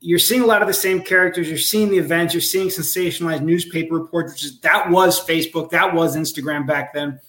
you're 0.02 0.20
seeing 0.20 0.42
a 0.42 0.46
lot 0.46 0.62
of 0.62 0.68
the 0.68 0.74
same 0.74 1.02
characters. 1.02 1.50
You're 1.50 1.58
seeing 1.58 1.90
the 1.90 1.98
events. 1.98 2.34
You're 2.34 2.42
seeing 2.42 2.70
sensationalized 2.70 3.42
newspaper 3.42 3.96
reports, 3.96 4.34
which 4.34 4.44
is 4.46 4.60
that 4.62 4.90
was 4.90 5.26
Facebook, 5.26 5.70
that 5.72 5.94
was 5.94 6.16
Instagram 6.16 6.66
back 6.66 6.94
then, 6.94 7.20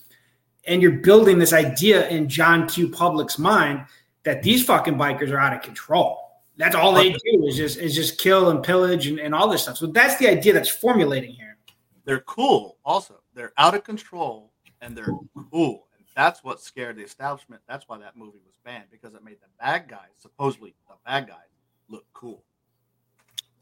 and 0.66 0.80
you're 0.80 0.92
building 0.92 1.38
this 1.38 1.52
idea 1.52 2.08
in 2.08 2.28
John 2.28 2.68
Q. 2.68 2.90
Public's 2.90 3.38
mind 3.38 3.84
that 4.22 4.42
these 4.42 4.64
fucking 4.64 4.94
bikers 4.94 5.30
are 5.30 5.38
out 5.38 5.54
of 5.54 5.62
control. 5.62 6.18
That's 6.56 6.74
all 6.74 6.92
they 6.92 7.10
do 7.10 7.46
is 7.46 7.56
just 7.56 7.78
is 7.78 7.94
just 7.94 8.18
kill 8.18 8.50
and 8.50 8.62
pillage 8.62 9.06
and, 9.06 9.18
and 9.18 9.34
all 9.34 9.48
this 9.48 9.62
stuff. 9.62 9.78
So 9.78 9.86
that's 9.86 10.16
the 10.16 10.28
idea 10.28 10.52
that's 10.52 10.68
formulating 10.68 11.32
here. 11.32 11.56
They're 12.04 12.20
cool. 12.20 12.76
Also, 12.84 13.20
they're 13.34 13.52
out 13.56 13.74
of 13.74 13.82
control 13.82 14.52
and 14.82 14.94
they're 14.94 15.14
cool. 15.50 15.86
And 15.96 16.04
that's 16.14 16.44
what 16.44 16.60
scared 16.60 16.96
the 16.96 17.02
establishment. 17.02 17.62
That's 17.66 17.88
why 17.88 17.98
that 17.98 18.16
movie 18.16 18.40
was 18.44 18.54
banned 18.62 18.90
because 18.90 19.14
it 19.14 19.24
made 19.24 19.38
the 19.40 19.48
bad 19.58 19.88
guys, 19.88 20.10
supposedly 20.18 20.74
the 20.86 20.94
bad 21.06 21.28
guys, 21.28 21.48
look 21.88 22.04
cool. 22.12 22.44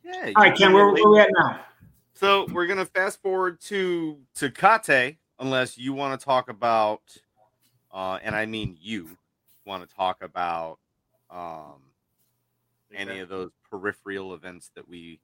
Yeah. 0.08 0.32
All 0.36 0.42
right, 0.42 0.56
Ken, 0.56 0.72
where, 0.72 0.90
where 0.90 1.10
we 1.10 1.20
at 1.20 1.28
now? 1.38 1.60
So 2.14 2.46
we're 2.52 2.66
gonna 2.66 2.86
fast 2.86 3.20
forward 3.20 3.60
to 3.62 4.18
Tecate, 4.34 5.18
unless 5.38 5.76
you 5.76 5.92
want 5.92 6.18
to 6.18 6.24
talk 6.24 6.48
about, 6.48 7.02
uh, 7.92 8.18
and 8.22 8.34
I 8.34 8.46
mean 8.46 8.76
you 8.80 9.10
want 9.66 9.88
to 9.88 9.94
talk 9.94 10.22
about 10.22 10.78
um, 11.30 11.82
any 12.94 13.20
of 13.20 13.28
those 13.28 13.50
peripheral 13.70 14.34
events 14.34 14.70
that 14.74 14.88
we 14.88 15.20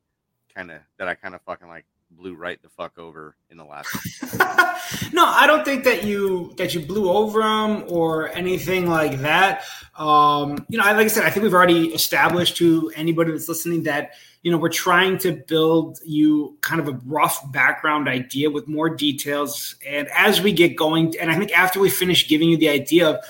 kind 0.54 0.70
of 0.70 0.80
that 0.98 1.08
I 1.08 1.14
kind 1.14 1.34
of 1.34 1.40
fucking 1.42 1.68
like 1.68 1.86
blew 2.16 2.34
right 2.34 2.60
the 2.62 2.68
fuck 2.68 2.98
over 2.98 3.36
in 3.50 3.56
the 3.56 3.64
last. 3.64 3.88
no, 5.12 5.24
I 5.26 5.46
don't 5.46 5.64
think 5.64 5.84
that 5.84 6.04
you 6.04 6.54
that 6.56 6.74
you 6.74 6.80
blew 6.80 7.10
over 7.10 7.40
them 7.40 7.84
or 7.88 8.30
anything 8.30 8.88
like 8.88 9.20
that. 9.20 9.64
Um, 9.96 10.64
you 10.68 10.78
know, 10.78 10.84
like 10.84 10.96
I 10.96 11.06
said, 11.08 11.24
I 11.24 11.30
think 11.30 11.42
we've 11.42 11.54
already 11.54 11.88
established 11.88 12.56
to 12.58 12.92
anybody 12.96 13.32
that's 13.32 13.48
listening 13.48 13.82
that 13.84 14.12
you 14.42 14.50
know 14.50 14.58
we're 14.58 14.68
trying 14.68 15.18
to 15.18 15.32
build 15.32 15.98
you 16.04 16.56
kind 16.60 16.80
of 16.80 16.88
a 16.88 16.98
rough 17.04 17.40
background 17.52 18.08
idea 18.08 18.50
with 18.50 18.68
more 18.68 18.88
details, 18.88 19.76
and 19.86 20.08
as 20.14 20.40
we 20.40 20.52
get 20.52 20.76
going, 20.76 21.14
and 21.20 21.30
I 21.30 21.38
think 21.38 21.56
after 21.56 21.80
we 21.80 21.90
finish 21.90 22.28
giving 22.28 22.48
you 22.48 22.56
the 22.56 22.68
idea 22.68 23.10
of, 23.10 23.24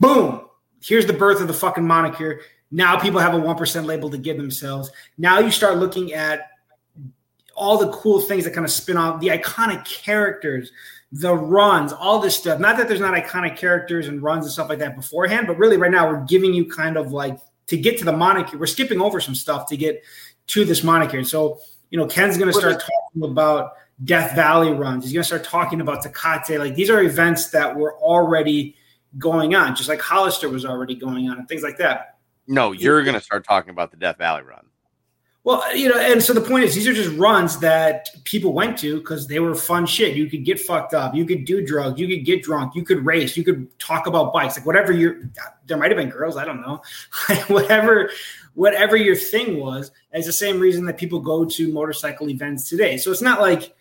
boom, 0.00 0.42
here's 0.82 1.06
the 1.06 1.12
birth 1.12 1.40
of 1.40 1.48
the 1.48 1.54
fucking 1.54 1.86
moniker. 1.86 2.40
Now 2.70 2.98
people 2.98 3.20
have 3.20 3.34
a 3.34 3.38
one 3.38 3.56
percent 3.56 3.86
label 3.86 4.10
to 4.10 4.18
give 4.18 4.36
themselves. 4.36 4.90
Now 5.16 5.38
you 5.38 5.50
start 5.50 5.78
looking 5.78 6.12
at 6.12 6.50
all 7.58 7.76
the 7.76 7.90
cool 7.90 8.20
things 8.20 8.44
that 8.44 8.54
kind 8.54 8.64
of 8.64 8.70
spin 8.70 8.96
off 8.96 9.20
the 9.20 9.28
iconic 9.28 9.84
characters, 9.84 10.70
the 11.10 11.34
runs, 11.34 11.92
all 11.92 12.20
this 12.20 12.36
stuff. 12.36 12.60
Not 12.60 12.76
that 12.76 12.88
there's 12.88 13.00
not 13.00 13.14
iconic 13.14 13.56
characters 13.56 14.08
and 14.08 14.22
runs 14.22 14.44
and 14.44 14.52
stuff 14.52 14.68
like 14.68 14.78
that 14.78 14.96
beforehand, 14.96 15.46
but 15.46 15.58
really 15.58 15.76
right 15.76 15.90
now 15.90 16.08
we're 16.08 16.24
giving 16.24 16.54
you 16.54 16.70
kind 16.70 16.96
of 16.96 17.12
like 17.12 17.38
to 17.66 17.76
get 17.76 17.98
to 17.98 18.04
the 18.04 18.12
moniker. 18.12 18.56
We're 18.56 18.66
skipping 18.66 19.00
over 19.00 19.20
some 19.20 19.34
stuff 19.34 19.68
to 19.68 19.76
get 19.76 20.02
to 20.48 20.64
this 20.64 20.82
moniker. 20.82 21.24
So, 21.24 21.58
you 21.90 21.98
know, 21.98 22.06
Ken's 22.06 22.38
going 22.38 22.52
to 22.52 22.58
start 22.58 22.80
talking 22.80 23.30
about 23.30 23.72
Death 24.04 24.34
Valley 24.34 24.72
runs. 24.72 25.04
He's 25.04 25.12
going 25.12 25.22
to 25.22 25.26
start 25.26 25.44
talking 25.44 25.80
about 25.80 26.04
Tecate. 26.04 26.58
Like 26.58 26.74
these 26.74 26.90
are 26.90 27.02
events 27.02 27.50
that 27.50 27.76
were 27.76 27.98
already 27.98 28.76
going 29.18 29.54
on, 29.54 29.74
just 29.74 29.88
like 29.88 30.00
Hollister 30.00 30.48
was 30.48 30.64
already 30.64 30.94
going 30.94 31.28
on 31.28 31.38
and 31.38 31.48
things 31.48 31.62
like 31.62 31.78
that. 31.78 32.18
No, 32.46 32.72
you're 32.72 33.02
going 33.02 33.14
to 33.14 33.20
start 33.20 33.44
talking 33.44 33.70
about 33.70 33.90
the 33.90 33.96
Death 33.96 34.18
Valley 34.18 34.42
run. 34.42 34.66
Well, 35.44 35.74
you 35.74 35.88
know, 35.88 35.98
and 35.98 36.22
so 36.22 36.34
the 36.34 36.40
point 36.40 36.64
is, 36.64 36.74
these 36.74 36.86
are 36.86 36.92
just 36.92 37.16
runs 37.16 37.58
that 37.60 38.08
people 38.24 38.52
went 38.52 38.76
to 38.78 38.98
because 38.98 39.28
they 39.28 39.38
were 39.38 39.54
fun 39.54 39.86
shit. 39.86 40.14
You 40.14 40.28
could 40.28 40.44
get 40.44 40.60
fucked 40.60 40.92
up, 40.92 41.14
you 41.14 41.24
could 41.24 41.44
do 41.44 41.64
drugs, 41.64 41.98
you 41.98 42.06
could 42.06 42.26
get 42.26 42.42
drunk, 42.42 42.74
you 42.74 42.84
could 42.84 43.06
race, 43.06 43.36
you 43.36 43.44
could 43.44 43.66
talk 43.78 44.06
about 44.06 44.32
bikes, 44.32 44.56
like 44.56 44.66
whatever 44.66 44.92
your. 44.92 45.30
There 45.66 45.76
might 45.76 45.90
have 45.90 45.96
been 45.96 46.10
girls, 46.10 46.36
I 46.36 46.44
don't 46.44 46.60
know, 46.60 46.82
whatever, 47.48 48.10
whatever 48.54 48.96
your 48.96 49.16
thing 49.16 49.58
was. 49.58 49.90
It's 50.12 50.26
the 50.26 50.32
same 50.32 50.58
reason 50.58 50.84
that 50.86 50.98
people 50.98 51.20
go 51.20 51.44
to 51.44 51.72
motorcycle 51.72 52.28
events 52.28 52.68
today. 52.68 52.96
So 52.98 53.10
it's 53.10 53.22
not 53.22 53.40
like 53.40 53.74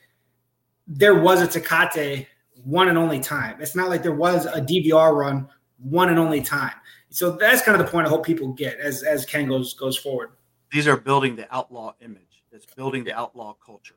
there 0.87 1.15
was 1.15 1.41
a 1.41 1.47
Tecate 1.47 2.27
one 2.63 2.87
and 2.87 2.97
only 2.97 3.19
time. 3.19 3.57
It's 3.59 3.75
not 3.75 3.89
like 3.89 4.03
there 4.03 4.13
was 4.13 4.45
a 4.45 4.61
DVR 4.61 5.15
run 5.15 5.49
one 5.79 6.09
and 6.09 6.19
only 6.19 6.41
time. 6.41 6.73
So 7.09 7.31
that's 7.31 7.61
kind 7.61 7.79
of 7.79 7.85
the 7.85 7.91
point 7.91 8.07
I 8.07 8.09
hope 8.09 8.25
people 8.25 8.53
get 8.53 8.79
as 8.79 9.03
as 9.03 9.25
Ken 9.25 9.47
goes 9.47 9.73
goes 9.73 9.97
forward. 9.97 10.31
These 10.71 10.87
are 10.87 10.97
building 10.97 11.35
the 11.35 11.53
outlaw 11.53 11.93
image. 12.01 12.43
It's 12.51 12.65
building 12.65 13.03
the 13.03 13.13
outlaw 13.13 13.53
culture. 13.53 13.95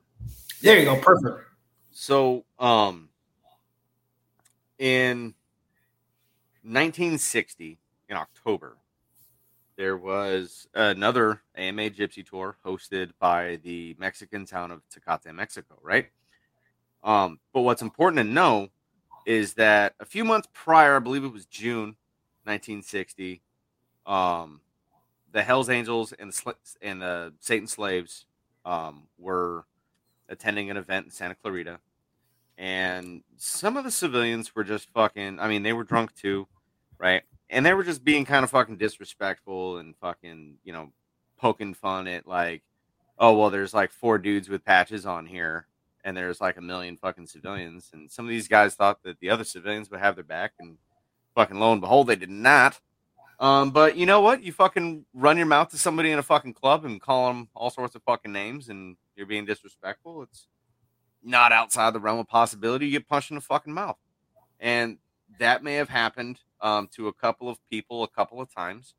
There 0.63 0.79
you 0.79 0.85
go. 0.85 0.97
Perfect. 0.97 1.47
So, 1.91 2.45
um, 2.59 3.09
in 4.79 5.35
1960, 6.63 7.79
in 8.09 8.17
October, 8.17 8.77
there 9.77 9.97
was 9.97 10.69
another 10.75 11.43
AMA 11.57 11.91
Gypsy 11.91 12.25
Tour 12.29 12.57
hosted 12.65 13.13
by 13.19 13.59
the 13.63 13.97
Mexican 13.99 14.45
town 14.45 14.71
of 14.71 14.83
Tecate, 14.91 15.35
Mexico, 15.35 15.79
right? 15.83 16.09
Um, 17.03 17.41
but 17.53 17.63
what's 17.63 17.83
important 17.83 18.19
to 18.19 18.25
know 18.25 18.69
is 19.27 19.55
that 19.55 19.95
a 20.01 20.05
few 20.05 20.25
months 20.25 20.49
prior, 20.53 20.97
I 20.97 20.99
believe 20.99 21.25
it 21.25 21.33
was 21.33 21.47
June 21.47 21.97
1960, 22.45 23.43
um, 24.07 24.61
the 25.33 25.43
Hell's 25.43 25.69
Angels 25.69 26.13
and 26.13 26.33
the 26.33 26.55
and 26.83 27.03
the 27.03 27.33
Satan 27.41 27.67
Slaves 27.67 28.27
um, 28.65 29.05
were 29.19 29.65
attending 30.29 30.71
an 30.71 30.77
event 30.77 31.07
in 31.07 31.11
Santa 31.11 31.35
Clarita, 31.35 31.79
and 32.59 33.23
some 33.37 33.77
of 33.77 33.85
the 33.85 33.91
civilians 33.91 34.55
were 34.55 34.65
just 34.65 34.91
fucking. 34.91 35.39
I 35.39 35.49
mean, 35.49 35.63
they 35.63 35.73
were 35.73 35.85
drunk 35.85 36.15
too, 36.15 36.47
right? 36.99 37.23
And 37.49 37.65
they 37.67 37.75
were 37.75 37.85
just 37.85 38.05
being 38.05 38.25
kind 38.25 38.45
of 38.45 38.51
fucking 38.51 38.77
disrespectful 38.77 39.79
and 39.79 39.97
fucking, 39.97 40.59
you 40.63 40.73
know, 40.73 40.93
poking 41.39 41.75
fun 41.75 42.07
at 42.07 42.27
like, 42.27 42.63
oh 43.19 43.37
well, 43.37 43.51
there's 43.51 43.75
like 43.75 43.91
four 43.93 44.19
dudes 44.19 44.49
with 44.49 44.65
patches 44.65 45.07
on 45.07 45.27
here, 45.27 45.67
and 46.05 46.17
there's 46.17 46.41
like 46.41 46.57
a 46.57 46.63
million 46.63 46.97
fucking 46.97 47.27
civilians, 47.27 47.91
and 47.93 48.11
some 48.11 48.25
of 48.25 48.31
these 48.31 48.49
guys 48.49 48.75
thought 48.75 49.03
that 49.05 49.21
the 49.21 49.31
other 49.31 49.45
civilians 49.45 49.91
would 49.91 50.01
have 50.01 50.15
their 50.15 50.25
back, 50.25 50.53
and 50.59 50.79
fucking 51.35 51.59
lo 51.59 51.73
and 51.73 51.81
behold, 51.81 52.07
they 52.07 52.17
did 52.17 52.31
not. 52.31 52.81
Um, 53.41 53.71
but 53.71 53.97
you 53.97 54.05
know 54.05 54.21
what? 54.21 54.43
You 54.43 54.53
fucking 54.53 55.07
run 55.15 55.39
your 55.39 55.47
mouth 55.47 55.71
to 55.71 55.79
somebody 55.79 56.11
in 56.11 56.19
a 56.19 56.23
fucking 56.23 56.53
club 56.53 56.85
and 56.85 57.01
call 57.01 57.29
them 57.29 57.49
all 57.57 57.71
sorts 57.71 57.95
of 57.95 58.03
fucking 58.03 58.31
names, 58.31 58.69
and 58.69 58.97
you're 59.17 59.27
being 59.27 59.47
disrespectful. 59.47 60.23
It's 60.23 60.47
not 61.23 61.51
outside 61.51 61.95
the 61.95 62.01
realm 62.01 62.19
of 62.19 62.29
possibility. 62.29 62.87
You 62.87 62.93
get 62.93 63.09
punched 63.09 63.31
in 63.31 63.37
the 63.37 63.41
fucking 63.41 63.73
mouth, 63.73 63.97
and 64.61 64.99
that 65.39 65.65
may 65.65 65.75
have 65.75 65.89
happened 65.89 66.39
um, 66.61 66.89
to 66.97 67.09
a 67.09 67.15
couple 67.15 67.49
of 67.49 67.59
people 67.71 68.05
a 68.05 68.09
couple 68.09 68.43
of 68.43 68.55
times. 68.55 68.95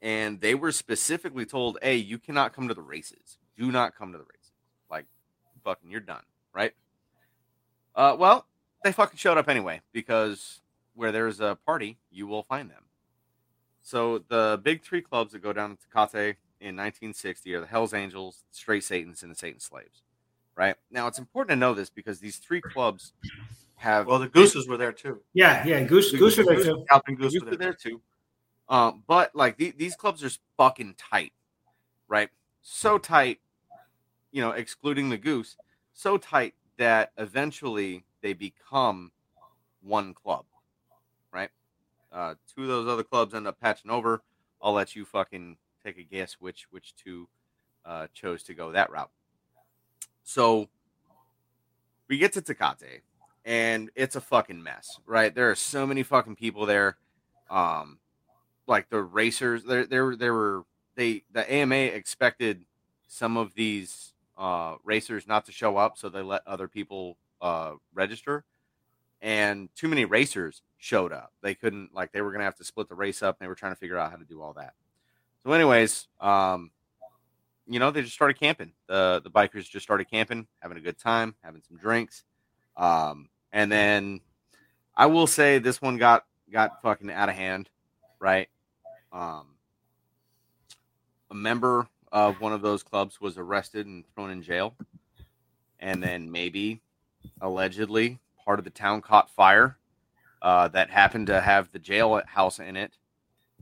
And 0.00 0.40
they 0.40 0.54
were 0.54 0.72
specifically 0.72 1.44
told, 1.44 1.76
"Hey, 1.82 1.96
you 1.96 2.18
cannot 2.18 2.54
come 2.54 2.66
to 2.68 2.74
the 2.74 2.80
races. 2.80 3.36
Do 3.58 3.70
not 3.70 3.94
come 3.94 4.12
to 4.12 4.18
the 4.18 4.24
races. 4.24 4.52
Like, 4.90 5.04
fucking, 5.64 5.90
you're 5.90 6.00
done." 6.00 6.22
Right? 6.54 6.72
Uh, 7.94 8.16
well, 8.18 8.46
they 8.82 8.92
fucking 8.92 9.18
showed 9.18 9.36
up 9.36 9.50
anyway 9.50 9.82
because 9.92 10.59
where 10.94 11.12
there's 11.12 11.40
a 11.40 11.58
party, 11.66 11.98
you 12.10 12.26
will 12.26 12.42
find 12.42 12.70
them. 12.70 12.84
So 13.82 14.18
the 14.28 14.60
big 14.62 14.82
three 14.82 15.00
clubs 15.00 15.32
that 15.32 15.42
go 15.42 15.52
down 15.52 15.70
to 15.70 15.76
Tecate 15.94 16.36
in 16.60 16.76
1960 16.76 17.54
are 17.54 17.60
the 17.60 17.66
Hells 17.66 17.94
Angels, 17.94 18.44
the 18.50 18.56
Straight 18.56 18.84
Satans, 18.84 19.22
and 19.22 19.32
the 19.32 19.36
Satan 19.36 19.60
Slaves. 19.60 20.02
Right 20.54 20.76
now, 20.90 21.06
it's 21.06 21.18
important 21.18 21.50
to 21.50 21.56
know 21.56 21.72
this 21.72 21.88
because 21.88 22.20
these 22.20 22.36
three 22.36 22.60
clubs 22.60 23.12
have 23.76 24.06
well, 24.06 24.18
the 24.18 24.28
Gooses 24.28 24.68
were 24.68 24.76
there 24.76 24.92
too. 24.92 25.20
Yeah, 25.32 25.66
yeah, 25.66 25.82
Goose, 25.84 26.12
Goose, 26.12 26.36
Goose, 26.36 26.46
Goose, 26.46 26.66
too. 26.66 26.84
Captain 26.88 27.14
Goose, 27.14 27.32
Goose 27.32 27.50
were 27.50 27.56
there, 27.56 27.72
too. 27.72 28.02
Um, 28.68 29.02
but 29.06 29.34
like 29.34 29.56
the, 29.56 29.72
these 29.76 29.96
clubs 29.96 30.22
are 30.22 30.30
fucking 30.56 30.94
tight, 30.96 31.32
right? 32.08 32.28
So 32.62 32.98
tight, 32.98 33.40
you 34.30 34.42
know, 34.42 34.50
excluding 34.50 35.08
the 35.08 35.16
Goose, 35.16 35.56
so 35.92 36.18
tight 36.18 36.54
that 36.76 37.12
eventually 37.16 38.04
they 38.22 38.32
become 38.32 39.12
one 39.82 40.14
club, 40.14 40.44
right? 41.32 41.50
Uh, 42.12 42.34
two 42.54 42.62
of 42.62 42.68
those 42.68 42.88
other 42.88 43.02
clubs 43.02 43.34
end 43.34 43.46
up 43.46 43.60
patching 43.60 43.90
over. 43.90 44.22
I'll 44.62 44.72
let 44.72 44.96
you 44.96 45.04
fucking 45.04 45.56
take 45.84 45.98
a 45.98 46.02
guess 46.02 46.34
which 46.34 46.66
which 46.70 46.94
two 46.96 47.28
uh, 47.84 48.08
chose 48.12 48.42
to 48.44 48.54
go 48.54 48.72
that 48.72 48.90
route. 48.90 49.10
So 50.22 50.68
we 52.08 52.18
get 52.18 52.32
to 52.34 52.42
Tecate, 52.42 53.00
and 53.44 53.90
it's 53.94 54.16
a 54.16 54.20
fucking 54.20 54.62
mess, 54.62 54.98
right? 55.06 55.34
There 55.34 55.50
are 55.50 55.54
so 55.54 55.86
many 55.86 56.02
fucking 56.02 56.36
people 56.36 56.66
there. 56.66 56.96
Um, 57.48 57.98
like 58.66 58.88
the 58.90 59.02
racers, 59.02 59.64
there, 59.64 59.86
there, 59.86 60.14
there 60.14 60.34
were 60.34 60.64
they 60.94 61.24
the 61.32 61.50
AMA 61.52 61.74
expected 61.74 62.64
some 63.08 63.36
of 63.36 63.54
these 63.54 64.12
uh, 64.38 64.76
racers 64.84 65.26
not 65.26 65.46
to 65.46 65.52
show 65.52 65.76
up, 65.76 65.96
so 65.96 66.08
they 66.08 66.22
let 66.22 66.42
other 66.46 66.68
people 66.68 67.16
uh, 67.40 67.72
register, 67.94 68.44
and 69.20 69.68
too 69.74 69.88
many 69.88 70.04
racers 70.04 70.62
showed 70.80 71.12
up. 71.12 71.32
They 71.42 71.54
couldn't 71.54 71.94
like 71.94 72.10
they 72.10 72.22
were 72.22 72.32
gonna 72.32 72.44
have 72.44 72.56
to 72.56 72.64
split 72.64 72.88
the 72.88 72.94
race 72.94 73.22
up. 73.22 73.36
And 73.38 73.44
they 73.44 73.48
were 73.48 73.54
trying 73.54 73.72
to 73.72 73.78
figure 73.78 73.98
out 73.98 74.10
how 74.10 74.16
to 74.16 74.24
do 74.24 74.42
all 74.42 74.54
that. 74.54 74.72
So, 75.44 75.52
anyways, 75.52 76.08
um, 76.20 76.70
you 77.68 77.78
know, 77.78 77.90
they 77.90 78.02
just 78.02 78.14
started 78.14 78.40
camping. 78.40 78.72
The 78.88 79.20
the 79.22 79.30
bikers 79.30 79.68
just 79.68 79.84
started 79.84 80.10
camping, 80.10 80.48
having 80.58 80.78
a 80.78 80.80
good 80.80 80.98
time, 80.98 81.36
having 81.44 81.62
some 81.68 81.76
drinks, 81.76 82.24
um, 82.76 83.28
and 83.52 83.70
then 83.70 84.20
I 84.96 85.06
will 85.06 85.26
say 85.26 85.58
this 85.58 85.80
one 85.80 85.98
got 85.98 86.24
got 86.50 86.82
fucking 86.82 87.10
out 87.12 87.28
of 87.28 87.36
hand, 87.36 87.68
right? 88.18 88.48
Um, 89.12 89.54
a 91.30 91.34
member 91.34 91.86
of 92.10 92.40
one 92.40 92.52
of 92.52 92.62
those 92.62 92.82
clubs 92.82 93.20
was 93.20 93.38
arrested 93.38 93.86
and 93.86 94.04
thrown 94.14 94.30
in 94.30 94.42
jail, 94.42 94.74
and 95.78 96.02
then 96.02 96.30
maybe 96.30 96.80
allegedly 97.40 98.18
part 98.44 98.58
of 98.58 98.64
the 98.64 98.70
town 98.70 99.02
caught 99.02 99.30
fire 99.30 99.76
uh, 100.42 100.68
that 100.68 100.90
happened 100.90 101.26
to 101.28 101.40
have 101.40 101.70
the 101.72 101.78
jailhouse 101.78 102.60
in 102.60 102.76
it. 102.76 102.96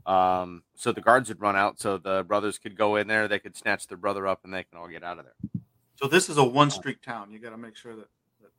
Um, 0.05 0.63
so 0.75 0.91
the 0.91 1.01
guards 1.01 1.29
would 1.29 1.41
run 1.41 1.55
out, 1.55 1.79
so 1.79 1.97
the 1.97 2.23
brothers 2.23 2.57
could 2.57 2.77
go 2.77 2.95
in 2.95 3.07
there. 3.07 3.27
They 3.27 3.39
could 3.39 3.55
snatch 3.55 3.87
their 3.87 3.97
brother 3.97 4.27
up, 4.27 4.41
and 4.43 4.53
they 4.53 4.63
can 4.63 4.79
all 4.79 4.87
get 4.87 5.03
out 5.03 5.19
of 5.19 5.25
there. 5.25 5.61
So 5.95 6.07
this 6.07 6.29
is 6.29 6.37
a 6.37 6.43
one 6.43 6.71
street 6.71 7.01
town. 7.03 7.31
You 7.31 7.39
got 7.39 7.49
to 7.51 7.57
make 7.57 7.75
sure 7.75 7.95
that. 7.95 8.07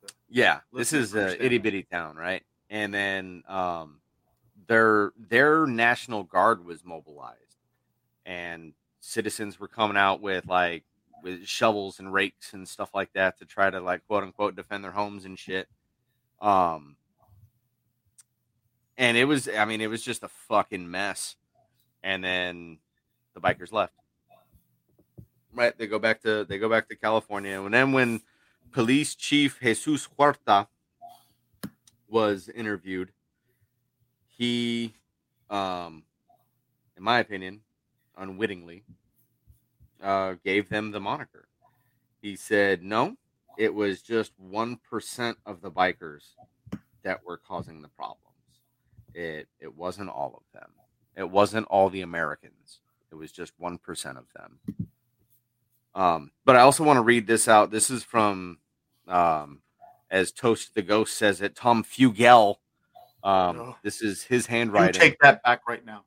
that 0.03 0.13
yeah, 0.29 0.59
this 0.71 0.93
is 0.93 1.15
a 1.15 1.43
itty 1.43 1.57
bitty 1.57 1.83
town, 1.83 2.15
right? 2.15 2.43
And 2.69 2.93
then 2.93 3.43
um, 3.47 3.99
their 4.67 5.11
their 5.17 5.65
national 5.65 6.23
guard 6.23 6.63
was 6.63 6.85
mobilized, 6.85 7.57
and 8.25 8.73
citizens 8.99 9.59
were 9.59 9.67
coming 9.67 9.97
out 9.97 10.21
with 10.21 10.45
like 10.45 10.83
with 11.23 11.45
shovels 11.45 11.99
and 11.99 12.13
rakes 12.13 12.53
and 12.53 12.67
stuff 12.67 12.91
like 12.93 13.11
that 13.13 13.37
to 13.39 13.45
try 13.45 13.69
to 13.69 13.79
like 13.79 14.05
quote 14.07 14.23
unquote 14.23 14.55
defend 14.55 14.83
their 14.83 14.91
homes 14.91 15.25
and 15.25 15.37
shit. 15.37 15.67
Um, 16.39 16.95
and 19.01 19.17
it 19.17 19.25
was, 19.25 19.49
I 19.49 19.65
mean, 19.65 19.81
it 19.81 19.89
was 19.89 20.03
just 20.03 20.21
a 20.21 20.27
fucking 20.27 20.89
mess. 20.89 21.35
And 22.03 22.23
then 22.23 22.77
the 23.33 23.41
bikers 23.41 23.73
left. 23.73 23.93
Right, 25.53 25.75
they 25.75 25.87
go 25.87 25.97
back 25.97 26.21
to 26.21 26.45
they 26.45 26.59
go 26.59 26.69
back 26.69 26.87
to 26.87 26.95
California, 26.95 27.61
and 27.61 27.73
then 27.73 27.91
when 27.91 28.21
police 28.71 29.15
chief 29.15 29.59
Jesus 29.59 30.07
Huerta 30.17 30.67
was 32.07 32.47
interviewed, 32.47 33.11
he, 34.27 34.93
um, 35.49 36.03
in 36.95 37.03
my 37.03 37.19
opinion, 37.19 37.61
unwittingly, 38.17 38.83
uh, 40.01 40.35
gave 40.45 40.69
them 40.69 40.91
the 40.91 41.01
moniker. 41.01 41.49
He 42.21 42.37
said, 42.37 42.81
no, 42.81 43.17
it 43.57 43.73
was 43.73 44.01
just 44.01 44.31
1% 44.41 45.35
of 45.45 45.61
the 45.61 45.71
bikers 45.71 46.35
that 47.03 47.25
were 47.25 47.37
causing 47.37 47.81
the 47.81 47.89
problems. 47.89 48.30
It, 49.13 49.47
it 49.59 49.75
wasn't 49.75 50.09
all 50.09 50.33
of 50.35 50.59
them. 50.59 50.69
It 51.15 51.29
wasn't 51.29 51.67
all 51.67 51.89
the 51.89 52.01
Americans. 52.01 52.79
It 53.11 53.15
was 53.15 53.31
just 53.31 53.59
1% 53.59 54.17
of 54.17 54.25
them. 54.33 54.59
Um, 55.93 56.31
but 56.45 56.55
I 56.55 56.61
also 56.61 56.83
want 56.83 56.97
to 56.97 57.01
read 57.01 57.27
this 57.27 57.47
out. 57.47 57.71
This 57.71 57.89
is 57.89 58.03
from, 58.03 58.59
um, 59.07 59.61
as 60.09 60.31
Toast 60.31 60.73
the 60.73 60.81
Ghost 60.81 61.17
says 61.17 61.41
it, 61.41 61.55
Tom 61.55 61.83
Fugel. 61.83 62.55
Um, 63.23 63.59
oh. 63.59 63.75
This 63.83 64.01
is 64.01 64.23
his 64.23 64.45
handwriting. 64.45 65.01
You 65.01 65.09
take 65.09 65.19
that 65.19 65.43
back 65.43 65.67
right 65.67 65.83
now. 65.85 66.05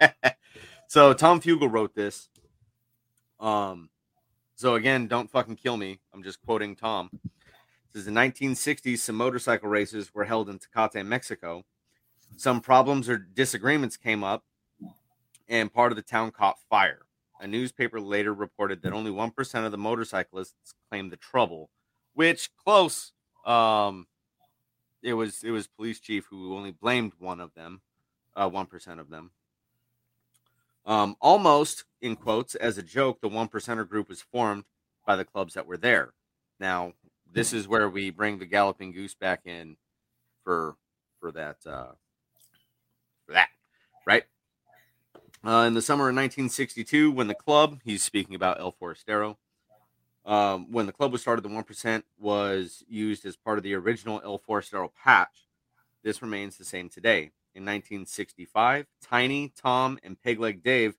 so 0.88 1.12
Tom 1.12 1.40
Fugel 1.40 1.70
wrote 1.70 1.94
this. 1.94 2.28
Um, 3.38 3.90
so 4.54 4.74
again, 4.74 5.06
don't 5.06 5.30
fucking 5.30 5.56
kill 5.56 5.76
me. 5.76 6.00
I'm 6.14 6.22
just 6.22 6.40
quoting 6.40 6.74
Tom. 6.74 7.10
This 7.92 8.00
is 8.00 8.04
the 8.06 8.10
1960s. 8.10 8.98
Some 8.98 9.16
motorcycle 9.16 9.68
races 9.68 10.14
were 10.14 10.24
held 10.24 10.48
in 10.48 10.58
Tecate, 10.58 11.04
Mexico. 11.04 11.64
Some 12.36 12.60
problems 12.60 13.08
or 13.08 13.18
disagreements 13.18 13.96
came 13.96 14.22
up, 14.22 14.44
and 15.48 15.72
part 15.72 15.92
of 15.92 15.96
the 15.96 16.02
town 16.02 16.30
caught 16.30 16.58
fire. 16.68 17.06
A 17.40 17.46
newspaper 17.46 18.00
later 18.00 18.32
reported 18.32 18.82
that 18.82 18.92
only 18.92 19.10
1% 19.10 19.66
of 19.66 19.72
the 19.72 19.78
motorcyclists 19.78 20.74
claimed 20.88 21.12
the 21.12 21.16
trouble, 21.16 21.70
which 22.14 22.50
close. 22.56 23.12
Um, 23.44 24.06
it 25.02 25.12
was 25.12 25.44
it 25.44 25.50
was 25.50 25.68
police 25.68 26.00
chief 26.00 26.26
who 26.30 26.56
only 26.56 26.72
blamed 26.72 27.12
one 27.18 27.40
of 27.40 27.54
them, 27.54 27.82
uh, 28.34 28.48
1% 28.48 28.98
of 28.98 29.10
them. 29.10 29.30
Um, 30.84 31.16
almost 31.20 31.84
in 32.00 32.16
quotes 32.16 32.54
as 32.54 32.78
a 32.78 32.82
joke, 32.82 33.20
the 33.20 33.28
one 33.28 33.48
percenter 33.48 33.88
group 33.88 34.08
was 34.08 34.22
formed 34.22 34.64
by 35.06 35.16
the 35.16 35.24
clubs 35.24 35.54
that 35.54 35.66
were 35.66 35.76
there. 35.76 36.12
Now, 36.58 36.92
this 37.30 37.52
is 37.52 37.68
where 37.68 37.88
we 37.88 38.10
bring 38.10 38.38
the 38.38 38.46
galloping 38.46 38.92
goose 38.92 39.14
back 39.14 39.42
in 39.44 39.76
for 40.42 40.76
for 41.20 41.32
that 41.32 41.58
uh, 41.66 41.92
that 43.32 43.48
right. 44.06 44.24
Uh, 45.44 45.64
in 45.66 45.74
the 45.74 45.82
summer 45.82 46.04
of 46.04 46.14
1962, 46.16 47.12
when 47.12 47.28
the 47.28 47.34
club, 47.34 47.80
he's 47.84 48.02
speaking 48.02 48.34
about 48.34 48.58
El 48.58 48.72
Forastero, 48.72 49.36
um, 50.24 50.72
when 50.72 50.86
the 50.86 50.92
club 50.92 51.12
was 51.12 51.20
started, 51.20 51.42
the 51.42 51.48
1% 51.48 52.02
was 52.18 52.82
used 52.88 53.24
as 53.24 53.36
part 53.36 53.58
of 53.58 53.64
the 53.64 53.74
original 53.74 54.20
El 54.24 54.38
Forastero 54.40 54.90
patch. 54.92 55.46
This 56.02 56.20
remains 56.20 56.56
the 56.56 56.64
same 56.64 56.88
today. 56.88 57.30
In 57.54 57.64
1965, 57.64 58.86
Tiny, 59.00 59.52
Tom, 59.56 59.98
and 60.02 60.16
Pegleg 60.20 60.62
Dave 60.62 60.94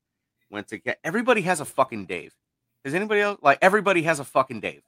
went 0.50 0.70
to 0.70 0.78
get. 0.78 1.00
Everybody 1.04 1.42
has 1.42 1.60
a 1.60 1.66
fucking 1.66 2.06
Dave. 2.06 2.34
Has 2.84 2.94
anybody 2.94 3.22
else? 3.22 3.38
Like, 3.44 3.60
everybody 3.62 4.02
has 4.04 4.20
a 4.20 4.24
fucking 4.24 4.62
Dave. 4.62 4.82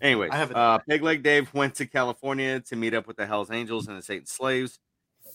Anyways, 0.00 0.30
I 0.32 0.36
have 0.36 0.50
a- 0.50 0.56
uh, 0.56 0.78
Pegleg 0.90 1.22
Dave 1.22 1.52
went 1.52 1.74
to 1.76 1.86
California 1.86 2.60
to 2.60 2.76
meet 2.76 2.94
up 2.94 3.06
with 3.06 3.16
the 3.16 3.26
Hells 3.26 3.50
Angels 3.50 3.88
and 3.88 3.98
the 3.98 4.02
Satan 4.02 4.26
Slaves. 4.26 4.78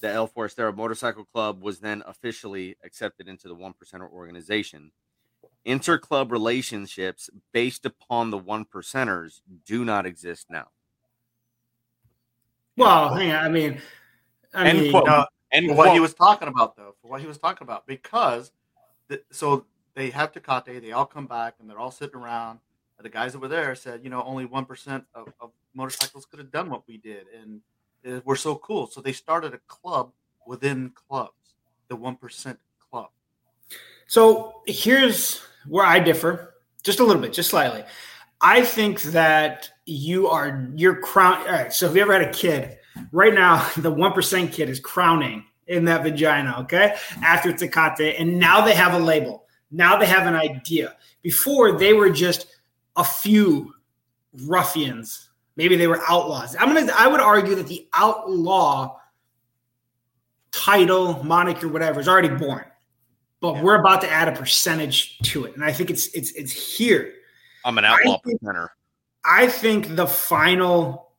The 0.04 0.12
El 0.12 0.28
Forastero 0.28 0.76
Motorcycle 0.76 1.24
Club 1.24 1.64
was 1.64 1.80
then 1.80 2.04
officially 2.06 2.76
accepted 2.84 3.30
into 3.30 3.48
the 3.48 3.56
One 3.56 3.74
Percenter 3.74 4.12
organization. 4.12 4.92
Interclub 5.66 6.30
relationships 6.30 7.30
based 7.54 7.86
upon 7.86 8.30
the 8.30 8.38
one 8.38 8.66
percenters 8.66 9.40
do 9.66 9.86
not 9.86 10.06
exist 10.06 10.48
now. 10.50 10.68
Well, 12.76 13.16
hang 13.16 13.32
on. 13.32 13.46
I 13.46 13.48
mean, 13.48 13.82
I 14.54 14.68
End 14.68 14.80
mean, 14.82 14.92
quote. 14.92 15.06
No, 15.06 15.26
And 15.54 15.70
for 15.70 15.76
what 15.76 15.94
he 15.94 16.02
was 16.02 16.14
talking 16.14 16.50
about, 16.50 16.76
though, 16.76 16.96
for 17.02 17.08
what 17.08 17.22
he 17.22 17.28
was 17.28 17.38
talking 17.38 17.66
about, 17.66 17.88
because 17.88 18.52
the, 19.08 19.22
so 19.32 19.66
they 19.94 20.10
have 20.10 20.34
Tecate, 20.34 20.82
they 20.82 20.92
all 20.92 21.06
come 21.06 21.28
back 21.28 21.56
and 21.62 21.70
they're 21.70 21.80
all 21.80 21.92
sitting 21.92 22.20
around. 22.20 22.60
The 23.02 23.08
guys 23.08 23.32
that 23.32 23.40
were 23.40 23.48
there 23.48 23.74
said, 23.74 24.02
you 24.04 24.10
know, 24.10 24.22
only 24.24 24.44
one 24.44 24.66
percent 24.66 25.06
of, 25.16 25.32
of 25.40 25.52
motorcycles 25.74 26.26
could 26.26 26.40
have 26.40 26.52
done 26.52 26.70
what 26.70 26.86
we 26.90 26.98
did, 26.98 27.28
and 27.42 27.62
Uh, 28.08 28.20
we're 28.26 28.36
so 28.36 28.56
cool. 28.56 28.88
So 28.88 29.02
they 29.02 29.14
started 29.14 29.54
a 29.54 29.60
club 29.68 30.12
within 30.46 30.92
clubs, 30.92 31.56
the 31.88 31.96
one 31.96 32.16
percent 32.16 32.60
club. 32.80 33.10
So 34.08 34.62
here's 34.66 35.42
where 35.68 35.86
I 35.86 36.00
differ 36.00 36.56
just 36.84 37.00
a 37.00 37.04
little 37.04 37.22
bit, 37.22 37.34
just 37.34 37.50
slightly. 37.50 37.84
I 38.42 38.62
think 38.64 39.02
that 39.04 39.70
you 39.86 40.28
are 40.28 40.70
you're 40.76 41.00
crown. 41.00 41.38
All 41.48 41.54
right. 41.54 41.74
So 41.74 41.90
if 41.90 41.96
you 41.96 42.02
ever 42.02 42.14
had 42.14 42.24
a 42.24 42.34
kid, 42.34 42.78
right 43.12 43.34
now 43.34 43.68
the 43.78 43.92
one 43.92 44.12
percent 44.12 44.52
kid 44.52 44.70
is 44.70 44.80
crowning 44.80 45.46
in 45.68 45.86
that 45.86 46.04
vagina. 46.04 46.56
Okay, 46.60 46.96
after 47.24 47.54
Tecate, 47.54 48.20
and 48.20 48.38
now 48.38 48.64
they 48.64 48.76
have 48.76 48.94
a 48.94 49.00
label. 49.00 49.46
Now 49.72 49.98
they 49.98 50.06
have 50.06 50.28
an 50.28 50.36
idea. 50.36 50.98
Before 51.22 51.78
they 51.78 51.94
were 51.94 52.10
just 52.10 52.48
a 52.96 53.04
few 53.04 53.74
ruffians. 54.46 55.30
Maybe 55.56 55.76
they 55.76 55.88
were 55.88 56.02
outlaws. 56.08 56.56
I'm 56.60 56.74
gonna. 56.74 56.92
I 56.98 57.08
would 57.08 57.20
argue 57.20 57.56
that 57.56 57.68
the 57.68 57.88
outlaw 57.94 58.98
title, 60.52 61.24
moniker, 61.24 61.68
whatever, 61.68 62.00
is 62.00 62.08
already 62.08 62.30
born 62.30 62.66
but 63.44 63.62
we're 63.62 63.76
about 63.78 64.00
to 64.00 64.10
add 64.10 64.30
a 64.30 64.32
percentage 64.32 65.18
to 65.20 65.44
it, 65.44 65.54
and 65.54 65.66
I 65.66 65.74
think 65.74 65.90
it's 65.90 66.08
it's 66.14 66.32
it's 66.32 66.54
here. 66.54 67.14
I'm 67.66 67.78
an 67.78 67.84
outlaw 67.84 68.16
I 68.16 68.20
think- 68.24 68.40
presenter. 68.40 68.72
I 69.26 69.48
think 69.48 69.98
the 69.98 70.08
final 70.08 71.12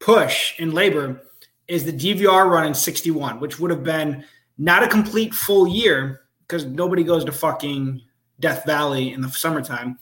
push 0.00 0.58
in 0.58 0.72
labor 0.72 1.22
is 1.68 1.84
the 1.84 1.92
DVR 1.92 2.48
run 2.50 2.66
in 2.66 2.74
61, 2.74 3.38
which 3.38 3.60
would 3.60 3.70
have 3.70 3.84
been 3.84 4.24
not 4.58 4.82
a 4.82 4.88
complete 4.88 5.32
full 5.34 5.68
year 5.68 6.22
because 6.40 6.64
nobody 6.64 7.04
goes 7.04 7.24
to 7.24 7.32
fucking 7.32 8.02
Death 8.40 8.64
Valley 8.66 9.12
in 9.12 9.20
the 9.20 9.28
summertime. 9.30 9.98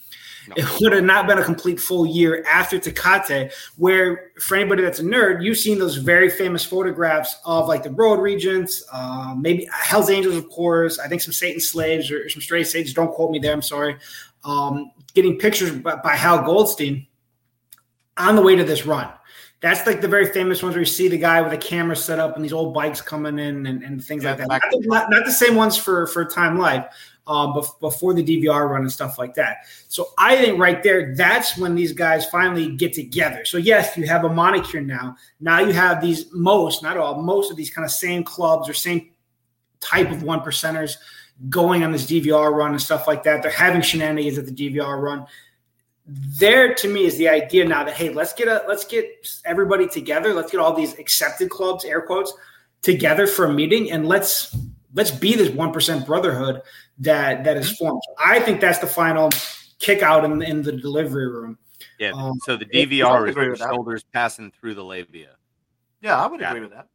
No. 0.49 0.55
It 0.57 0.81
would 0.81 0.93
have 0.93 1.05
not 1.05 1.27
been 1.27 1.39
a 1.39 1.45
complete 1.45 1.79
full 1.79 2.07
year 2.07 2.45
after 2.49 2.79
Tecate, 2.79 3.53
where 3.77 4.33
for 4.41 4.57
anybody 4.57 4.83
that's 4.83 4.99
a 4.99 5.05
nerd, 5.05 5.43
you've 5.45 5.59
seen 5.59 5.79
those 5.79 5.97
very 5.97 6.29
famous 6.29 6.65
photographs 6.65 7.37
of 7.45 7.69
like 7.69 7.83
the 7.83 7.91
road 7.91 8.21
regents, 8.21 8.85
uh, 8.93 9.35
maybe 9.39 9.69
Hell's 9.73 10.11
Angels, 10.11 10.37
of 10.37 10.49
course. 10.49 10.99
I 10.99 11.09
think 11.09 11.23
some 11.23 11.33
Satan 11.33 11.61
slaves 11.61 12.11
or 12.11 12.29
some 12.29 12.43
Straight 12.43 12.67
Satans. 12.67 12.95
Don't 12.95 13.13
quote 13.13 13.31
me 13.31 13.39
there. 13.39 13.53
I'm 13.53 13.63
sorry. 13.63 13.97
Um, 14.45 14.91
getting 15.15 15.39
pictures 15.39 15.71
by, 15.71 15.97
by 15.97 16.17
Hal 16.17 16.43
Goldstein 16.43 17.07
on 18.17 18.37
the 18.37 18.43
way 18.43 18.57
to 18.57 18.65
this 18.65 18.85
run. 18.85 19.09
That's 19.61 19.87
like 19.87 20.01
the 20.01 20.09
very 20.09 20.27
famous 20.27 20.61
ones 20.61 20.75
where 20.75 20.81
you 20.81 20.87
see 20.87 21.07
the 21.07 21.17
guy 21.17 21.41
with 21.41 21.53
a 21.53 21.57
camera 21.57 21.95
set 21.95 22.19
up 22.19 22.35
and 22.35 22.45
these 22.45 22.53
old 22.53 22.75
bikes 22.75 23.01
coming 23.01 23.39
in 23.39 23.65
and, 23.67 23.85
and 23.85 24.05
things 24.05 24.25
Yeah, 24.25 24.31
like 24.31 24.39
that. 24.39 24.49
Not 24.49 24.63
the, 25.09 25.17
not 25.17 25.25
the 25.25 25.31
same 25.31 25.55
ones 25.55 25.77
for 25.77 26.09
for 26.09 26.25
Time 26.25 26.59
Life, 26.59 26.85
um, 27.27 27.53
bef- 27.55 27.79
before 27.81 28.15
the 28.15 28.23
DVR 28.23 28.69
run 28.69 28.83
and 28.83 28.93
stuff 28.93 29.19
like 29.19 29.35
that. 29.35 29.59
So 29.89 30.09
I 30.19 30.37
think 30.37 30.59
right 30.59 30.83
there, 30.83 31.15
that's 31.15 31.57
when 31.57 31.75
these 31.75 31.93
guys 31.93 32.27
finally 32.27 32.75
get 32.75 32.93
together. 32.93 33.45
So 33.45 33.59
yes, 33.59 33.97
you 33.97 34.07
have 34.07 34.25
a 34.25 34.29
moniker 34.29 34.81
now. 34.81 35.17
Now 35.41 35.61
you 35.61 35.73
have 35.73 36.01
these 36.01 36.27
most, 36.33 36.83
not 36.83 36.97
all, 36.97 37.23
most 37.23 37.51
of 37.51 37.57
these 37.57 37.71
kind 37.71 37.85
of 37.85 37.91
same 37.91 38.25
clubs 38.25 38.69
or 38.69 38.75
same 38.75 39.11
type 39.81 40.11
of 40.11 40.23
one 40.23 40.41
percenters 40.41 40.97
going 41.49 41.83
on 41.83 41.93
this 41.93 42.07
DVR 42.07 42.53
run 42.53 42.73
and 42.73 42.81
stuff 42.81 43.07
like 43.07 43.23
that. 43.25 43.43
They're 43.43 43.51
having 43.51 43.83
shenanigans 43.83 44.39
at 44.39 44.47
the 44.47 44.53
DVR 44.53 45.01
run. 45.01 45.27
There 46.07 46.75
to 46.75 46.89
me 46.89 47.05
is 47.05 47.17
the 47.17 47.29
idea 47.29 47.65
now 47.65 47.85
that 47.85 47.95
hey, 47.95 48.11
let's 48.11 48.33
get 48.33 48.49
a 48.49 48.65
let's 48.67 48.85
get 48.85 49.29
everybody 49.45 49.87
together. 49.87 50.35
Let's 50.35 50.51
get 50.51 50.59
all 50.59 50.75
these 50.75 50.99
accepted 50.99 51.49
clubs, 51.49 51.85
air 51.85 52.03
quotes, 52.03 52.35
together 52.83 53.29
for 53.29 53.45
a 53.45 53.53
meeting 53.53 53.93
and 53.93 54.09
let's 54.09 54.57
let's 54.95 55.11
be 55.11 55.35
this 55.37 55.51
one 55.51 55.73
percent 55.73 56.07
brotherhood 56.07 56.63
that 56.99 57.45
that 57.45 57.57
is 57.57 57.73
formed. 57.77 58.01
I 58.19 58.41
think 58.41 58.61
that's 58.61 58.79
the 58.79 58.87
final 58.87 59.31
kick 59.79 60.03
out 60.03 60.25
in, 60.25 60.43
in 60.43 60.63
the 60.63 60.73
delivery 60.73 61.29
room. 61.29 61.59
Yeah. 61.99 62.13
Um, 62.15 62.39
so 62.45 62.57
the 62.57 62.65
DVR 62.67 63.21
would 63.21 63.29
is 63.31 63.37
agree 63.37 63.49
the 63.51 63.57
that. 63.57 63.69
shoulders 63.71 64.05
passing 64.13 64.53
through 64.61 64.75
the 64.75 64.85
labia. 64.85 65.31
Yeah, 66.01 66.17
I 66.23 66.27
would 66.27 66.41
Yeah. 66.41 66.51
agree 66.51 66.61
with 66.63 66.71
that. 66.71 66.89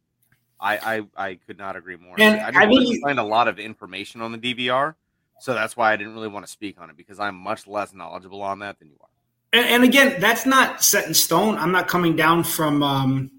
I, 0.59 0.77
I 1.17 1.27
I 1.29 1.35
could 1.45 1.57
not 1.57 1.75
agree 1.75 1.97
more. 1.97 2.15
And 2.19 2.39
I 2.41 2.47
I 2.47 2.51
didn't 2.51 2.69
really 2.69 2.85
mean- 2.91 3.01
find 3.01 3.19
a 3.19 3.23
lot 3.23 3.47
of 3.47 3.59
information 3.59 4.21
on 4.21 4.31
the 4.31 4.37
DVR, 4.37 4.95
so 5.39 5.53
that's 5.53 5.77
why 5.77 5.93
I 5.93 5.95
didn't 5.97 6.13
really 6.13 6.27
want 6.29 6.45
to 6.45 6.51
speak 6.51 6.81
on 6.81 6.89
it 6.89 6.97
because 6.97 7.19
I'm 7.19 7.35
much 7.35 7.67
less 7.67 7.93
knowledgeable 7.93 8.41
on 8.41 8.59
that 8.59 8.79
than 8.79 8.87
you 8.89 8.95
are. 9.01 9.07
And, 9.53 9.65
and 9.67 9.83
again, 9.83 10.19
that's 10.19 10.45
not 10.45 10.83
set 10.83 11.05
in 11.07 11.13
stone. 11.13 11.57
I'm 11.57 11.71
not 11.71 11.87
coming 11.87 12.15
down 12.15 12.43
from 12.43 12.81
um, 12.83 13.31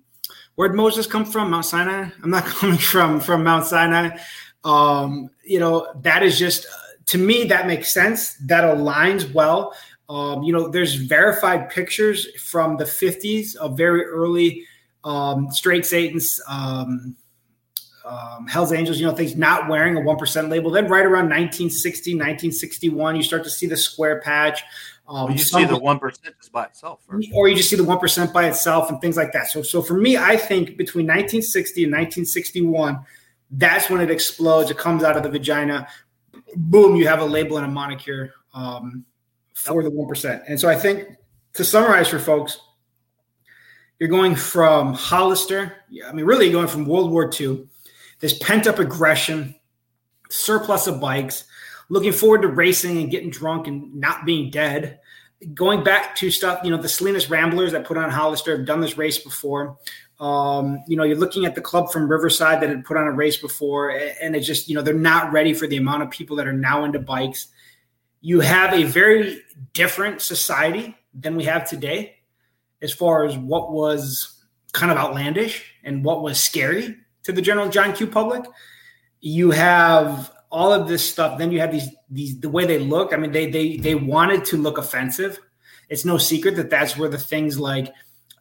where'd 0.54 0.74
Moses 0.74 1.06
come 1.08 1.24
from? 1.24 1.50
Mount 1.50 1.64
Sinai. 1.66 2.08
I'm 2.22 2.30
not 2.30 2.44
coming 2.60 2.78
from 2.78 3.18
from 3.20 3.42
Mount 3.42 3.66
Sinai. 3.66 4.16
Um, 4.64 5.30
you 5.44 5.58
know, 5.60 5.92
that 6.02 6.22
is 6.22 6.38
just 6.38 6.66
to 7.06 7.18
me 7.18 7.44
that 7.44 7.66
makes 7.66 7.92
sense. 7.92 8.34
That 8.46 8.64
aligns 8.64 9.32
well. 9.32 9.74
Um, 10.08 10.42
you 10.42 10.52
know, 10.52 10.68
there's 10.68 10.94
verified 10.94 11.68
pictures 11.70 12.26
from 12.40 12.76
the 12.76 12.84
50s 12.84 13.56
of 13.56 13.76
very 13.76 14.04
early 14.04 14.64
um, 15.04 15.50
straight 15.50 15.84
Satan's. 15.86 16.40
Um, 16.48 17.16
um, 18.04 18.46
Hell's 18.46 18.72
Angels, 18.72 18.98
you 18.98 19.06
know, 19.06 19.14
things 19.14 19.36
not 19.36 19.68
wearing 19.68 19.96
a 19.96 20.00
1% 20.00 20.48
label. 20.48 20.70
Then 20.70 20.88
right 20.88 21.04
around 21.04 21.28
1960, 21.28 22.12
1961, 22.14 23.16
you 23.16 23.22
start 23.22 23.44
to 23.44 23.50
see 23.50 23.66
the 23.66 23.76
square 23.76 24.22
patch. 24.22 24.62
Um, 25.06 25.24
Well, 25.24 25.32
you 25.32 25.38
some- 25.38 25.60
see 25.62 25.66
the 25.68 25.78
one 25.78 25.98
percent 25.98 26.34
just 26.38 26.52
by 26.52 26.64
itself. 26.64 27.00
First. 27.06 27.28
or 27.34 27.48
you 27.48 27.56
just 27.56 27.68
see 27.68 27.76
the 27.76 27.84
one 27.84 27.98
percent 27.98 28.32
by 28.32 28.48
itself 28.48 28.90
and 28.90 29.00
things 29.00 29.16
like 29.16 29.32
that. 29.32 29.48
So, 29.50 29.62
so 29.62 29.82
for 29.82 29.94
me, 29.94 30.16
I 30.16 30.36
think 30.36 30.76
between 30.78 31.06
1960 31.06 31.84
and 31.84 31.92
1961, 31.92 32.98
that's 33.50 33.88
when 33.90 34.00
it 34.00 34.10
explodes. 34.10 34.70
It 34.70 34.78
comes 34.78 35.02
out 35.02 35.16
of 35.16 35.22
the 35.22 35.30
vagina. 35.30 35.88
Boom! 36.56 36.96
You 36.96 37.06
have 37.08 37.20
a 37.20 37.24
label 37.24 37.56
and 37.56 37.66
a 37.66 37.70
moniker 37.70 38.34
um, 38.54 39.04
for 39.54 39.82
the 39.82 39.90
one 39.90 40.08
percent. 40.08 40.42
And 40.48 40.58
so, 40.58 40.68
I 40.68 40.76
think 40.76 41.08
to 41.54 41.64
summarize 41.64 42.08
for 42.08 42.18
folks, 42.18 42.58
you're 43.98 44.08
going 44.08 44.34
from 44.34 44.94
Hollister. 44.94 45.76
I 46.06 46.12
mean, 46.12 46.26
really, 46.26 46.50
going 46.50 46.68
from 46.68 46.86
World 46.86 47.10
War 47.10 47.30
II. 47.38 47.66
This 48.20 48.36
pent 48.38 48.66
up 48.66 48.80
aggression, 48.80 49.54
surplus 50.28 50.86
of 50.88 51.00
bikes, 51.00 51.44
looking 51.88 52.12
forward 52.12 52.42
to 52.42 52.48
racing 52.48 52.98
and 52.98 53.10
getting 53.10 53.30
drunk 53.30 53.68
and 53.68 53.94
not 53.94 54.26
being 54.26 54.50
dead 54.50 54.98
going 55.54 55.84
back 55.84 56.16
to 56.16 56.30
stuff, 56.30 56.60
you 56.64 56.70
know, 56.70 56.80
the 56.80 56.88
Salinas 56.88 57.30
Ramblers 57.30 57.72
that 57.72 57.84
put 57.84 57.96
on 57.96 58.10
Hollister 58.10 58.56
have 58.56 58.66
done 58.66 58.80
this 58.80 58.98
race 58.98 59.18
before. 59.18 59.78
Um, 60.20 60.82
you 60.88 60.96
know, 60.96 61.04
you're 61.04 61.16
looking 61.16 61.46
at 61.46 61.54
the 61.54 61.60
club 61.60 61.92
from 61.92 62.08
Riverside 62.08 62.60
that 62.60 62.68
had 62.68 62.84
put 62.84 62.96
on 62.96 63.06
a 63.06 63.12
race 63.12 63.36
before, 63.36 63.90
and 63.90 64.34
it's 64.34 64.46
just, 64.46 64.68
you 64.68 64.74
know, 64.74 64.82
they're 64.82 64.94
not 64.94 65.32
ready 65.32 65.54
for 65.54 65.66
the 65.66 65.76
amount 65.76 66.02
of 66.02 66.10
people 66.10 66.36
that 66.36 66.46
are 66.46 66.52
now 66.52 66.84
into 66.84 66.98
bikes. 66.98 67.46
You 68.20 68.40
have 68.40 68.74
a 68.74 68.82
very 68.82 69.40
different 69.74 70.20
society 70.20 70.96
than 71.14 71.36
we 71.36 71.44
have 71.44 71.68
today 71.68 72.16
as 72.82 72.92
far 72.92 73.24
as 73.24 73.38
what 73.38 73.72
was 73.72 74.44
kind 74.72 74.90
of 74.90 74.98
outlandish 74.98 75.72
and 75.84 76.04
what 76.04 76.22
was 76.22 76.40
scary 76.40 76.96
to 77.22 77.32
the 77.32 77.42
general 77.42 77.68
John 77.68 77.92
Q 77.92 78.06
public. 78.06 78.44
You 79.20 79.50
have 79.52 80.32
all 80.50 80.72
of 80.72 80.88
this 80.88 81.08
stuff. 81.08 81.38
Then 81.38 81.52
you 81.52 81.60
have 81.60 81.72
these 81.72 81.88
these 82.10 82.40
the 82.40 82.48
way 82.48 82.66
they 82.66 82.78
look. 82.78 83.12
I 83.12 83.16
mean, 83.16 83.32
they 83.32 83.50
they 83.50 83.76
they 83.76 83.94
wanted 83.94 84.44
to 84.46 84.56
look 84.56 84.78
offensive. 84.78 85.38
It's 85.88 86.04
no 86.04 86.18
secret 86.18 86.56
that 86.56 86.70
that's 86.70 86.96
where 86.96 87.08
the 87.08 87.18
things 87.18 87.58
like 87.58 87.92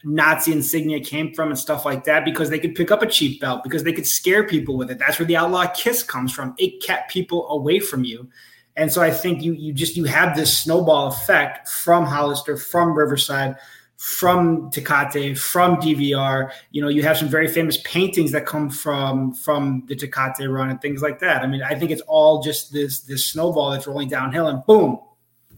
Nazi 0.03 0.51
insignia 0.51 0.99
came 0.99 1.33
from 1.33 1.49
and 1.49 1.57
stuff 1.57 1.85
like 1.85 2.03
that 2.05 2.25
because 2.25 2.49
they 2.49 2.59
could 2.59 2.75
pick 2.75 2.91
up 2.91 3.01
a 3.01 3.07
cheap 3.07 3.41
belt 3.41 3.63
because 3.63 3.83
they 3.83 3.93
could 3.93 4.07
scare 4.07 4.47
people 4.47 4.77
with 4.77 4.91
it. 4.91 4.99
That's 4.99 5.19
where 5.19 5.25
the 5.25 5.37
outlaw 5.37 5.67
kiss 5.67 6.03
comes 6.03 6.33
from. 6.33 6.55
It 6.57 6.81
kept 6.81 7.11
people 7.11 7.47
away 7.49 7.79
from 7.79 8.03
you. 8.03 8.29
And 8.75 8.93
so 8.93 9.01
I 9.01 9.09
think 9.09 9.41
you 9.41 9.53
you 9.53 9.73
just 9.73 9.97
you 9.97 10.03
have 10.05 10.35
this 10.35 10.57
snowball 10.63 11.07
effect 11.07 11.67
from 11.67 12.05
Hollister, 12.05 12.57
from 12.57 12.93
Riverside, 12.93 13.57
from 13.97 14.69
Tecate, 14.69 15.37
from 15.37 15.77
DVR. 15.77 16.51
You 16.71 16.83
know, 16.83 16.87
you 16.87 17.01
have 17.01 17.17
some 17.17 17.27
very 17.27 17.47
famous 17.47 17.77
paintings 17.83 18.31
that 18.31 18.45
come 18.45 18.69
from 18.69 19.33
from 19.33 19.83
the 19.87 19.95
Tecate 19.95 20.47
run 20.51 20.69
and 20.69 20.79
things 20.79 21.01
like 21.01 21.19
that. 21.19 21.41
I 21.41 21.47
mean, 21.47 21.63
I 21.63 21.73
think 21.73 21.89
it's 21.89 22.03
all 22.03 22.43
just 22.43 22.71
this 22.71 23.01
this 23.01 23.25
snowball 23.25 23.71
that's 23.71 23.87
rolling 23.87 24.09
downhill, 24.09 24.47
and 24.47 24.63
boom, 24.67 24.99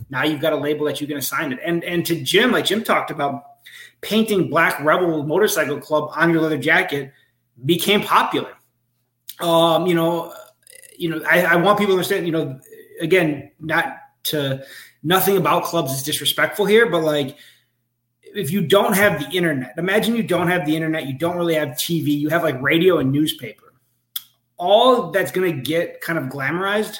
now 0.09 0.23
you've 0.23 0.41
got 0.41 0.53
a 0.53 0.57
label 0.57 0.85
that 0.85 1.01
you 1.01 1.07
can 1.07 1.17
assign 1.17 1.51
it. 1.51 1.59
And 1.63 1.83
and 1.83 2.05
to 2.05 2.21
Jim, 2.21 2.51
like 2.51 2.65
Jim 2.65 2.83
talked 2.83 3.11
about, 3.11 3.43
painting 4.01 4.49
Black 4.49 4.79
Rebel 4.83 5.23
Motorcycle 5.23 5.79
Club 5.79 6.11
on 6.15 6.31
your 6.31 6.41
leather 6.41 6.57
jacket 6.57 7.11
became 7.65 8.01
popular. 8.01 8.53
Um, 9.39 9.87
you 9.87 9.95
know, 9.95 10.33
you 10.97 11.09
know, 11.09 11.21
I, 11.29 11.43
I 11.43 11.55
want 11.55 11.77
people 11.79 11.93
to 11.93 11.97
understand. 11.97 12.25
You 12.25 12.31
know, 12.31 12.59
again, 13.01 13.51
not 13.59 13.97
to 14.23 14.63
nothing 15.03 15.37
about 15.37 15.63
clubs 15.63 15.93
is 15.93 16.03
disrespectful 16.03 16.65
here, 16.65 16.89
but 16.89 17.03
like 17.03 17.37
if 18.21 18.51
you 18.51 18.61
don't 18.61 18.95
have 18.95 19.19
the 19.19 19.35
internet, 19.35 19.73
imagine 19.77 20.15
you 20.15 20.23
don't 20.23 20.47
have 20.47 20.65
the 20.65 20.75
internet, 20.75 21.07
you 21.07 21.17
don't 21.17 21.37
really 21.37 21.55
have 21.55 21.69
TV, 21.69 22.07
you 22.07 22.29
have 22.29 22.43
like 22.43 22.61
radio 22.61 22.99
and 22.99 23.11
newspaper. 23.11 23.73
All 24.57 25.11
that's 25.11 25.31
going 25.31 25.55
to 25.55 25.61
get 25.61 26.01
kind 26.01 26.19
of 26.19 26.25
glamorized 26.25 26.99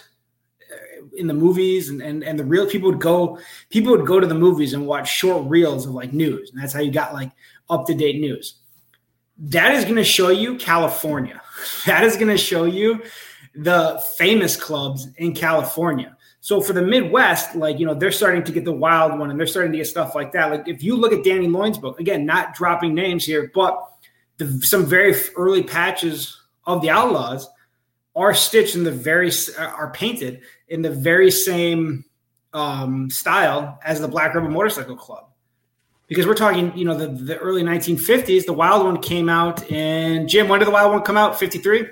in 1.19 1.27
the 1.27 1.33
movies 1.33 1.89
and, 1.89 2.01
and 2.01 2.23
and 2.23 2.39
the 2.39 2.45
real 2.45 2.67
people 2.67 2.89
would 2.89 2.99
go 2.99 3.37
people 3.69 3.91
would 3.91 4.07
go 4.07 4.19
to 4.19 4.27
the 4.27 4.35
movies 4.35 4.73
and 4.73 4.87
watch 4.87 5.09
short 5.09 5.47
reels 5.49 5.85
of 5.85 5.93
like 5.93 6.13
news. 6.13 6.51
And 6.51 6.61
that's 6.61 6.73
how 6.73 6.79
you 6.79 6.91
got 6.91 7.13
like 7.13 7.31
up 7.69 7.85
to 7.87 7.93
date 7.93 8.19
news. 8.19 8.55
That 9.37 9.73
is 9.73 9.83
going 9.83 9.97
to 9.97 10.03
show 10.03 10.29
you 10.29 10.57
california. 10.57 11.41
That 11.85 12.05
is 12.05 12.15
going 12.15 12.29
to 12.29 12.37
show 12.37 12.63
you 12.63 13.03
the 13.53 14.01
famous 14.17 14.55
clubs 14.55 15.07
in 15.17 15.33
california. 15.33 16.15
So 16.41 16.61
for 16.61 16.71
the 16.73 16.81
Midwest, 16.81 17.55
like 17.55 17.79
you 17.79 17.85
know, 17.85 17.93
they're 17.93 18.11
starting 18.11 18.43
to 18.43 18.51
get 18.51 18.63
the 18.63 18.71
wild 18.71 19.19
one, 19.19 19.29
and 19.29 19.39
they're 19.39 19.47
starting 19.47 19.73
to 19.73 19.77
get 19.77 19.87
stuff 19.87 20.15
like 20.15 20.31
that. 20.31 20.51
Like 20.51 20.67
if 20.67 20.81
you 20.81 20.95
look 20.95 21.11
at 21.11 21.23
Danny 21.23 21.47
Lloyd's 21.47 21.77
book, 21.77 21.99
again, 21.99 22.25
not 22.25 22.55
dropping 22.55 22.93
names 22.93 23.25
here, 23.25 23.51
but 23.53 23.77
the, 24.37 24.47
some 24.61 24.85
very 24.85 25.13
early 25.35 25.63
patches 25.63 26.41
of 26.65 26.81
the 26.81 26.89
Outlaws 26.89 27.49
are 28.15 28.33
stitched 28.33 28.75
in 28.75 28.83
the 28.83 28.91
very 28.91 29.31
are 29.57 29.91
painted 29.91 30.41
in 30.69 30.81
the 30.81 30.89
very 30.89 31.31
same 31.31 32.05
um, 32.53 33.09
style 33.09 33.79
as 33.83 33.99
the 33.99 34.07
Black 34.07 34.33
Rebel 34.33 34.49
Motorcycle 34.49 34.95
Club. 34.95 35.25
Because 36.07 36.25
we're 36.25 36.33
talking, 36.33 36.75
you 36.75 36.85
know, 36.85 36.95
the, 36.95 37.07
the 37.07 37.37
early 37.37 37.61
1950s. 37.61 38.45
The 38.45 38.53
Wild 38.53 38.83
One 38.83 38.99
came 38.99 39.29
out 39.29 39.69
in 39.71 40.27
Jim. 40.27 40.47
When 40.47 40.59
did 40.59 40.67
the 40.67 40.71
Wild 40.71 40.91
One 40.91 41.03
come 41.03 41.17
out? 41.17 41.37
53. 41.37 41.85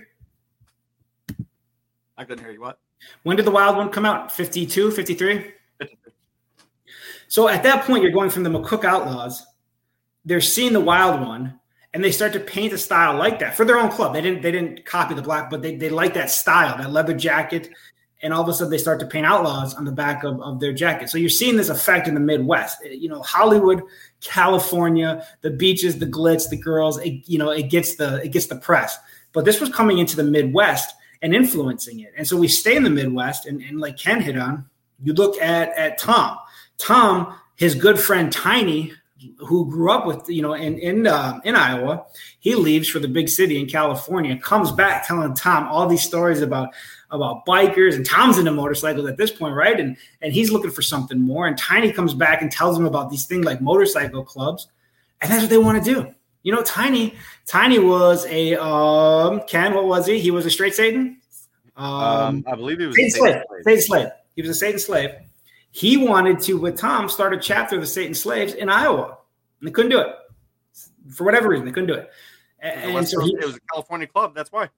I 2.18 2.24
couldn't 2.24 2.44
hear 2.44 2.52
you. 2.52 2.62
What? 2.62 2.80
When 3.24 3.38
did 3.38 3.46
the 3.46 3.52
Wild 3.52 3.78
One 3.78 3.90
come 3.90 4.06
out? 4.06 4.32
52, 4.32 4.92
53? 4.92 5.54
So 7.28 7.48
at 7.48 7.64
that 7.64 7.86
point, 7.86 8.04
you're 8.04 8.12
going 8.12 8.30
from 8.30 8.44
the 8.44 8.50
McCook 8.50 8.86
Outlaws. 8.86 9.46
They're 10.26 10.42
seeing 10.42 10.74
the 10.74 10.80
Wild 10.80 11.22
One, 11.22 11.60
and 11.94 12.04
they 12.04 12.12
start 12.12 12.34
to 12.34 12.40
paint 12.40 12.74
a 12.74 12.78
style 12.78 13.18
like 13.18 13.40
that 13.40 13.56
for 13.56 13.66
their 13.66 13.78
own 13.78 13.90
club. 13.90 14.14
They 14.14 14.22
didn't 14.22 14.42
they 14.42 14.52
didn't 14.52 14.86
copy 14.86 15.14
the 15.14 15.22
black, 15.22 15.50
but 15.50 15.62
they, 15.62 15.76
they 15.76 15.90
like 15.90 16.14
that 16.16 16.32
style, 16.32 16.78
that 16.78 16.92
leather 16.92 17.14
jacket. 17.14 17.70
And 18.22 18.34
all 18.34 18.42
of 18.42 18.50
a 18.50 18.54
sudden, 18.54 18.72
they 18.72 18.80
start 18.80 19.00
to 19.02 19.06
paint 19.06 19.28
outlaws 19.28 19.76
on 19.76 19.86
the 19.86 19.92
back 19.92 20.24
of, 20.24 20.42
of 20.42 20.60
their 20.60 20.74
jacket. 20.74 21.10
So 21.10 21.20
you're 21.20 21.30
seeing 21.30 21.56
this 21.56 21.70
effect 21.70 22.08
in 22.08 22.16
the 22.16 22.20
Midwest. 22.20 22.84
You 22.84 23.10
know, 23.10 23.22
Hollywood, 23.22 23.84
California, 24.22 25.24
the 25.42 25.52
beaches, 25.52 26.00
the 26.00 26.08
glitz, 26.08 26.50
the 26.50 26.58
girls. 26.58 26.98
It, 27.00 27.28
you 27.28 27.38
know, 27.38 27.52
it 27.52 27.70
gets 27.70 27.96
the 27.96 28.24
it 28.24 28.30
gets 28.30 28.48
the 28.48 28.56
press. 28.56 28.98
But 29.34 29.46
this 29.46 29.62
was 29.62 29.70
coming 29.70 30.00
into 30.00 30.16
the 30.16 30.24
Midwest 30.24 30.96
and 31.22 31.36
influencing 31.36 32.00
it. 32.00 32.14
And 32.18 32.28
so 32.28 32.38
we 32.38 32.48
stay 32.48 32.76
in 32.76 32.84
the 32.84 32.90
Midwest, 32.90 33.46
and, 33.46 33.62
and 33.62 33.80
like 33.80 33.98
Ken 33.98 34.22
hit 34.22 34.38
on, 34.38 34.66
you 35.04 35.14
look 35.14 35.40
at 35.42 35.70
at 35.78 35.98
Tom. 35.98 36.38
Tom, 36.78 37.36
his 37.56 37.76
good 37.76 38.00
friend 38.00 38.32
Tiny, 38.32 38.94
who 39.40 39.70
grew 39.70 39.92
up 39.92 40.06
with 40.06 40.30
you 40.30 40.42
know 40.42 40.54
in 40.54 40.78
in 40.80 41.08
uh, 41.08 41.40
in 41.44 41.56
Iowa, 41.56 42.06
he 42.40 42.56
leaves 42.56 42.90
for 42.90 43.00
the 43.00 43.08
big 43.08 43.30
city 43.30 43.60
in 43.60 43.68
California, 43.68 44.38
comes 44.38 44.72
back 44.72 45.06
telling 45.06 45.34
Tom 45.34 45.68
all 45.68 45.88
these 45.88 46.04
stories 46.04 46.42
about 46.42 46.74
about 47.12 47.46
bikers, 47.46 47.96
and 47.96 48.06
Tom's 48.06 48.38
into 48.38 48.52
motorcycles 48.52 49.08
at 49.08 49.18
this 49.18 49.32
point, 49.32 49.56
right? 49.56 49.80
And 49.80 49.98
and 50.22 50.34
he's 50.34 50.52
looking 50.52 50.72
for 50.72 50.82
something 50.82 51.20
more. 51.20 51.48
And 51.48 51.58
Tiny 51.58 51.92
comes 51.92 52.14
back 52.14 52.42
and 52.42 52.52
tells 52.52 52.78
him 52.78 52.86
about 52.86 53.10
these 53.10 53.26
things 53.26 53.46
like 53.46 53.62
motorcycle 53.62 54.24
clubs, 54.24 54.68
and 55.22 55.32
that's 55.32 55.44
what 55.44 55.50
they 55.50 55.58
want 55.58 55.84
to 55.84 55.94
do. 55.94 56.14
You 56.44 56.54
know, 56.54 56.62
Tiny, 56.62 57.16
Tiny 57.46 57.80
was 57.80 58.26
a 58.28 58.56
um, 58.56 59.42
Ken. 59.48 59.74
What 59.74 59.86
was 59.86 60.06
he? 60.06 60.20
He 60.20 60.32
was 60.32 60.46
a 60.46 60.50
straight 60.50 60.76
Satan. 60.76 61.20
Um, 61.76 61.94
um 61.94 62.46
I 62.48 62.56
believe 62.56 62.80
he 62.80 62.88
was 62.88 62.96
Satan, 62.96 63.12
Satan 63.12 63.22
slave. 63.22 63.44
slave. 63.48 63.64
Satan 63.64 63.82
slave. 63.82 64.08
He 64.36 64.42
was 64.42 64.52
a 64.52 64.54
Satan 64.54 64.80
slave. 64.80 65.10
He 65.72 65.98
wanted 65.98 66.40
to, 66.42 66.54
with 66.56 66.78
Tom, 66.78 67.10
start 67.10 67.34
a 67.34 67.38
chapter 67.38 67.76
of 67.76 67.82
the 67.82 67.88
Satan 67.88 68.16
slaves 68.16 68.54
in 68.54 68.70
Iowa, 68.70 69.18
and 69.60 69.68
they 69.68 69.72
couldn't 69.72 69.92
do 69.92 70.00
it 70.00 70.08
for 71.14 71.24
whatever 71.24 71.50
reason. 71.50 71.66
They 71.66 71.72
couldn't 71.72 71.88
do 71.88 71.96
it. 71.96 72.10
And, 72.60 72.98
and 72.98 73.08
so 73.08 73.20
he, 73.22 73.36
it 73.40 73.46
was 73.46 73.58
a 73.58 73.60
California 73.72 74.08
club. 74.08 74.34
That's 74.34 74.52
why. 74.52 74.70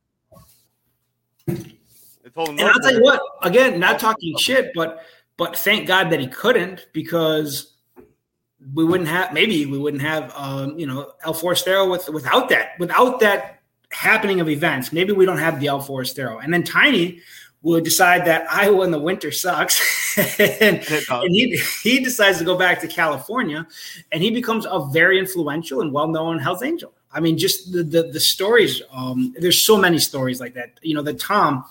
They 2.30 2.44
told 2.44 2.50
him. 2.50 2.60
And 2.60 2.68
I'll 2.70 2.80
tell 2.80 2.94
you 2.94 3.02
what. 3.02 3.22
Again, 3.42 3.80
not 3.80 4.00
talking 4.00 4.38
shit, 4.38 4.72
but 4.74 5.04
but 5.38 5.58
thank 5.58 5.88
God 5.88 6.10
that 6.12 6.20
he 6.20 6.28
couldn't 6.28 6.88
because 6.94 7.74
we 8.74 8.84
wouldn't 8.84 9.10
have 9.10 9.34
maybe 9.34 9.66
we 9.66 9.78
wouldn't 9.78 10.04
have 10.04 10.34
um, 10.36 10.78
you 10.78 10.86
know 10.86 11.12
El 11.24 11.34
Forastero 11.34 11.90
with 11.90 12.10
without 12.10 12.50
that 12.50 12.78
without 12.80 13.20
that 13.22 13.62
happening 13.92 14.40
of 14.40 14.50
events. 14.50 14.92
Maybe 14.92 15.14
we 15.14 15.26
don't 15.26 15.38
have 15.38 15.60
the 15.60 15.68
El 15.68 15.82
Forastero, 15.82 16.40
and 16.44 16.54
then 16.54 16.64
Tiny 16.64 17.22
would 17.62 17.84
decide 17.84 18.26
that 18.26 18.50
Iowa 18.50 18.86
in 18.86 18.92
the 18.92 19.00
winter 19.00 19.32
sucks, 19.32 20.18
and, 20.40 20.78
and, 21.10 21.36
he 21.36 21.58
he 21.84 22.00
decides 22.04 22.38
to 22.40 22.44
go 22.44 22.58
back 22.58 22.80
to 22.82 22.88
California, 22.88 23.68
and 24.12 24.22
he 24.22 24.32
becomes 24.32 24.66
a 24.70 24.88
very 24.92 25.20
influential 25.20 25.82
and 25.82 25.94
well 25.94 26.08
known 26.08 26.40
Hell's 26.40 26.64
Angel. 26.64 26.94
I 27.12 27.22
mean, 27.22 27.38
just 27.38 27.72
the 27.72 27.84
the, 27.84 28.04
the 28.04 28.20
stories. 28.20 28.82
Um, 28.92 29.34
there's 29.40 29.62
so 29.62 29.78
many 29.78 30.00
stories 30.00 30.40
like 30.40 30.54
that. 30.56 30.80
You 30.82 30.96
know, 30.96 31.02
the 31.02 31.14
Tom 31.14 31.66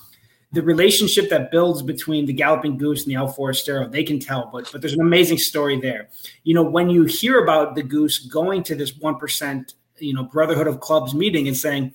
the 0.53 0.63
relationship 0.63 1.29
that 1.29 1.51
builds 1.51 1.83
between 1.83 2.25
the 2.25 2.33
Galloping 2.33 2.79
Goose 2.79 3.03
and 3.03 3.11
the 3.11 3.17
El 3.17 3.29
Forastero, 3.29 3.91
they 3.91 4.03
can 4.03 4.19
tell, 4.19 4.49
but 4.51 4.71
but 4.73 4.81
there's 4.81 4.95
an 4.95 5.01
amazing 5.01 5.39
story 5.39 5.79
there. 5.79 6.09
You 6.45 6.55
know, 6.55 6.63
when 6.63 6.89
you 6.89 7.05
hear 7.05 7.43
about 7.43 7.75
the 7.75 7.83
Goose 7.83 8.19
going 8.19 8.63
to 8.65 8.75
this 8.75 8.97
one 8.97 9.17
percent, 9.17 9.75
you 9.99 10.15
know, 10.15 10.25
Brotherhood 10.25 10.67
of 10.67 10.81
Clubs 10.81 11.15
meeting 11.15 11.49
and 11.49 11.57
saying, 11.57 11.95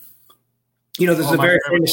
you 1.00 1.08
know, 1.08 1.16
there's 1.16 1.32
oh, 1.32 1.34
a 1.34 1.38
very 1.38 1.60
famous, 1.68 1.92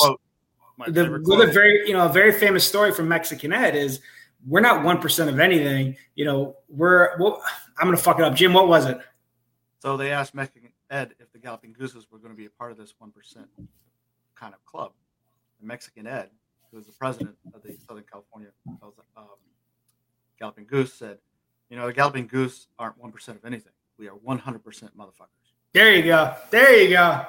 the, 0.89 1.05
the 1.05 1.51
very 1.53 1.87
you 1.89 1.95
know 1.95 2.07
a 2.07 2.13
very 2.13 2.33
famous 2.33 2.67
story 2.67 2.93
from 2.93 3.09
Mexican 3.09 3.53
Ed 3.53 3.75
is 3.75 4.01
we're 4.47 4.61
not 4.61 4.85
one 4.85 5.01
percent 5.01 5.31
of 5.31 5.41
anything. 5.41 5.97
You 6.15 6.27
know, 6.27 6.57
we're 6.69 7.19
well, 7.19 7.43
I'm 7.79 7.87
gonna 7.87 7.97
fuck 7.97 8.19
it 8.19 8.25
up, 8.25 8.35
Jim. 8.35 8.53
What 8.53 8.69
was 8.69 8.85
it? 8.85 8.99
So 9.79 9.97
they 9.97 10.13
asked 10.13 10.35
Mexican 10.35 10.73
Ed 10.91 11.15
if 11.19 11.33
the 11.33 11.39
Galloping 11.39 11.73
Gooses 11.73 12.07
were 12.11 12.19
going 12.19 12.33
to 12.33 12.37
be 12.37 12.45
a 12.45 12.51
part 12.51 12.71
of 12.71 12.77
this 12.77 12.93
one 12.99 13.13
percent 13.13 13.47
kind 14.35 14.53
of 14.53 14.63
club. 14.67 14.93
And 15.59 15.69
Mexican 15.69 16.07
Ed 16.07 16.29
who 16.71 16.77
was 16.77 16.87
the 16.87 16.93
president 16.93 17.37
of 17.55 17.63
the 17.63 17.77
Southern 17.87 18.05
California 18.11 18.49
um, 19.17 19.27
Galloping 20.39 20.67
Goose, 20.67 20.93
said, 20.93 21.19
"You 21.69 21.77
know, 21.77 21.87
the 21.87 21.93
Galloping 21.93 22.27
Goose 22.27 22.69
aren't 22.79 22.99
one 22.99 23.13
percent 23.13 23.39
of 23.39 23.45
anything. 23.45 23.73
We 23.99 24.09
are 24.09 24.15
one 24.15 24.39
hundred 24.39 24.65
percent 24.65 24.97
motherfuckers." 24.97 25.53
There 25.73 25.95
you 25.95 26.03
go. 26.03 26.35
There 26.51 26.83
you 26.83 26.91
go. 26.91 27.27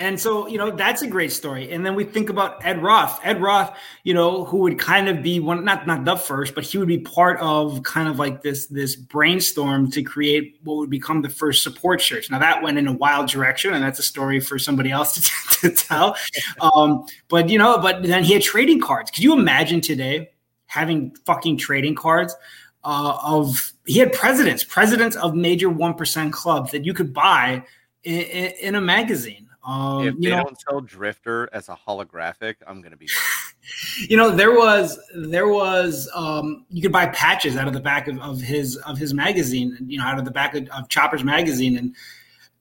And 0.00 0.18
so, 0.18 0.48
you 0.48 0.56
know, 0.56 0.70
that's 0.70 1.02
a 1.02 1.06
great 1.06 1.30
story. 1.30 1.70
And 1.70 1.84
then 1.84 1.94
we 1.94 2.04
think 2.04 2.30
about 2.30 2.64
Ed 2.64 2.82
Roth. 2.82 3.20
Ed 3.22 3.38
Roth, 3.38 3.76
you 4.02 4.14
know, 4.14 4.46
who 4.46 4.56
would 4.60 4.78
kind 4.78 5.10
of 5.10 5.22
be 5.22 5.40
one 5.40 5.62
not 5.62 5.86
not 5.86 6.06
the 6.06 6.16
first, 6.16 6.54
but 6.54 6.64
he 6.64 6.78
would 6.78 6.88
be 6.88 6.98
part 6.98 7.38
of 7.40 7.82
kind 7.82 8.08
of 8.08 8.18
like 8.18 8.40
this 8.40 8.66
this 8.68 8.96
brainstorm 8.96 9.90
to 9.90 10.02
create 10.02 10.58
what 10.64 10.78
would 10.78 10.88
become 10.88 11.20
the 11.20 11.28
first 11.28 11.62
support 11.62 12.00
church. 12.00 12.30
Now 12.30 12.38
that 12.38 12.62
went 12.62 12.78
in 12.78 12.88
a 12.88 12.94
wild 12.94 13.28
direction, 13.28 13.74
and 13.74 13.84
that's 13.84 13.98
a 13.98 14.02
story 14.02 14.40
for 14.40 14.58
somebody 14.58 14.90
else 14.90 15.12
to, 15.60 15.60
to 15.68 15.76
tell. 15.76 16.16
Um, 16.62 17.04
but 17.28 17.50
you 17.50 17.58
know, 17.58 17.76
but 17.76 18.02
then 18.02 18.24
he 18.24 18.32
had 18.32 18.42
trading 18.42 18.80
cards. 18.80 19.10
Could 19.10 19.22
you 19.22 19.34
imagine 19.34 19.82
today 19.82 20.30
having 20.64 21.14
fucking 21.26 21.58
trading 21.58 21.94
cards? 21.94 22.34
Uh, 22.82 23.18
of 23.22 23.74
he 23.84 23.98
had 23.98 24.14
presidents, 24.14 24.64
presidents 24.64 25.14
of 25.16 25.34
major 25.34 25.68
one 25.68 25.92
percent 25.92 26.32
clubs 26.32 26.70
that 26.72 26.86
you 26.86 26.94
could 26.94 27.12
buy 27.12 27.62
in, 28.02 28.20
in, 28.22 28.52
in 28.60 28.74
a 28.76 28.80
magazine. 28.80 29.49
Um, 29.64 30.06
if 30.06 30.18
they 30.18 30.30
know, 30.30 30.44
don't 30.44 30.60
sell 30.60 30.80
Drifter 30.80 31.48
as 31.52 31.68
a 31.68 31.76
holographic, 31.76 32.56
I'm 32.66 32.80
gonna 32.80 32.96
be. 32.96 33.08
you 34.08 34.16
know, 34.16 34.30
there 34.30 34.52
was 34.52 34.98
there 35.14 35.48
was 35.48 36.08
um, 36.14 36.64
you 36.70 36.82
could 36.82 36.92
buy 36.92 37.06
patches 37.06 37.56
out 37.56 37.68
of 37.68 37.74
the 37.74 37.80
back 37.80 38.08
of, 38.08 38.18
of 38.20 38.40
his 38.40 38.76
of 38.78 38.98
his 38.98 39.12
magazine. 39.12 39.76
You 39.86 39.98
know, 39.98 40.04
out 40.04 40.18
of 40.18 40.24
the 40.24 40.30
back 40.30 40.54
of, 40.54 40.68
of 40.70 40.88
Chopper's 40.88 41.24
magazine, 41.24 41.76
and 41.76 41.94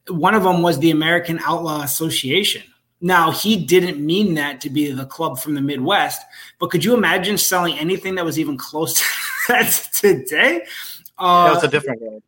one 0.10 0.36
of 0.36 0.44
them 0.44 0.62
was 0.62 0.80
the 0.80 0.92
American 0.92 1.40
Outlaw 1.46 1.82
Association. 1.82 2.64
Now, 3.02 3.32
he 3.32 3.56
didn't 3.56 4.06
mean 4.06 4.34
that 4.34 4.60
to 4.62 4.70
be 4.70 4.92
the 4.92 5.06
club 5.06 5.40
from 5.40 5.54
the 5.54 5.62
Midwest, 5.62 6.22
but 6.60 6.70
could 6.70 6.84
you 6.84 6.94
imagine 6.94 7.38
selling 7.38 7.80
anything 7.80 8.16
that 8.16 8.26
was 8.26 8.38
even 8.38 8.58
close 8.58 8.94
to 8.96 9.04
that 9.48 9.90
today? 9.94 10.66
Uh, 11.18 11.46
that 11.46 11.56
was 11.56 11.64
a 11.64 11.68
different 11.70 12.02
way. 12.02 12.20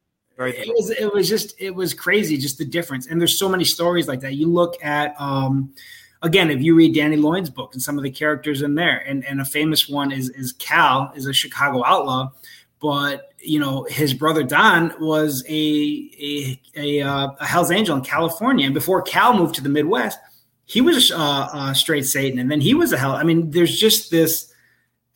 It 0.48 0.68
was 0.68 0.89
it 0.92 1.14
was 1.14 1.30
just 1.30 1.54
it 1.60 1.72
was 1.72 1.94
crazy 1.94 2.38
just 2.38 2.58
the 2.58 2.66
difference. 2.66 3.08
And 3.08 3.20
there's 3.20 3.38
so 3.38 3.50
many 3.50 3.64
stories 3.64 4.08
like 4.08 4.22
that. 4.22 4.36
You 4.36 4.48
look 4.48 4.84
at 4.84 5.16
um 5.20 5.74
again 6.22 6.52
if 6.52 6.62
you 6.62 6.76
read 6.76 6.94
danny 6.94 7.18
lloyd's 7.18 7.50
book 7.50 7.74
and 7.74 7.82
some 7.82 7.98
of 7.98 8.04
the 8.04 8.12
characters 8.12 8.62
in 8.62 8.76
there 8.76 9.00
and 9.08 9.26
and 9.26 9.42
a 9.42 9.46
famous 9.46 9.89
one 9.89 10.12
is 10.12 10.30
is 10.30 10.54
cal 10.54 11.12
is 11.16 11.26
a 11.26 11.34
chicago 11.34 11.84
outlaw. 11.86 12.32
But 12.80 13.32
you 13.44 13.60
know 13.60 13.86
his 13.89 14.14
brother 14.14 14.44
Don 14.44 14.94
was 15.00 15.44
a 15.48 16.12
a 16.20 16.62
a, 16.76 17.02
uh, 17.02 17.28
a 17.39 17.46
Hell's 17.46 17.72
Angel 17.72 17.96
in 17.96 18.04
California, 18.04 18.66
and 18.66 18.74
before 18.74 19.02
Cal 19.02 19.38
moved 19.38 19.56
to 19.56 19.64
the 19.64 19.70
Midwest, 19.70 20.20
he 20.66 20.82
was 20.82 21.12
a 21.12 21.74
straight 21.76 22.06
Satan, 22.06 22.39
and 22.39 22.50
then 22.50 22.62
he 22.62 22.74
was 22.74 22.92
a 22.94 22.98
Hell. 22.98 23.12
I 23.12 23.24
mean, 23.24 23.52
there's 23.52 23.78
just 23.78 24.10
this 24.10 24.51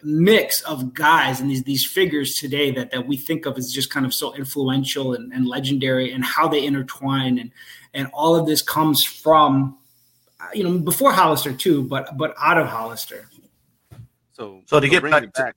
mix 0.06 0.62
of 0.62 0.94
guys 0.94 1.42
and 1.42 1.50
these 1.50 1.64
these 1.64 1.86
figures 1.86 2.36
today 2.36 2.72
that 2.72 2.92
that 2.92 3.08
we 3.08 3.18
think 3.18 3.46
of 3.46 3.58
as 3.58 3.74
just 3.74 3.90
kind 3.90 4.06
of 4.06 4.14
so 4.14 4.34
influential 4.36 5.14
and, 5.14 5.34
and 5.34 5.48
legendary, 5.48 6.12
and 6.14 6.24
how 6.24 6.48
they 6.48 6.64
intertwine, 6.66 7.40
and 7.40 7.52
and 7.94 8.08
all 8.14 8.36
of 8.36 8.46
this 8.46 8.62
comes 8.62 9.04
from 9.04 9.78
you 10.54 10.64
know 10.64 10.78
before 10.78 11.12
Hollister 11.12 11.52
too, 11.54 11.84
but 11.84 12.18
but 12.18 12.36
out 12.40 12.58
of 12.58 12.68
Hollister. 12.68 13.28
So, 14.34 14.62
So 14.66 14.80
to 14.80 14.88
get 14.90 15.02
bring 15.02 15.12
back 15.12 15.34
to- 15.34 15.54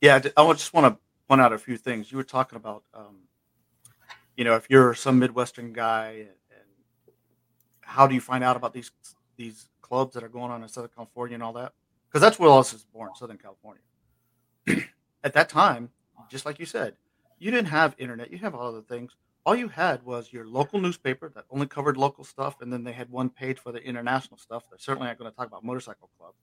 Yeah, 0.00 0.20
I 0.36 0.42
I 0.42 0.52
just 0.52 0.72
want 0.72 0.94
to 0.94 1.00
point 1.28 1.40
out 1.40 1.52
a 1.52 1.58
few 1.58 1.76
things. 1.76 2.10
You 2.10 2.18
were 2.18 2.24
talking 2.24 2.56
about, 2.56 2.84
um, 2.94 3.18
you 4.36 4.44
know, 4.44 4.54
if 4.54 4.70
you're 4.70 4.94
some 4.94 5.18
Midwestern 5.18 5.72
guy, 5.72 6.10
and, 6.20 6.28
and 6.50 6.68
how 7.80 8.06
do 8.06 8.14
you 8.14 8.20
find 8.20 8.42
out 8.44 8.56
about 8.56 8.72
these 8.72 8.90
these 9.36 9.68
clubs 9.82 10.14
that 10.14 10.22
are 10.22 10.28
going 10.28 10.50
on 10.52 10.62
in 10.62 10.68
Southern 10.68 10.90
California 10.94 11.34
and 11.34 11.42
all 11.42 11.52
that? 11.54 11.72
Because 12.10 12.22
that's 12.22 12.40
where 12.40 12.50
all 12.50 12.58
was 12.58 12.86
born, 12.92 13.10
Southern 13.14 13.38
California. 13.38 13.82
At 15.24 15.32
that 15.34 15.48
time, 15.48 15.90
just 16.28 16.44
like 16.44 16.58
you 16.58 16.66
said, 16.66 16.94
you 17.38 17.52
didn't 17.52 17.68
have 17.68 17.94
internet. 17.98 18.32
You 18.32 18.38
have 18.38 18.54
all 18.54 18.66
other 18.66 18.82
things. 18.82 19.14
All 19.46 19.54
you 19.54 19.68
had 19.68 20.02
was 20.02 20.32
your 20.32 20.46
local 20.46 20.80
newspaper 20.80 21.30
that 21.34 21.44
only 21.50 21.66
covered 21.66 21.96
local 21.96 22.24
stuff, 22.24 22.60
and 22.60 22.72
then 22.72 22.82
they 22.82 22.92
had 22.92 23.10
one 23.10 23.30
page 23.30 23.60
for 23.60 23.70
the 23.70 23.82
international 23.82 24.38
stuff. 24.38 24.64
They're 24.68 24.78
certainly 24.78 25.06
not 25.06 25.18
going 25.18 25.30
to 25.30 25.36
talk 25.36 25.46
about 25.46 25.64
motorcycle 25.64 26.10
club. 26.18 26.34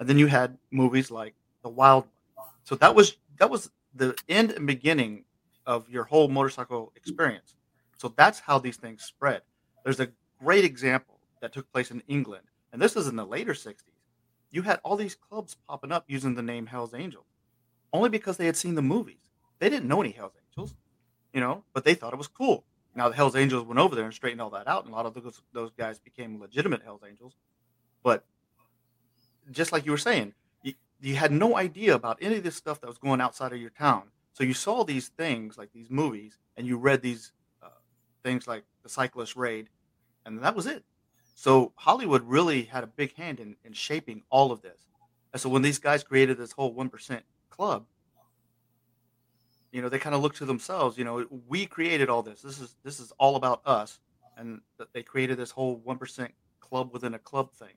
And 0.00 0.08
then 0.08 0.18
you 0.18 0.26
had 0.26 0.58
movies 0.72 1.10
like 1.10 1.34
The 1.62 1.68
Wild 1.68 2.06
One. 2.34 2.48
So 2.64 2.74
that 2.76 2.94
was 2.94 3.16
that 3.38 3.50
was 3.50 3.70
the 3.94 4.16
end 4.28 4.50
and 4.50 4.66
beginning 4.66 5.24
of 5.64 5.88
your 5.88 6.04
whole 6.04 6.28
motorcycle 6.28 6.92
experience. 6.96 7.54
So 7.96 8.12
that's 8.16 8.40
how 8.40 8.58
these 8.58 8.76
things 8.76 9.04
spread. 9.04 9.42
There's 9.84 10.00
a 10.00 10.08
great 10.42 10.64
example 10.64 11.20
that 11.40 11.52
took 11.52 11.70
place 11.72 11.92
in 11.92 12.02
England, 12.08 12.46
and 12.72 12.82
this 12.82 12.96
is 12.96 13.06
in 13.06 13.16
the 13.16 13.24
later 13.24 13.52
60s. 13.52 13.93
You 14.54 14.62
had 14.62 14.78
all 14.84 14.94
these 14.94 15.16
clubs 15.16 15.56
popping 15.68 15.90
up 15.90 16.04
using 16.06 16.36
the 16.36 16.42
name 16.42 16.66
Hells 16.66 16.94
Angels, 16.94 17.26
only 17.92 18.08
because 18.08 18.36
they 18.36 18.46
had 18.46 18.56
seen 18.56 18.76
the 18.76 18.82
movies. 18.82 19.18
They 19.58 19.68
didn't 19.68 19.88
know 19.88 20.00
any 20.00 20.12
Hells 20.12 20.34
Angels, 20.48 20.76
you 21.32 21.40
know, 21.40 21.64
but 21.72 21.84
they 21.84 21.94
thought 21.94 22.12
it 22.12 22.18
was 22.18 22.28
cool. 22.28 22.62
Now 22.94 23.08
the 23.08 23.16
Hells 23.16 23.34
Angels 23.34 23.66
went 23.66 23.80
over 23.80 23.96
there 23.96 24.04
and 24.04 24.14
straightened 24.14 24.40
all 24.40 24.50
that 24.50 24.68
out, 24.68 24.84
and 24.84 24.92
a 24.92 24.96
lot 24.96 25.06
of 25.06 25.14
those, 25.14 25.42
those 25.52 25.72
guys 25.76 25.98
became 25.98 26.40
legitimate 26.40 26.84
Hells 26.84 27.00
Angels. 27.04 27.34
But 28.04 28.24
just 29.50 29.72
like 29.72 29.86
you 29.86 29.90
were 29.90 29.98
saying, 29.98 30.34
you, 30.62 30.74
you 31.00 31.16
had 31.16 31.32
no 31.32 31.56
idea 31.56 31.96
about 31.96 32.18
any 32.20 32.36
of 32.36 32.44
this 32.44 32.54
stuff 32.54 32.80
that 32.80 32.86
was 32.86 32.98
going 32.98 33.20
outside 33.20 33.52
of 33.52 33.58
your 33.58 33.70
town. 33.70 34.04
So 34.34 34.44
you 34.44 34.54
saw 34.54 34.84
these 34.84 35.08
things 35.08 35.58
like 35.58 35.72
these 35.72 35.90
movies, 35.90 36.38
and 36.56 36.64
you 36.64 36.76
read 36.76 37.02
these 37.02 37.32
uh, 37.60 37.70
things 38.22 38.46
like 38.46 38.62
the 38.84 38.88
Cyclist 38.88 39.34
Raid, 39.34 39.68
and 40.24 40.40
that 40.44 40.54
was 40.54 40.66
it. 40.66 40.84
So 41.34 41.72
Hollywood 41.76 42.22
really 42.22 42.62
had 42.62 42.84
a 42.84 42.86
big 42.86 43.14
hand 43.14 43.40
in, 43.40 43.56
in 43.64 43.72
shaping 43.72 44.22
all 44.30 44.52
of 44.52 44.62
this. 44.62 44.86
And 45.32 45.40
so 45.40 45.48
when 45.48 45.62
these 45.62 45.78
guys 45.78 46.04
created 46.04 46.38
this 46.38 46.52
whole 46.52 46.72
one 46.72 46.88
percent 46.88 47.24
club, 47.50 47.84
you 49.72 49.82
know, 49.82 49.88
they 49.88 49.98
kind 49.98 50.14
of 50.14 50.22
looked 50.22 50.36
to 50.36 50.44
themselves. 50.44 50.96
You 50.96 51.04
know, 51.04 51.26
we 51.48 51.66
created 51.66 52.08
all 52.08 52.22
this. 52.22 52.40
This 52.40 52.60
is 52.60 52.76
this 52.84 53.00
is 53.00 53.12
all 53.18 53.34
about 53.34 53.60
us, 53.66 53.98
and 54.36 54.60
they 54.92 55.02
created 55.02 55.36
this 55.36 55.50
whole 55.50 55.76
one 55.78 55.98
percent 55.98 56.32
club 56.60 56.92
within 56.92 57.14
a 57.14 57.18
club 57.18 57.52
thing. 57.52 57.74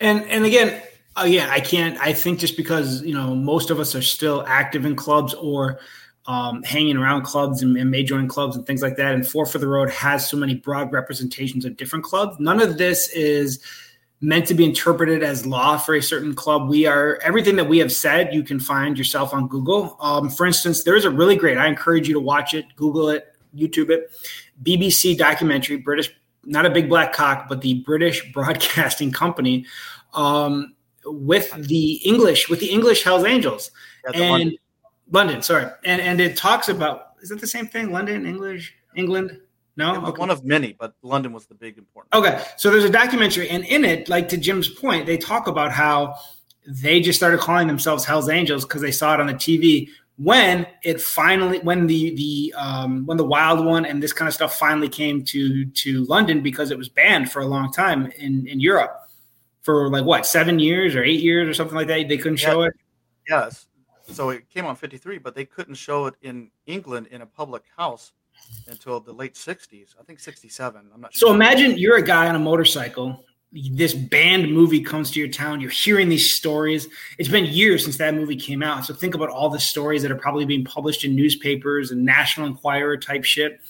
And 0.00 0.22
and 0.24 0.46
again, 0.46 0.82
again, 1.16 1.50
I 1.50 1.60
can't. 1.60 1.98
I 2.00 2.14
think 2.14 2.38
just 2.38 2.56
because 2.56 3.02
you 3.02 3.12
know 3.12 3.34
most 3.34 3.68
of 3.68 3.78
us 3.78 3.94
are 3.94 4.02
still 4.02 4.42
active 4.46 4.86
in 4.86 4.96
clubs 4.96 5.34
or 5.34 5.80
um, 6.26 6.62
hanging 6.62 6.96
around 6.96 7.22
clubs 7.22 7.62
and, 7.62 7.76
and 7.76 7.90
may 7.90 8.02
join 8.02 8.28
clubs 8.28 8.56
and 8.56 8.66
things 8.66 8.82
like 8.82 8.96
that. 8.96 9.14
And 9.14 9.26
Four 9.26 9.46
for 9.46 9.58
the 9.58 9.68
Road 9.68 9.90
has 9.90 10.28
so 10.28 10.36
many 10.36 10.54
broad 10.54 10.92
representations 10.92 11.64
of 11.64 11.76
different 11.76 12.04
clubs. 12.04 12.36
None 12.38 12.60
of 12.60 12.78
this 12.78 13.08
is 13.10 13.60
meant 14.20 14.46
to 14.46 14.54
be 14.54 14.64
interpreted 14.64 15.22
as 15.22 15.46
law 15.46 15.78
for 15.78 15.94
a 15.94 16.02
certain 16.02 16.34
club. 16.34 16.68
We 16.68 16.86
are 16.86 17.18
everything 17.22 17.56
that 17.56 17.68
we 17.68 17.78
have 17.78 17.90
said. 17.90 18.34
You 18.34 18.42
can 18.42 18.60
find 18.60 18.98
yourself 18.98 19.32
on 19.32 19.48
Google. 19.48 19.96
Um, 20.00 20.28
for 20.28 20.46
instance, 20.46 20.84
there 20.84 20.94
is 20.94 21.06
a 21.06 21.10
really 21.10 21.36
great. 21.36 21.56
I 21.56 21.66
encourage 21.66 22.06
you 22.06 22.14
to 22.14 22.20
watch 22.20 22.52
it, 22.52 22.66
Google 22.76 23.08
it, 23.08 23.34
YouTube 23.56 23.88
it. 23.90 24.10
BBC 24.62 25.16
documentary, 25.16 25.78
British, 25.78 26.10
not 26.44 26.66
a 26.66 26.70
big 26.70 26.88
black 26.88 27.14
cock, 27.14 27.48
but 27.48 27.62
the 27.62 27.82
British 27.82 28.30
Broadcasting 28.34 29.10
Company, 29.10 29.64
um, 30.12 30.74
with 31.06 31.50
the 31.66 31.94
English, 32.04 32.50
with 32.50 32.60
the 32.60 32.70
English 32.70 33.02
Hell's 33.02 33.24
Angels 33.24 33.70
and 34.14 34.52
London- 35.10 35.42
sorry, 35.42 35.66
and 35.84 36.00
and 36.00 36.20
it 36.20 36.36
talks 36.36 36.68
about 36.68 37.08
is 37.22 37.28
that 37.28 37.40
the 37.40 37.46
same 37.46 37.66
thing? 37.66 37.92
London, 37.92 38.26
English, 38.26 38.74
England? 38.96 39.38
No, 39.76 40.04
Okay. 40.06 40.18
one 40.20 40.30
of 40.30 40.44
many, 40.44 40.74
but 40.78 40.94
London 41.02 41.32
was 41.32 41.46
the 41.46 41.54
big 41.54 41.78
important. 41.78 42.12
Okay, 42.14 42.42
so 42.56 42.70
there's 42.70 42.84
a 42.84 42.90
documentary, 42.90 43.48
and 43.48 43.64
in 43.64 43.84
it, 43.84 44.08
like 44.08 44.28
to 44.30 44.36
Jim's 44.36 44.68
point, 44.68 45.06
they 45.06 45.16
talk 45.16 45.46
about 45.46 45.72
how 45.72 46.16
they 46.66 47.00
just 47.00 47.18
started 47.18 47.40
calling 47.40 47.66
themselves 47.66 48.04
Hell's 48.04 48.28
Angels 48.28 48.64
because 48.64 48.82
they 48.82 48.90
saw 48.92 49.14
it 49.14 49.20
on 49.20 49.26
the 49.26 49.34
TV. 49.34 49.88
When 50.16 50.66
it 50.82 51.00
finally, 51.00 51.60
when 51.60 51.86
the 51.86 52.14
the 52.14 52.54
um, 52.58 53.06
when 53.06 53.16
the 53.16 53.24
Wild 53.24 53.64
One 53.64 53.86
and 53.86 54.02
this 54.02 54.12
kind 54.12 54.28
of 54.28 54.34
stuff 54.34 54.58
finally 54.58 54.88
came 54.88 55.24
to 55.24 55.64
to 55.64 56.04
London 56.04 56.42
because 56.42 56.70
it 56.70 56.76
was 56.76 56.90
banned 56.90 57.32
for 57.32 57.40
a 57.40 57.46
long 57.46 57.72
time 57.72 58.12
in 58.18 58.46
in 58.46 58.60
Europe 58.60 58.94
for 59.62 59.88
like 59.88 60.04
what 60.04 60.26
seven 60.26 60.58
years 60.58 60.94
or 60.94 61.02
eight 61.02 61.20
years 61.22 61.48
or 61.48 61.54
something 61.54 61.74
like 61.76 61.86
that. 61.88 62.06
They 62.08 62.18
couldn't 62.18 62.36
show 62.36 62.62
it. 62.62 62.74
Yes. 63.28 63.66
So 64.10 64.30
it 64.30 64.48
came 64.48 64.66
on 64.66 64.76
53, 64.76 65.18
but 65.18 65.34
they 65.34 65.44
couldn't 65.44 65.74
show 65.74 66.06
it 66.06 66.14
in 66.22 66.50
England 66.66 67.08
in 67.10 67.22
a 67.22 67.26
public 67.26 67.62
house 67.76 68.12
until 68.68 69.00
the 69.00 69.12
late 69.12 69.34
60s. 69.34 69.94
I 70.00 70.02
think 70.04 70.20
67. 70.20 70.90
I'm 70.92 71.00
not 71.00 71.14
So 71.14 71.26
sure. 71.26 71.34
imagine 71.34 71.78
you're 71.78 71.96
a 71.96 72.02
guy 72.02 72.28
on 72.28 72.34
a 72.34 72.38
motorcycle. 72.38 73.24
This 73.52 73.94
banned 73.94 74.52
movie 74.52 74.80
comes 74.80 75.10
to 75.12 75.18
your 75.18 75.28
town. 75.28 75.60
You're 75.60 75.70
hearing 75.70 76.08
these 76.08 76.30
stories. 76.32 76.86
It's 77.18 77.28
been 77.28 77.46
years 77.46 77.82
since 77.82 77.96
that 77.98 78.14
movie 78.14 78.36
came 78.36 78.62
out. 78.62 78.84
So 78.84 78.94
think 78.94 79.14
about 79.14 79.28
all 79.28 79.48
the 79.50 79.58
stories 79.58 80.02
that 80.02 80.10
are 80.12 80.16
probably 80.18 80.44
being 80.44 80.64
published 80.64 81.04
in 81.04 81.16
newspapers 81.16 81.90
and 81.90 82.04
National 82.04 82.46
Enquirer 82.46 82.96
type 82.96 83.24
shit. 83.24 83.60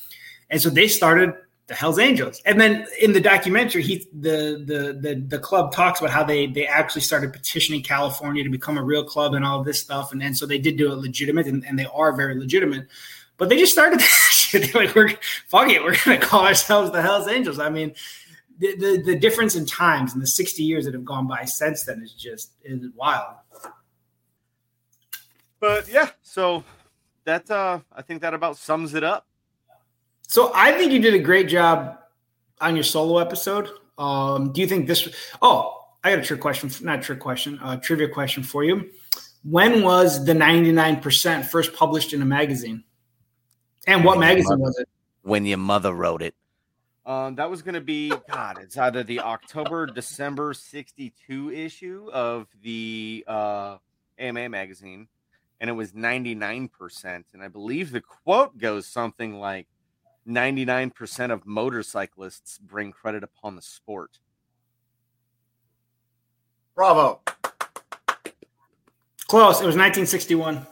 And 0.51 0.61
so 0.61 0.69
they 0.69 0.87
started 0.87 1.33
the 1.71 1.77
Hell's 1.77 2.01
Angels. 2.01 2.43
And 2.45 2.61
then 2.61 2.85
in 3.01 3.13
the 3.13 3.21
documentary, 3.21 3.85
he 3.85 4.05
the 4.13 4.61
the 4.67 4.99
the, 5.01 5.25
the 5.29 5.39
club 5.39 5.73
talks 5.73 6.01
about 6.01 6.11
how 6.11 6.25
they 6.25 6.49
they 6.49 6.67
actually 6.67 7.03
started 7.03 7.33
petitioning 7.33 7.81
California 7.81 8.43
to 8.43 8.51
become 8.51 8.77
a 8.77 8.83
real 8.83 9.05
club 9.05 9.35
and 9.35 9.45
all 9.45 9.63
this 9.63 9.81
stuff. 9.81 10.11
And, 10.11 10.21
and 10.21 10.37
so 10.37 10.47
they 10.47 10.59
did 10.59 10.77
do 10.77 10.93
it 10.93 10.97
legitimate 10.97 11.47
and, 11.47 11.65
and 11.65 11.79
they 11.79 11.87
are 11.95 12.13
very 12.13 12.37
legitimate. 12.37 12.89
But 13.37 13.51
they 13.51 13.57
just 13.57 13.73
started 13.73 14.01
that 14.01 14.29
shit. 14.33 14.75
Like, 14.75 14.97
we're 14.97 15.11
fuck 15.47 15.71
it, 15.71 15.81
we're 15.81 15.95
gonna 16.05 16.19
call 16.19 16.45
ourselves 16.45 16.91
the 16.91 17.03
Hell's 17.03 17.29
Angels. 17.29 17.61
I 17.61 17.71
mean, 17.71 17.95
the, 18.59 18.75
the 18.75 19.03
the 19.07 19.19
difference 19.21 19.55
in 19.55 19.65
times 19.65 20.13
and 20.13 20.21
the 20.21 20.27
60 20.27 20.65
years 20.65 20.87
that 20.87 20.95
have 20.95 21.05
gone 21.05 21.29
by 21.29 21.45
since 21.45 21.85
then 21.85 22.03
is 22.03 22.13
just 22.15 22.51
is 22.65 22.89
wild. 22.97 23.37
But 25.61 25.89
yeah, 25.89 26.11
so 26.21 26.65
that 27.23 27.49
uh 27.49 27.79
I 27.95 28.03
think 28.03 28.23
that 28.23 28.35
about 28.35 28.57
sums 28.57 28.95
it 28.95 29.05
up. 29.05 29.29
So 30.31 30.53
I 30.55 30.71
think 30.71 30.93
you 30.93 31.01
did 31.01 31.15
a 31.15 31.19
great 31.19 31.49
job 31.49 31.99
on 32.61 32.77
your 32.77 32.85
solo 32.85 33.19
episode. 33.19 33.69
Um, 33.99 34.53
do 34.53 34.61
you 34.61 34.69
think 34.69 34.87
this? 34.87 35.09
Oh, 35.43 35.89
I 36.05 36.11
got 36.11 36.21
a 36.21 36.23
trick 36.23 36.41
question, 36.41 36.71
not 36.87 37.01
a 37.01 37.03
trick 37.03 37.19
question, 37.19 37.59
a 37.65 37.77
trivia 37.77 38.09
question 38.09 38.45
for 38.45 38.63
you. 38.63 38.91
When 39.43 39.83
was 39.83 40.25
the 40.25 40.33
99% 40.33 41.47
first 41.47 41.75
published 41.75 42.13
in 42.13 42.23
a 42.23 42.25
magazine? 42.25 42.85
And 43.89 44.05
what 44.05 44.21
magazine 44.21 44.61
was 44.61 44.79
it? 44.79 44.89
when 45.23 45.45
your 45.47 45.59
mother 45.59 45.93
wrote 45.93 46.23
it. 46.23 46.37
Um, 47.05 47.35
that 47.35 47.51
was 47.51 47.63
going 47.63 47.75
to 47.75 47.81
be 47.81 48.13
God. 48.31 48.59
It's 48.63 48.79
either 48.79 49.03
the 49.03 49.19
October 49.19 49.87
December 49.87 50.55
'62 50.55 51.51
issue 51.51 52.09
of 52.13 52.47
the 52.63 53.25
uh, 53.27 53.79
AMA 54.17 54.49
magazine, 54.49 55.09
and 55.61 55.69
it 55.69 55.73
was 55.73 55.93
99 55.93 56.69
percent. 56.69 57.27
And 57.33 57.43
I 57.43 57.49
believe 57.49 57.91
the 57.91 58.01
quote 58.01 58.57
goes 58.59 58.87
something 58.87 59.35
like, 59.41 59.67
"99 60.31 60.91
percent 60.91 61.33
of 61.33 61.47
motorcyclists 61.47 62.59
bring 62.59 62.93
credit 62.93 63.23
upon 63.23 63.57
the 63.57 63.63
sport." 63.63 64.19
Bravo. 66.75 67.21
Close. 69.27 69.61
It 69.61 69.67
was 69.67 69.77
1961. 69.77 70.67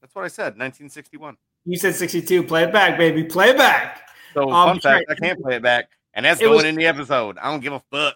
That's 0.00 0.14
what 0.14 0.24
I 0.24 0.28
said. 0.28 0.56
1961. 0.56 1.36
You 1.64 1.76
said 1.76 1.94
62. 1.94 2.42
Play 2.44 2.64
it 2.64 2.72
back, 2.72 2.96
baby. 2.96 3.24
Play 3.24 3.50
it 3.50 3.58
back. 3.58 4.08
So 4.34 4.50
Um, 4.50 4.68
fun 4.68 4.80
fact. 4.80 5.06
I 5.10 5.14
can't 5.14 5.40
play 5.42 5.56
it 5.56 5.62
back, 5.62 5.90
and 6.14 6.24
that's 6.24 6.40
going 6.40 6.54
was- 6.54 6.64
in 6.64 6.74
the 6.76 6.86
episode. 6.86 7.36
I 7.38 7.50
don't 7.50 7.60
give 7.60 7.72
a 7.72 7.82
fuck. 7.90 8.14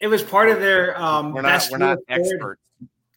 It 0.00 0.08
was 0.08 0.22
part 0.22 0.48
of 0.48 0.60
their 0.60 1.00
um, 1.00 1.32
We're 1.32 1.42
not 1.42 1.48
best 1.48 1.70
we're 1.70 1.78
not 1.78 1.98
experts. 2.08 2.60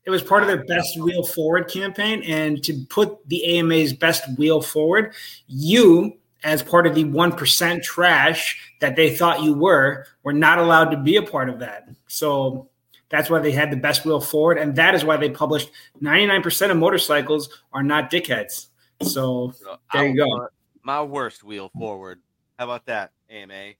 It 0.05 0.09
was 0.09 0.21
part 0.21 0.43
of 0.43 0.47
their 0.47 0.65
best 0.65 0.99
wheel 0.99 1.23
forward 1.23 1.69
campaign. 1.69 2.21
And 2.23 2.61
to 2.63 2.85
put 2.89 3.27
the 3.29 3.57
AMA's 3.57 3.93
best 3.93 4.23
wheel 4.37 4.61
forward, 4.61 5.13
you, 5.47 6.17
as 6.43 6.61
part 6.61 6.85
of 6.87 6.93
the 6.95 7.05
1% 7.05 7.81
trash 7.83 8.71
that 8.81 8.95
they 8.95 9.15
thought 9.15 9.41
you 9.41 9.53
were, 9.53 10.05
were 10.23 10.33
not 10.33 10.57
allowed 10.59 10.89
to 10.91 10.97
be 10.97 11.15
a 11.15 11.21
part 11.23 11.49
of 11.49 11.59
that. 11.59 11.87
So 12.07 12.69
That's 13.09 13.29
why 13.29 13.39
they 13.39 13.51
had 13.51 13.69
the 13.71 13.77
best 13.77 14.05
wheel 14.05 14.19
forward, 14.19 14.57
and 14.57 14.75
that 14.75 14.95
is 14.95 15.03
why 15.05 15.17
they 15.17 15.29
published 15.29 15.69
99% 16.01 16.71
of 16.71 16.77
motorcycles 16.77 17.47
are 17.71 17.83
not 17.83 18.09
dickheads. 18.11 18.67
So 19.01 19.51
So 19.51 19.77
There 19.93 20.07
you 20.07 20.17
go. 20.17 20.47
My 20.81 21.01
worst 21.03 21.43
wheel 21.43 21.69
forward. 21.77 22.19
How 22.57 22.65
about 22.65 22.85
that, 22.87 23.11
AMA? 23.29 23.73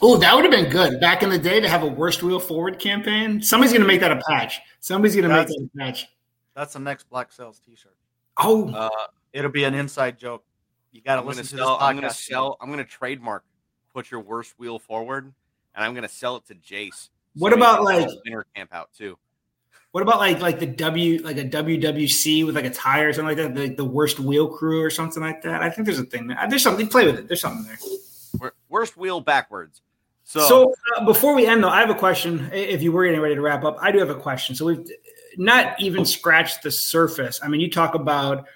Oh, 0.00 0.16
that 0.16 0.34
would 0.34 0.44
have 0.44 0.52
been 0.52 0.70
good 0.70 1.00
back 1.00 1.22
in 1.24 1.28
the 1.30 1.38
day 1.38 1.60
to 1.60 1.68
have 1.68 1.82
a 1.82 1.86
worst 1.86 2.22
wheel 2.22 2.38
forward 2.38 2.78
campaign. 2.78 3.42
Somebody's 3.42 3.72
going 3.72 3.82
to 3.82 3.88
make 3.88 4.00
that 4.00 4.12
a 4.12 4.22
patch. 4.28 4.60
Somebody's 4.80 5.16
going 5.16 5.28
to 5.28 5.34
make 5.34 5.48
that 5.48 5.68
a 5.74 5.78
patch. 5.78 6.06
That's 6.54 6.72
the 6.74 6.78
next 6.78 7.10
Black 7.10 7.32
Sales 7.32 7.58
T-shirt. 7.64 7.96
Oh, 8.38 8.70
Uh, 8.72 8.88
It'll 9.32 9.50
be 9.50 9.64
an 9.64 9.74
inside 9.74 10.18
joke. 10.18 10.44
You 10.98 11.04
got 11.04 11.14
to 11.14 11.20
I'm 11.20 11.26
listen 11.28 11.42
gonna 11.42 11.50
to 11.50 11.56
sell. 11.56 11.78
this 11.78 11.82
I'm 11.84 11.94
gonna 11.94 12.10
sell. 12.10 12.56
I'm 12.60 12.70
gonna 12.70 12.84
trademark. 12.84 13.44
Put 13.94 14.10
your 14.10 14.18
worst 14.18 14.58
wheel 14.58 14.80
forward, 14.80 15.32
and 15.76 15.84
I'm 15.84 15.94
gonna 15.94 16.08
sell 16.08 16.34
it 16.34 16.46
to 16.46 16.56
Jace. 16.56 17.10
What 17.36 17.52
he 17.52 17.56
about, 17.56 17.84
like- 17.84 18.08
winter 18.24 18.44
camp 18.56 18.74
out 18.74 18.90
too? 18.98 19.16
what 19.92 20.02
about 20.02 20.18
like 20.18 20.40
like 20.40 20.58
the 20.58 20.66
W 20.66 21.22
like 21.22 21.36
a 21.38 21.44
WWC 21.44 22.44
with 22.44 22.56
like 22.56 22.64
a 22.64 22.70
tire 22.70 23.10
or 23.10 23.12
something 23.12 23.36
like 23.36 23.54
that? 23.54 23.58
Like 23.60 23.76
the 23.76 23.84
worst 23.84 24.18
wheel 24.18 24.48
crew 24.48 24.82
or 24.82 24.90
something 24.90 25.22
like 25.22 25.40
that. 25.42 25.62
I 25.62 25.70
think 25.70 25.86
there's 25.86 26.00
a 26.00 26.04
thing 26.04 26.26
there. 26.26 26.36
There's 26.48 26.64
something. 26.64 26.88
Play 26.88 27.06
with 27.06 27.16
it. 27.16 27.28
There's 27.28 27.40
something 27.40 27.64
there. 28.40 28.52
Worst 28.68 28.96
wheel 28.96 29.20
backwards. 29.20 29.82
So, 30.24 30.40
So, 30.48 30.74
uh, 30.96 31.04
before 31.06 31.32
we 31.34 31.46
end, 31.46 31.62
though, 31.62 31.70
I 31.70 31.80
have 31.80 31.90
a 31.90 31.94
question. 31.94 32.50
If 32.52 32.82
you 32.82 32.90
were 32.92 33.04
getting 33.06 33.20
ready 33.20 33.36
to 33.36 33.40
wrap 33.40 33.64
up, 33.64 33.78
I 33.80 33.92
do 33.92 33.98
have 34.00 34.10
a 34.10 34.14
question. 34.14 34.54
So 34.56 34.66
we've 34.66 34.84
not 35.38 35.80
even 35.80 36.04
scratched 36.04 36.62
the 36.64 36.70
surface. 36.70 37.40
I 37.42 37.48
mean, 37.48 37.62
you 37.62 37.70
talk 37.70 37.94
about, 37.94 38.46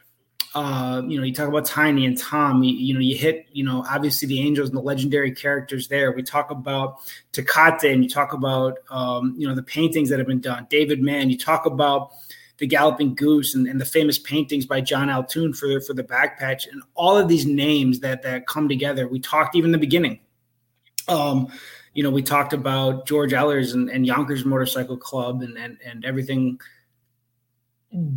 uh, 0.55 1.03
you 1.07 1.19
know, 1.19 1.25
you 1.25 1.33
talk 1.33 1.49
about 1.49 1.65
Tiny 1.65 2.07
and 2.07 2.19
Tom. 2.19 2.63
You, 2.63 2.75
you 2.75 2.95
know, 2.95 3.01
you 3.01 3.17
hit, 3.17 3.47
you 3.53 3.65
know, 3.65 3.85
obviously 3.89 4.29
the 4.29 4.41
Angels 4.41 4.69
and 4.69 4.77
the 4.77 4.83
legendary 4.83 5.33
characters 5.33 5.89
there. 5.89 6.13
We 6.13 6.23
talk 6.23 6.51
about 6.51 6.99
Tecate, 7.33 7.93
and 7.93 8.03
you 8.05 8.11
talk 8.11 8.33
about, 8.33 8.79
um, 8.91 9.35
you 9.39 9.49
know, 9.49 9.55
the 9.55 9.63
paintings 9.63 10.11
that 10.11 10.19
have 10.19 10.29
been 10.29 10.41
done. 10.41 10.67
David 10.71 11.01
Mann. 11.01 11.31
You 11.31 11.39
talk 11.39 11.67
about 11.67 12.11
the 12.59 12.67
Galloping 12.67 13.15
Goose 13.15 13.55
and, 13.55 13.67
and 13.67 13.81
the 13.81 13.85
famous 13.85 14.19
paintings 14.19 14.67
by 14.67 14.81
John 14.81 15.11
Altoon 15.11 15.53
for 15.53 15.81
for 15.81 15.95
the 15.95 16.05
back 16.05 16.39
patch, 16.39 16.67
and 16.67 16.83
all 16.95 17.17
of 17.17 17.29
these 17.29 17.47
names 17.47 18.01
that 18.01 18.23
that 18.23 18.47
come 18.47 18.69
together. 18.69 19.09
We 19.09 19.21
talked 19.21 19.57
even 19.57 19.69
in 19.69 19.73
the 19.73 19.79
beginning 19.79 20.21
um, 21.09 21.49
you 21.95 22.03
know, 22.03 22.11
we 22.11 22.23
talked 22.23 22.53
about 22.53 23.07
George 23.07 23.33
Ellers 23.33 23.75
and, 23.75 23.91
and 23.91 24.07
Yonkers 24.07 24.45
Motorcycle 24.45 24.97
Club 24.97 25.43
and, 25.43 25.57
and 25.59 25.79
and 25.85 26.05
everything. 26.05 26.61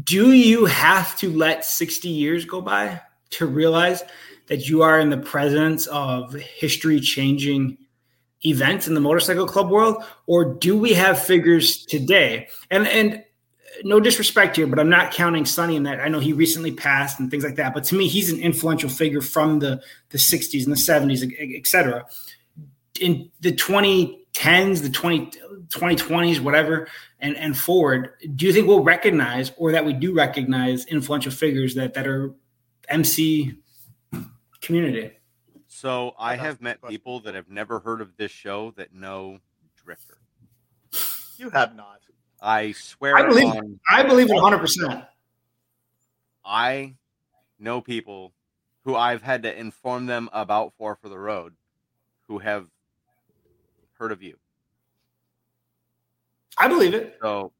Do 0.03 0.31
you 0.31 0.65
have 0.65 1.17
to 1.17 1.31
let 1.31 1.65
60 1.65 2.07
years 2.07 2.45
go 2.45 2.61
by 2.61 3.01
to 3.31 3.45
realize 3.45 4.03
that 4.47 4.67
you 4.67 4.83
are 4.83 4.99
in 4.99 5.09
the 5.09 5.17
presence 5.17 5.87
of 5.87 6.33
history 6.33 6.99
changing 6.99 7.77
events 8.45 8.87
in 8.87 8.93
the 8.93 9.01
motorcycle 9.01 9.47
club 9.47 9.69
world? 9.69 10.03
Or 10.27 10.45
do 10.45 10.77
we 10.77 10.93
have 10.93 11.19
figures 11.21 11.85
today? 11.85 12.47
And 12.71 12.87
and 12.87 13.23
no 13.83 13.99
disrespect 13.99 14.55
here, 14.55 14.67
but 14.67 14.79
I'm 14.79 14.89
not 14.89 15.11
counting 15.11 15.45
Sonny 15.45 15.75
in 15.75 15.83
that. 15.83 15.99
I 15.99 16.07
know 16.07 16.19
he 16.19 16.31
recently 16.31 16.71
passed 16.71 17.19
and 17.19 17.29
things 17.29 17.43
like 17.43 17.57
that. 17.57 17.73
But 17.73 17.83
to 17.85 17.95
me, 17.95 18.07
he's 18.07 18.31
an 18.31 18.39
influential 18.39 18.89
figure 18.89 19.19
from 19.19 19.59
the, 19.59 19.81
the 20.11 20.17
60s 20.17 20.63
and 20.63 20.71
the 20.71 20.77
70s, 20.77 21.29
et- 21.29 21.59
et 21.59 21.67
cetera 21.67 22.05
in 22.99 23.29
the 23.41 23.51
2010s, 23.51 24.81
the 24.81 24.89
20, 24.89 25.31
2020s, 25.69 26.39
whatever, 26.39 26.87
and, 27.19 27.35
and 27.37 27.57
forward, 27.57 28.11
do 28.35 28.45
you 28.45 28.53
think 28.53 28.67
we'll 28.67 28.83
recognize 28.83 29.51
or 29.57 29.71
that 29.71 29.85
we 29.85 29.93
do 29.93 30.13
recognize 30.13 30.85
influential 30.85 31.31
figures 31.31 31.75
that, 31.75 31.93
that 31.93 32.07
are 32.07 32.33
MC 32.89 33.57
community? 34.61 35.11
so 35.67 36.13
I 36.17 36.37
have 36.37 36.61
met 36.61 36.81
people 36.87 37.19
that 37.21 37.35
have 37.35 37.49
never 37.49 37.79
heard 37.79 37.99
of 37.99 38.15
this 38.15 38.31
show 38.31 38.73
that 38.77 38.93
know 38.93 39.39
Drifter. 39.75 40.17
You 41.37 41.49
have 41.49 41.75
not. 41.75 41.99
I 42.41 42.71
swear 42.71 43.17
I 43.17 43.27
believe- 43.27 43.53
on. 43.53 43.79
I 43.89 44.03
believe 44.03 44.29
it 44.29 44.33
100%. 44.35 45.05
I 46.45 46.95
know 47.59 47.81
people 47.81 48.33
who 48.85 48.95
I've 48.95 49.21
had 49.21 49.43
to 49.43 49.59
inform 49.59 50.05
them 50.05 50.29
about 50.31 50.73
Four 50.77 50.95
for 50.95 51.09
the 51.09 51.19
Road 51.19 51.53
who 52.27 52.39
have 52.39 52.67
heard 53.99 54.11
of 54.11 54.23
you. 54.23 54.37
I 56.57 56.67
believe 56.67 56.93
it. 56.93 57.17
So, 57.21 57.51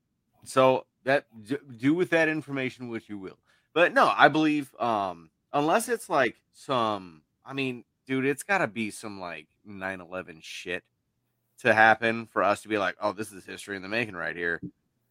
so 0.44 0.86
that 1.04 1.26
do- 1.44 1.60
do 1.78 1.94
with 1.94 2.10
that 2.12 2.28
information 2.30 2.90
what 2.90 3.08
you 3.10 3.18
will. 3.18 3.38
But 3.74 3.94
no, 3.94 4.12
I 4.16 4.28
believe 4.28 4.74
um 4.80 5.30
unless 5.54 5.90
it's 5.90 6.10
like 6.10 6.36
some 6.54 7.22
I 7.46 7.54
mean, 7.54 7.84
dude, 8.08 8.26
it's 8.26 8.44
got 8.44 8.60
to 8.60 8.68
be 8.68 8.90
some 8.92 9.20
like 9.20 9.48
9/11 9.68 10.40
shit 10.42 10.84
to 11.60 11.74
happen 11.74 12.26
for 12.26 12.42
us 12.44 12.62
to 12.64 12.68
be 12.68 12.78
like, 12.78 12.96
"Oh, 13.02 13.12
this 13.12 13.32
is 13.32 13.46
history 13.46 13.76
in 13.76 13.82
the 13.82 13.88
making 13.90 14.16
right 14.16 14.36
here." 14.36 14.62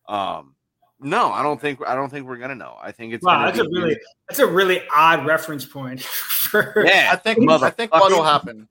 Um 0.08 0.54
no, 1.00 1.30
I 1.32 1.42
don't 1.42 1.60
think 1.60 1.80
I 1.86 1.94
don't 1.94 2.08
think 2.08 2.26
we're 2.26 2.36
going 2.38 2.50
to 2.50 2.54
know. 2.54 2.76
I 2.80 2.92
think 2.92 3.12
it's 3.12 3.24
Wow, 3.24 3.34
gonna 3.34 3.46
that's 3.46 3.58
a 3.58 3.64
be- 3.64 3.80
really 3.82 3.96
that's 4.28 4.38
a 4.40 4.46
really 4.46 4.82
odd 4.94 5.26
reference 5.26 5.64
point. 5.66 6.00
For, 6.44 6.84
Yeah. 6.86 7.10
I 7.12 7.16
think 7.16 7.38
I 7.50 7.70
think 7.70 7.92
what'll 7.92 8.22
happen. 8.34 8.68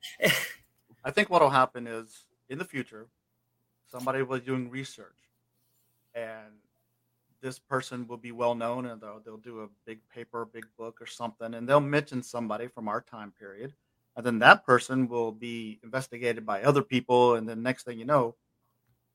I 1.03 1.11
think 1.11 1.30
what'll 1.30 1.49
happen 1.49 1.86
is 1.86 2.24
in 2.49 2.57
the 2.59 2.66
future, 2.66 3.07
somebody 3.94 4.24
be 4.24 4.39
doing 4.39 4.70
research, 4.70 5.20
and 6.16 6.54
this 7.41 7.60
person 7.60 8.08
will 8.08 8.18
be 8.18 8.32
well 8.32 8.56
known, 8.56 8.88
and 8.88 9.00
they'll 9.00 9.22
they'll 9.24 9.38
do 9.38 9.62
a 9.62 9.68
big 9.86 10.00
paper, 10.10 10.46
big 10.46 10.66
book, 10.78 11.00
or 11.00 11.06
something, 11.06 11.54
and 11.54 11.70
they'll 11.70 11.80
mention 11.80 12.24
somebody 12.24 12.68
from 12.68 12.88
our 12.88 13.02
time 13.02 13.32
period, 13.39 13.74
and 14.16 14.26
then 14.26 14.39
that 14.39 14.66
person 14.66 15.08
will 15.08 15.32
be 15.32 15.80
investigated 15.84 16.46
by 16.46 16.64
other 16.64 16.82
people, 16.82 17.36
and 17.36 17.48
then 17.48 17.62
next 17.62 17.84
thing 17.84 18.00
you 18.00 18.06
know, 18.06 18.36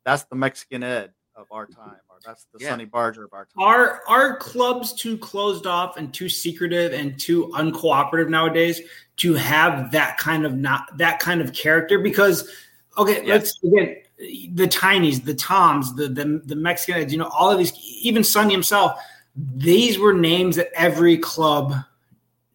that's 0.05 0.23
the 0.25 0.37
Mexican 0.37 0.83
Ed 0.85 1.13
of 1.35 1.47
our 1.51 1.67
time, 1.67 2.01
or 2.09 2.19
that's 2.25 2.47
the 2.53 2.59
Yeah. 2.61 2.71
Sonny 2.71 2.85
Barger 2.85 3.25
of 3.25 3.33
our 3.33 3.47
time. 3.47 3.65
Are 3.65 4.03
are 4.07 4.37
clubs 4.37 4.93
too 4.93 5.19
closed 5.19 5.67
off 5.67 5.97
and 5.97 6.15
too 6.15 6.29
secretive 6.29 6.93
and 6.93 7.19
too 7.19 7.49
uncooperative 7.55 8.29
nowadays 8.29 8.81
to 9.19 9.35
have 9.35 9.91
that 9.93 10.19
kind 10.19 10.47
of 10.47 10.55
not 10.55 10.97
that 10.99 11.19
kind 11.19 11.41
of 11.41 11.53
character? 11.53 11.99
Because 11.99 12.49
okay, 12.97 13.25
Yes. 13.25 13.27
let's 13.27 13.63
again 13.65 13.97
the 14.19 14.67
tinies, 14.67 15.25
the 15.25 15.35
toms, 15.35 15.95
the 15.95 16.09
the 16.09 16.43
the 16.45 16.57
Mexican, 16.57 17.09
you 17.09 17.19
know, 17.19 17.29
all 17.29 17.51
of 17.51 17.59
these, 17.59 17.73
even 18.01 18.25
Sonny 18.25 18.53
himself. 18.53 19.01
These 19.37 19.99
were 19.99 20.13
names 20.13 20.57
that 20.57 20.71
every 20.75 21.17
club 21.17 21.75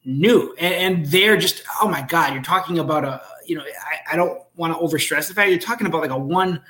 knew, 0.03 0.53
and, 0.59 0.73
and 0.73 1.05
they're 1.05 1.37
just 1.37 1.63
oh 1.81 1.87
my 1.87 2.01
god, 2.01 2.33
you're 2.33 2.43
talking 2.43 2.79
about 2.79 3.05
a 3.05 3.21
you 3.45 3.55
know 3.55 3.63
I, 3.63 4.13
I 4.13 4.15
don't 4.17 4.41
want 4.55 4.73
to 4.73 4.79
overstress 4.79 5.27
the 5.27 5.33
fact 5.33 5.49
you're 5.49 5.59
talking 5.59 5.87
about 5.87 6.01
like 6.01 6.11
a 6.11 6.17
one 6.17 6.61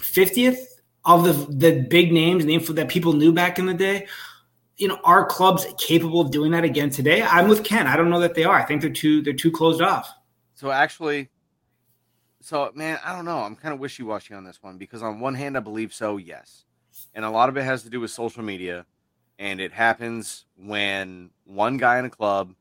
fiftieth 0.00 0.80
of 1.04 1.24
the 1.24 1.32
the 1.32 1.82
big 1.82 2.12
names 2.12 2.42
and 2.42 2.50
the 2.50 2.54
info 2.54 2.72
that 2.72 2.88
people 2.88 3.12
knew 3.12 3.32
back 3.32 3.58
in 3.58 3.66
the 3.66 3.74
day. 3.74 4.06
You 4.76 4.88
know, 4.88 4.98
are 5.04 5.24
clubs 5.24 5.64
capable 5.78 6.20
of 6.20 6.30
doing 6.30 6.50
that 6.50 6.64
again 6.64 6.90
today? 6.90 7.22
I'm 7.22 7.48
with 7.48 7.64
Ken. 7.64 7.86
I 7.86 7.96
don't 7.96 8.10
know 8.10 8.20
that 8.20 8.34
they 8.34 8.44
are. 8.44 8.56
I 8.56 8.64
think 8.64 8.82
they're 8.82 8.90
too 8.90 9.22
they're 9.22 9.32
too 9.32 9.52
closed 9.52 9.80
off. 9.80 10.12
So 10.54 10.72
actually, 10.72 11.30
so 12.46 12.70
man, 12.76 13.00
I 13.04 13.12
don't 13.12 13.24
know. 13.24 13.38
I'm 13.38 13.56
kind 13.56 13.74
of 13.74 13.80
wishy 13.80 14.04
washy 14.04 14.32
on 14.32 14.44
this 14.44 14.62
one 14.62 14.78
because 14.78 15.02
on 15.02 15.18
one 15.18 15.34
hand, 15.34 15.56
I 15.56 15.60
believe 15.60 15.92
so, 15.92 16.16
yes, 16.16 16.64
and 17.12 17.24
a 17.24 17.30
lot 17.30 17.48
of 17.48 17.56
it 17.56 17.64
has 17.64 17.82
to 17.82 17.90
do 17.90 17.98
with 17.98 18.12
social 18.12 18.44
media, 18.44 18.86
and 19.40 19.60
it 19.60 19.72
happens 19.72 20.44
when 20.56 21.30
one 21.44 21.76
guy 21.76 21.98
in 21.98 22.04
a 22.04 22.10
club 22.10 22.54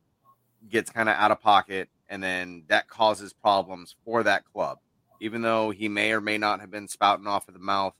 gets 0.67 0.89
kind 0.89 1.07
of 1.07 1.15
out 1.15 1.29
of 1.29 1.39
pocket, 1.39 1.87
and 2.09 2.23
then 2.23 2.63
that 2.67 2.87
causes 2.87 3.31
problems 3.31 3.95
for 4.03 4.23
that 4.23 4.43
club, 4.51 4.79
even 5.19 5.43
though 5.43 5.69
he 5.69 5.87
may 5.87 6.13
or 6.13 6.19
may 6.19 6.39
not 6.39 6.61
have 6.61 6.71
been 6.71 6.87
spouting 6.87 7.27
off 7.27 7.47
of 7.47 7.53
the 7.53 7.59
mouth, 7.59 7.93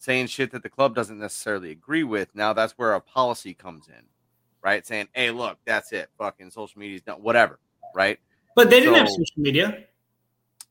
saying 0.00 0.26
shit 0.26 0.50
that 0.50 0.64
the 0.64 0.68
club 0.68 0.92
doesn't 0.92 1.20
necessarily 1.20 1.70
agree 1.70 2.02
with. 2.02 2.34
Now 2.34 2.52
that's 2.52 2.72
where 2.72 2.94
a 2.94 3.00
policy 3.00 3.54
comes 3.54 3.86
in, 3.86 4.06
right? 4.60 4.84
Saying, 4.84 5.06
"Hey, 5.12 5.30
look, 5.30 5.58
that's 5.64 5.92
it. 5.92 6.10
Fucking 6.18 6.50
social 6.50 6.80
media's 6.80 7.02
done. 7.02 7.22
Whatever." 7.22 7.60
Right? 7.94 8.18
But 8.56 8.70
they 8.70 8.80
didn't 8.80 8.96
have 8.96 9.08
social 9.08 9.36
media. 9.36 9.84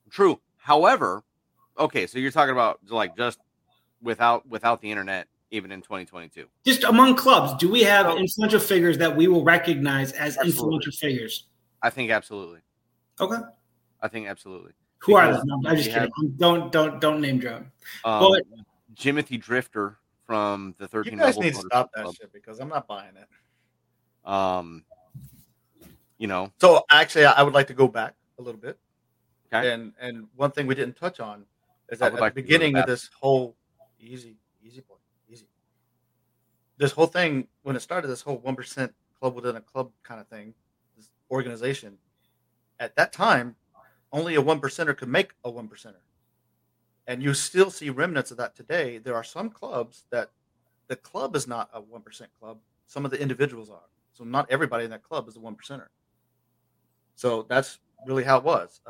True. 0.09 0.41
However, 0.67 1.23
okay, 1.79 2.05
so 2.07 2.19
you're 2.19 2.29
talking 2.29 2.51
about 2.51 2.79
like 2.89 3.15
just 3.15 3.39
without 4.01 4.45
without 4.49 4.81
the 4.81 4.91
internet, 4.91 5.29
even 5.49 5.71
in 5.71 5.81
2022. 5.81 6.45
Just 6.65 6.83
among 6.83 7.15
clubs, 7.15 7.53
do 7.57 7.71
we 7.71 7.83
have 7.83 8.05
So- 8.07 8.17
influential 8.17 8.59
figures 8.59 8.97
that 8.97 9.15
we 9.15 9.29
will 9.29 9.45
recognize 9.45 10.11
as 10.11 10.35
Absolutely. 10.35 10.49
influential 10.51 10.91
figures? 10.91 11.47
I 11.81 11.89
think 11.89 12.11
absolutely. 12.11 12.59
Okay. 13.21 13.37
I 14.01 14.09
think 14.09 14.27
absolutely. 14.27 14.73
Who 14.99 15.15
are 15.15 15.31
those? 15.31 15.45
I'm 15.65 15.77
just 15.77 15.87
we 15.87 15.93
kidding. 15.93 16.11
Don't 16.37 16.69
don't 16.69 16.99
don't 16.99 17.21
name 17.21 17.39
drop. 17.39 17.61
Um, 18.03 18.19
But- 18.33 18.43
Jimothy 18.93 19.39
Drifter 19.39 19.99
from 20.25 20.75
the 20.79 20.87
13. 20.89 21.13
You 21.13 21.17
13 21.19 21.25
guys 21.25 21.35
Rebel 21.37 21.43
need 21.43 21.53
to 21.53 21.61
stop 21.61 21.91
that 21.95 22.03
Club. 22.03 22.15
shit 22.15 22.33
because 22.33 22.59
I'm 22.59 22.67
not 22.67 22.87
buying 22.87 23.13
it. 23.15 24.29
Um, 24.29 24.83
you 26.17 26.27
know, 26.27 26.51
So 26.59 26.83
actually, 26.91 27.23
I 27.23 27.31
I 27.39 27.43
would 27.43 27.53
like 27.53 27.67
to 27.67 27.73
go 27.73 27.87
back 27.87 28.15
a 28.37 28.41
little 28.41 28.59
bit. 28.59 28.77
Okay. 29.53 29.71
And 29.73 29.93
and 29.99 30.27
one 30.35 30.51
thing 30.51 30.67
we 30.67 30.75
didn't 30.75 30.97
touch 30.97 31.19
on 31.19 31.45
is 31.89 31.99
that 31.99 32.13
at 32.13 32.19
like 32.19 32.35
the 32.35 32.41
beginning 32.41 32.75
of 32.77 32.85
this 32.87 33.09
whole 33.19 33.55
easy, 33.99 34.37
easy 34.63 34.81
boy, 34.81 34.95
easy. 35.29 35.47
This 36.77 36.91
whole 36.91 37.07
thing 37.07 37.47
when 37.63 37.75
it 37.75 37.81
started, 37.81 38.07
this 38.09 38.21
whole 38.21 38.37
one 38.39 38.55
percent 38.55 38.93
club 39.19 39.35
within 39.35 39.55
a 39.55 39.61
club 39.61 39.91
kind 40.03 40.19
of 40.21 40.27
thing, 40.27 40.53
this 40.97 41.09
organization. 41.31 41.97
At 42.79 42.95
that 42.97 43.13
time, 43.13 43.55
only 44.11 44.35
a 44.35 44.41
one 44.41 44.59
percenter 44.61 44.95
could 44.97 45.09
make 45.09 45.33
a 45.43 45.49
one 45.51 45.67
percenter. 45.69 46.01
and 47.07 47.23
you 47.23 47.33
still 47.33 47.71
see 47.71 47.89
remnants 47.89 48.31
of 48.31 48.37
that 48.37 48.55
today. 48.55 48.97
There 48.97 49.15
are 49.15 49.23
some 49.23 49.49
clubs 49.49 50.03
that 50.11 50.31
the 50.87 50.95
club 50.95 51.35
is 51.35 51.47
not 51.47 51.69
a 51.73 51.81
one 51.81 52.01
percent 52.01 52.31
club. 52.39 52.59
Some 52.85 53.05
of 53.05 53.11
the 53.11 53.21
individuals 53.21 53.69
are. 53.69 53.89
So 54.13 54.23
not 54.23 54.49
everybody 54.51 54.85
in 54.85 54.91
that 54.91 55.03
club 55.03 55.27
is 55.27 55.37
a 55.37 55.39
one 55.39 55.55
percenter. 55.55 55.87
So 57.15 57.45
that's 57.49 57.79
really 58.05 58.23
how 58.23 58.37
it 58.37 58.43
was. 58.43 58.81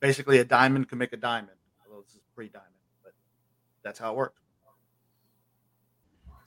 Basically, 0.00 0.38
a 0.38 0.44
diamond 0.44 0.88
can 0.88 0.98
make 0.98 1.12
a 1.12 1.16
diamond. 1.16 1.56
Although 1.86 2.02
this 2.02 2.14
is 2.14 2.20
pre-diamond, 2.34 2.70
but 3.02 3.12
that's 3.82 3.98
how 3.98 4.12
it 4.12 4.16
worked. 4.16 4.38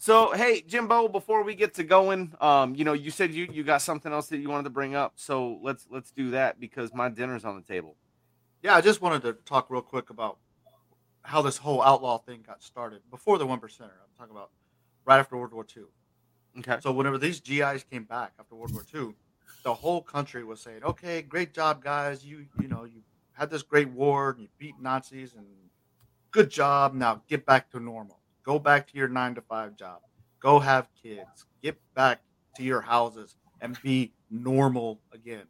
So 0.02 0.32
hey, 0.32 0.62
Jimbo, 0.62 1.10
before 1.10 1.44
we 1.44 1.56
get 1.56 1.74
to 1.74 1.84
going, 1.84 2.34
um, 2.40 2.74
you 2.74 2.86
know, 2.86 2.94
you 2.94 3.12
said 3.12 3.34
you 3.34 3.50
you 3.52 3.64
got 3.64 3.82
something 3.82 4.14
else 4.14 4.28
that 4.28 4.38
you 4.38 4.50
wanted 4.50 4.64
to 4.64 4.70
bring 4.70 4.96
up. 4.96 5.14
So 5.18 5.60
let's 5.62 5.88
let's 5.92 6.12
do 6.12 6.32
that 6.32 6.58
because 6.58 6.94
my 6.94 7.10
dinner's 7.10 7.44
on 7.44 7.58
the 7.58 7.62
table. 7.62 7.98
Yeah, 8.64 8.76
I 8.76 8.82
just 8.82 9.02
wanted 9.02 9.24
to 9.24 9.34
talk 9.34 9.70
real 9.70 9.82
quick 9.82 10.10
about 10.10 10.38
how 11.24 11.42
this 11.42 11.58
whole 11.58 11.82
outlaw 11.82 12.18
thing 12.18 12.44
got 12.48 12.64
started 12.64 13.02
before 13.12 13.38
the 13.38 13.46
one 13.46 13.60
percenter. 13.60 14.00
I'm 14.02 14.18
talking 14.18 14.32
about 14.32 14.52
right 15.04 15.20
after 15.20 15.36
World 15.36 15.54
War 15.54 15.66
II. 15.76 15.84
Okay. 16.60 16.78
So 16.82 16.94
whenever 16.94 17.18
these 17.18 17.42
GIs 17.42 17.84
came 17.84 18.06
back 18.06 18.32
after 18.40 18.56
World 18.56 18.74
War 18.74 18.86
II, 18.96 19.14
the 19.64 19.74
whole 19.74 20.02
country 20.02 20.46
was 20.46 20.62
saying, 20.62 20.82
"Okay, 20.82 21.22
great 21.22 21.54
job, 21.54 21.84
guys. 21.84 22.26
You 22.26 22.46
you 22.62 22.70
know 22.70 22.86
you 22.86 23.02
had 23.40 23.50
this 23.50 23.64
great 23.64 23.90
war 23.90 24.32
and 24.32 24.42
you 24.42 24.48
beat 24.58 24.76
Nazis 24.80 25.34
and 25.34 25.46
good 26.32 26.50
job. 26.50 26.94
Now 26.94 27.22
get 27.28 27.46
back 27.46 27.72
to 27.72 27.80
normal. 27.80 28.20
Go 28.44 28.60
back 28.60 28.88
to 28.92 28.98
your 28.98 29.08
nine 29.08 29.34
to 29.36 29.42
five 29.42 29.76
job. 29.78 30.02
Go 30.40 30.60
have 30.60 30.90
kids. 31.02 31.46
Get 31.64 31.80
back 31.96 32.22
to 32.56 32.64
your 32.64 32.82
houses 32.82 33.36
and 33.62 33.78
be 33.82 34.12
normal 34.30 35.00
again." 35.14 35.46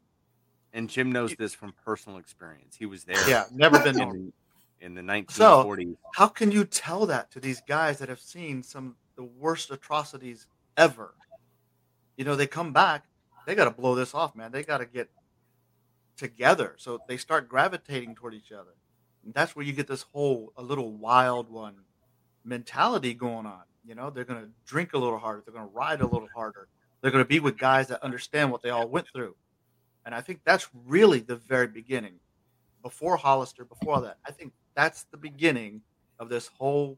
And 0.73 0.87
Jim 0.89 1.11
knows 1.11 1.33
this 1.35 1.53
from 1.55 1.73
personal 1.83 2.19
experience. 2.19 2.75
He 2.75 2.85
was 2.85 3.03
there. 3.03 3.27
Yeah, 3.27 3.45
never 3.51 3.79
been 3.79 3.99
in, 3.99 4.33
in 4.81 4.93
the 4.93 5.01
1940s. 5.01 5.31
So- 5.31 5.97
How 6.13 6.27
can 6.27 6.51
you 6.51 6.63
tell 6.63 7.07
that 7.07 7.31
to 7.31 7.39
these 7.39 7.61
guys 7.67 7.97
that 7.99 8.07
have 8.09 8.19
seen 8.19 8.61
some 8.61 8.89
of 8.89 8.93
the 9.15 9.23
worst 9.23 9.71
atrocities 9.71 10.45
ever? 10.77 11.15
You 12.17 12.25
know, 12.25 12.35
they 12.35 12.45
come 12.47 12.71
back, 12.71 13.05
they 13.47 13.55
got 13.55 13.65
to 13.65 13.71
blow 13.71 13.95
this 13.95 14.13
off, 14.13 14.35
man. 14.35 14.51
They 14.51 14.61
got 14.63 14.77
to 14.79 14.85
get 14.85 15.09
together. 16.20 16.76
So 16.78 16.99
they 17.07 17.17
start 17.17 17.49
gravitating 17.49 18.15
toward 18.15 18.34
each 18.34 18.51
other. 18.51 18.76
And 19.24 19.34
that's 19.34 19.55
where 19.55 19.65
you 19.65 19.74
get 19.74 19.88
this 19.88 20.03
whole 20.03 20.53
a 20.57 20.63
little 20.63 20.91
wild 20.91 21.49
one 21.49 21.76
mentality 22.43 23.13
going 23.13 23.45
on. 23.45 23.63
You 23.86 23.95
know, 23.95 24.09
they're 24.09 24.26
going 24.26 24.41
to 24.41 24.49
drink 24.65 24.93
a 24.93 24.97
little 24.97 25.17
harder, 25.17 25.41
they're 25.45 25.53
going 25.53 25.67
to 25.67 25.74
ride 25.74 26.01
a 26.01 26.07
little 26.07 26.30
harder. 26.36 26.67
They're 27.01 27.11
going 27.11 27.24
to 27.24 27.28
be 27.28 27.39
with 27.39 27.57
guys 27.57 27.88
that 27.88 28.03
understand 28.03 28.51
what 28.51 28.61
they 28.61 28.70
all 28.70 28.88
went 28.88 29.07
through. 29.07 29.36
And 30.05 30.13
I 30.13 30.20
think 30.20 30.41
that's 30.43 30.67
really 30.86 31.22
the 31.22 31.38
very 31.38 31.67
beginning. 31.67 32.15
Before 32.84 33.15
Hollister, 33.15 33.63
before 33.63 34.01
that, 34.01 34.17
I 34.26 34.32
think 34.32 34.51
that's 34.76 35.03
the 35.03 35.17
beginning 35.17 35.82
of 36.20 36.30
this 36.30 36.47
whole 36.47 36.97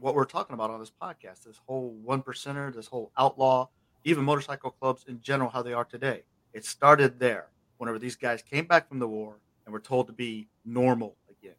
what 0.00 0.14
we're 0.14 0.24
talking 0.24 0.54
about 0.54 0.70
on 0.70 0.80
this 0.80 0.92
podcast 1.02 1.44
this 1.44 1.60
whole 1.66 1.90
one 2.02 2.22
percenter 2.22 2.74
this 2.74 2.86
whole 2.86 3.12
outlaw 3.18 3.68
even 4.04 4.24
motorcycle 4.24 4.70
clubs 4.70 5.04
in 5.08 5.20
general 5.20 5.50
how 5.50 5.62
they 5.62 5.72
are 5.72 5.84
today 5.84 6.22
it 6.52 6.64
started 6.64 7.18
there 7.18 7.48
whenever 7.80 7.98
these 7.98 8.16
guys 8.16 8.42
came 8.42 8.66
back 8.66 8.88
from 8.88 8.98
the 8.98 9.08
war 9.08 9.36
and 9.64 9.72
were 9.72 9.80
told 9.80 10.06
to 10.06 10.12
be 10.12 10.46
normal 10.64 11.16
again 11.30 11.54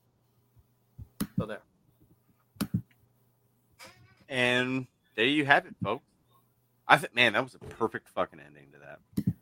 so 1.37 1.45
there 1.45 1.61
And 4.29 4.87
there 5.15 5.25
you 5.25 5.45
have 5.45 5.65
it, 5.65 5.75
folks. 5.83 6.05
I 6.87 6.97
think, 6.97 7.13
man, 7.13 7.33
that 7.33 7.43
was 7.43 7.53
a 7.55 7.59
perfect 7.59 8.07
fucking 8.09 8.39
ending 8.39 8.67
to 8.71 8.79
that. 8.79 9.33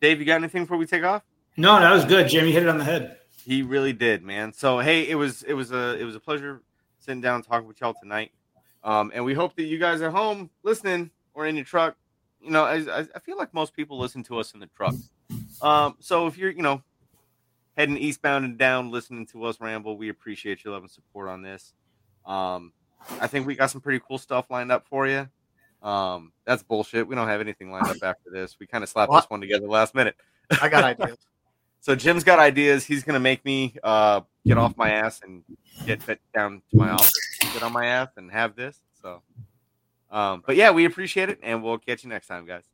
Dave, 0.00 0.18
you 0.18 0.26
got 0.26 0.36
anything 0.36 0.64
before 0.64 0.76
we 0.76 0.86
take 0.86 1.04
off? 1.04 1.22
No, 1.56 1.78
that 1.78 1.92
was 1.92 2.04
good, 2.04 2.28
Jim. 2.28 2.46
You 2.46 2.52
hit 2.52 2.64
it 2.64 2.68
on 2.68 2.78
the 2.78 2.84
head. 2.84 3.18
He 3.44 3.62
really 3.62 3.92
did, 3.92 4.22
man. 4.22 4.52
So 4.52 4.80
hey, 4.80 5.08
it 5.08 5.14
was 5.14 5.42
it 5.44 5.54
was 5.54 5.72
a 5.72 5.96
it 5.98 6.04
was 6.04 6.16
a 6.16 6.20
pleasure 6.20 6.62
sitting 6.98 7.20
down 7.20 7.36
and 7.36 7.44
talking 7.44 7.68
with 7.68 7.80
y'all 7.80 7.94
tonight. 7.94 8.32
Um, 8.82 9.12
and 9.14 9.24
we 9.24 9.34
hope 9.34 9.54
that 9.56 9.64
you 9.64 9.78
guys 9.78 10.02
are 10.02 10.10
home 10.10 10.50
listening 10.62 11.10
or 11.34 11.46
in 11.46 11.54
your 11.54 11.64
truck. 11.64 11.96
You 12.42 12.50
know, 12.50 12.64
I, 12.64 13.06
I 13.14 13.18
feel 13.20 13.36
like 13.36 13.52
most 13.54 13.74
people 13.74 13.98
listen 13.98 14.22
to 14.24 14.38
us 14.38 14.52
in 14.52 14.60
the 14.60 14.66
truck. 14.66 14.94
Um, 15.62 15.96
so 16.00 16.26
if 16.26 16.38
you're 16.38 16.50
you 16.50 16.62
know 16.62 16.82
heading 17.76 17.96
eastbound 17.96 18.44
and 18.44 18.58
down 18.58 18.90
listening 18.90 19.26
to 19.26 19.44
us 19.44 19.60
ramble, 19.60 19.96
we 19.96 20.08
appreciate 20.08 20.64
your 20.64 20.74
love 20.74 20.82
and 20.82 20.90
support 20.90 21.28
on 21.28 21.42
this. 21.42 21.72
Um, 22.26 22.72
I 23.20 23.26
think 23.26 23.46
we 23.46 23.54
got 23.54 23.70
some 23.70 23.80
pretty 23.80 24.02
cool 24.06 24.18
stuff 24.18 24.50
lined 24.50 24.70
up 24.70 24.86
for 24.86 25.06
you. 25.06 25.28
Um, 25.82 26.32
that's 26.44 26.62
bullshit. 26.62 27.08
We 27.08 27.14
don't 27.14 27.28
have 27.28 27.40
anything 27.40 27.70
lined 27.70 27.86
up 27.88 27.96
after 28.02 28.30
this. 28.30 28.56
We 28.60 28.66
kind 28.66 28.84
of 28.84 28.90
slapped 28.90 29.10
What? 29.10 29.22
this 29.22 29.30
one 29.30 29.40
together 29.40 29.66
last 29.66 29.94
minute. 29.94 30.16
i 30.60 30.68
got 30.68 30.84
ideas 31.00 31.16
So 31.80 31.94
Jim's 31.94 32.24
got 32.24 32.38
ideas. 32.38 32.84
He's 32.84 33.02
gonna 33.02 33.20
make 33.20 33.44
me 33.44 33.74
uh, 33.82 34.20
get 34.46 34.58
off 34.58 34.76
my 34.76 34.90
ass 34.90 35.20
and 35.24 35.42
get 35.86 36.02
down 36.34 36.60
to 36.70 36.76
my 36.76 36.90
office, 36.90 37.12
get 37.54 37.62
on 37.62 37.72
my 37.72 37.86
ass, 37.86 38.08
and 38.16 38.30
have 38.30 38.54
this. 38.54 38.82
So, 39.00 39.22
um, 40.10 40.42
but 40.46 40.56
yeah, 40.56 40.70
we 40.70 40.84
appreciate 40.84 41.30
it, 41.30 41.38
and 41.42 41.62
we'll 41.62 41.78
catch 41.78 42.04
you 42.04 42.10
next 42.10 42.26
time, 42.26 42.44
guys. 42.44 42.64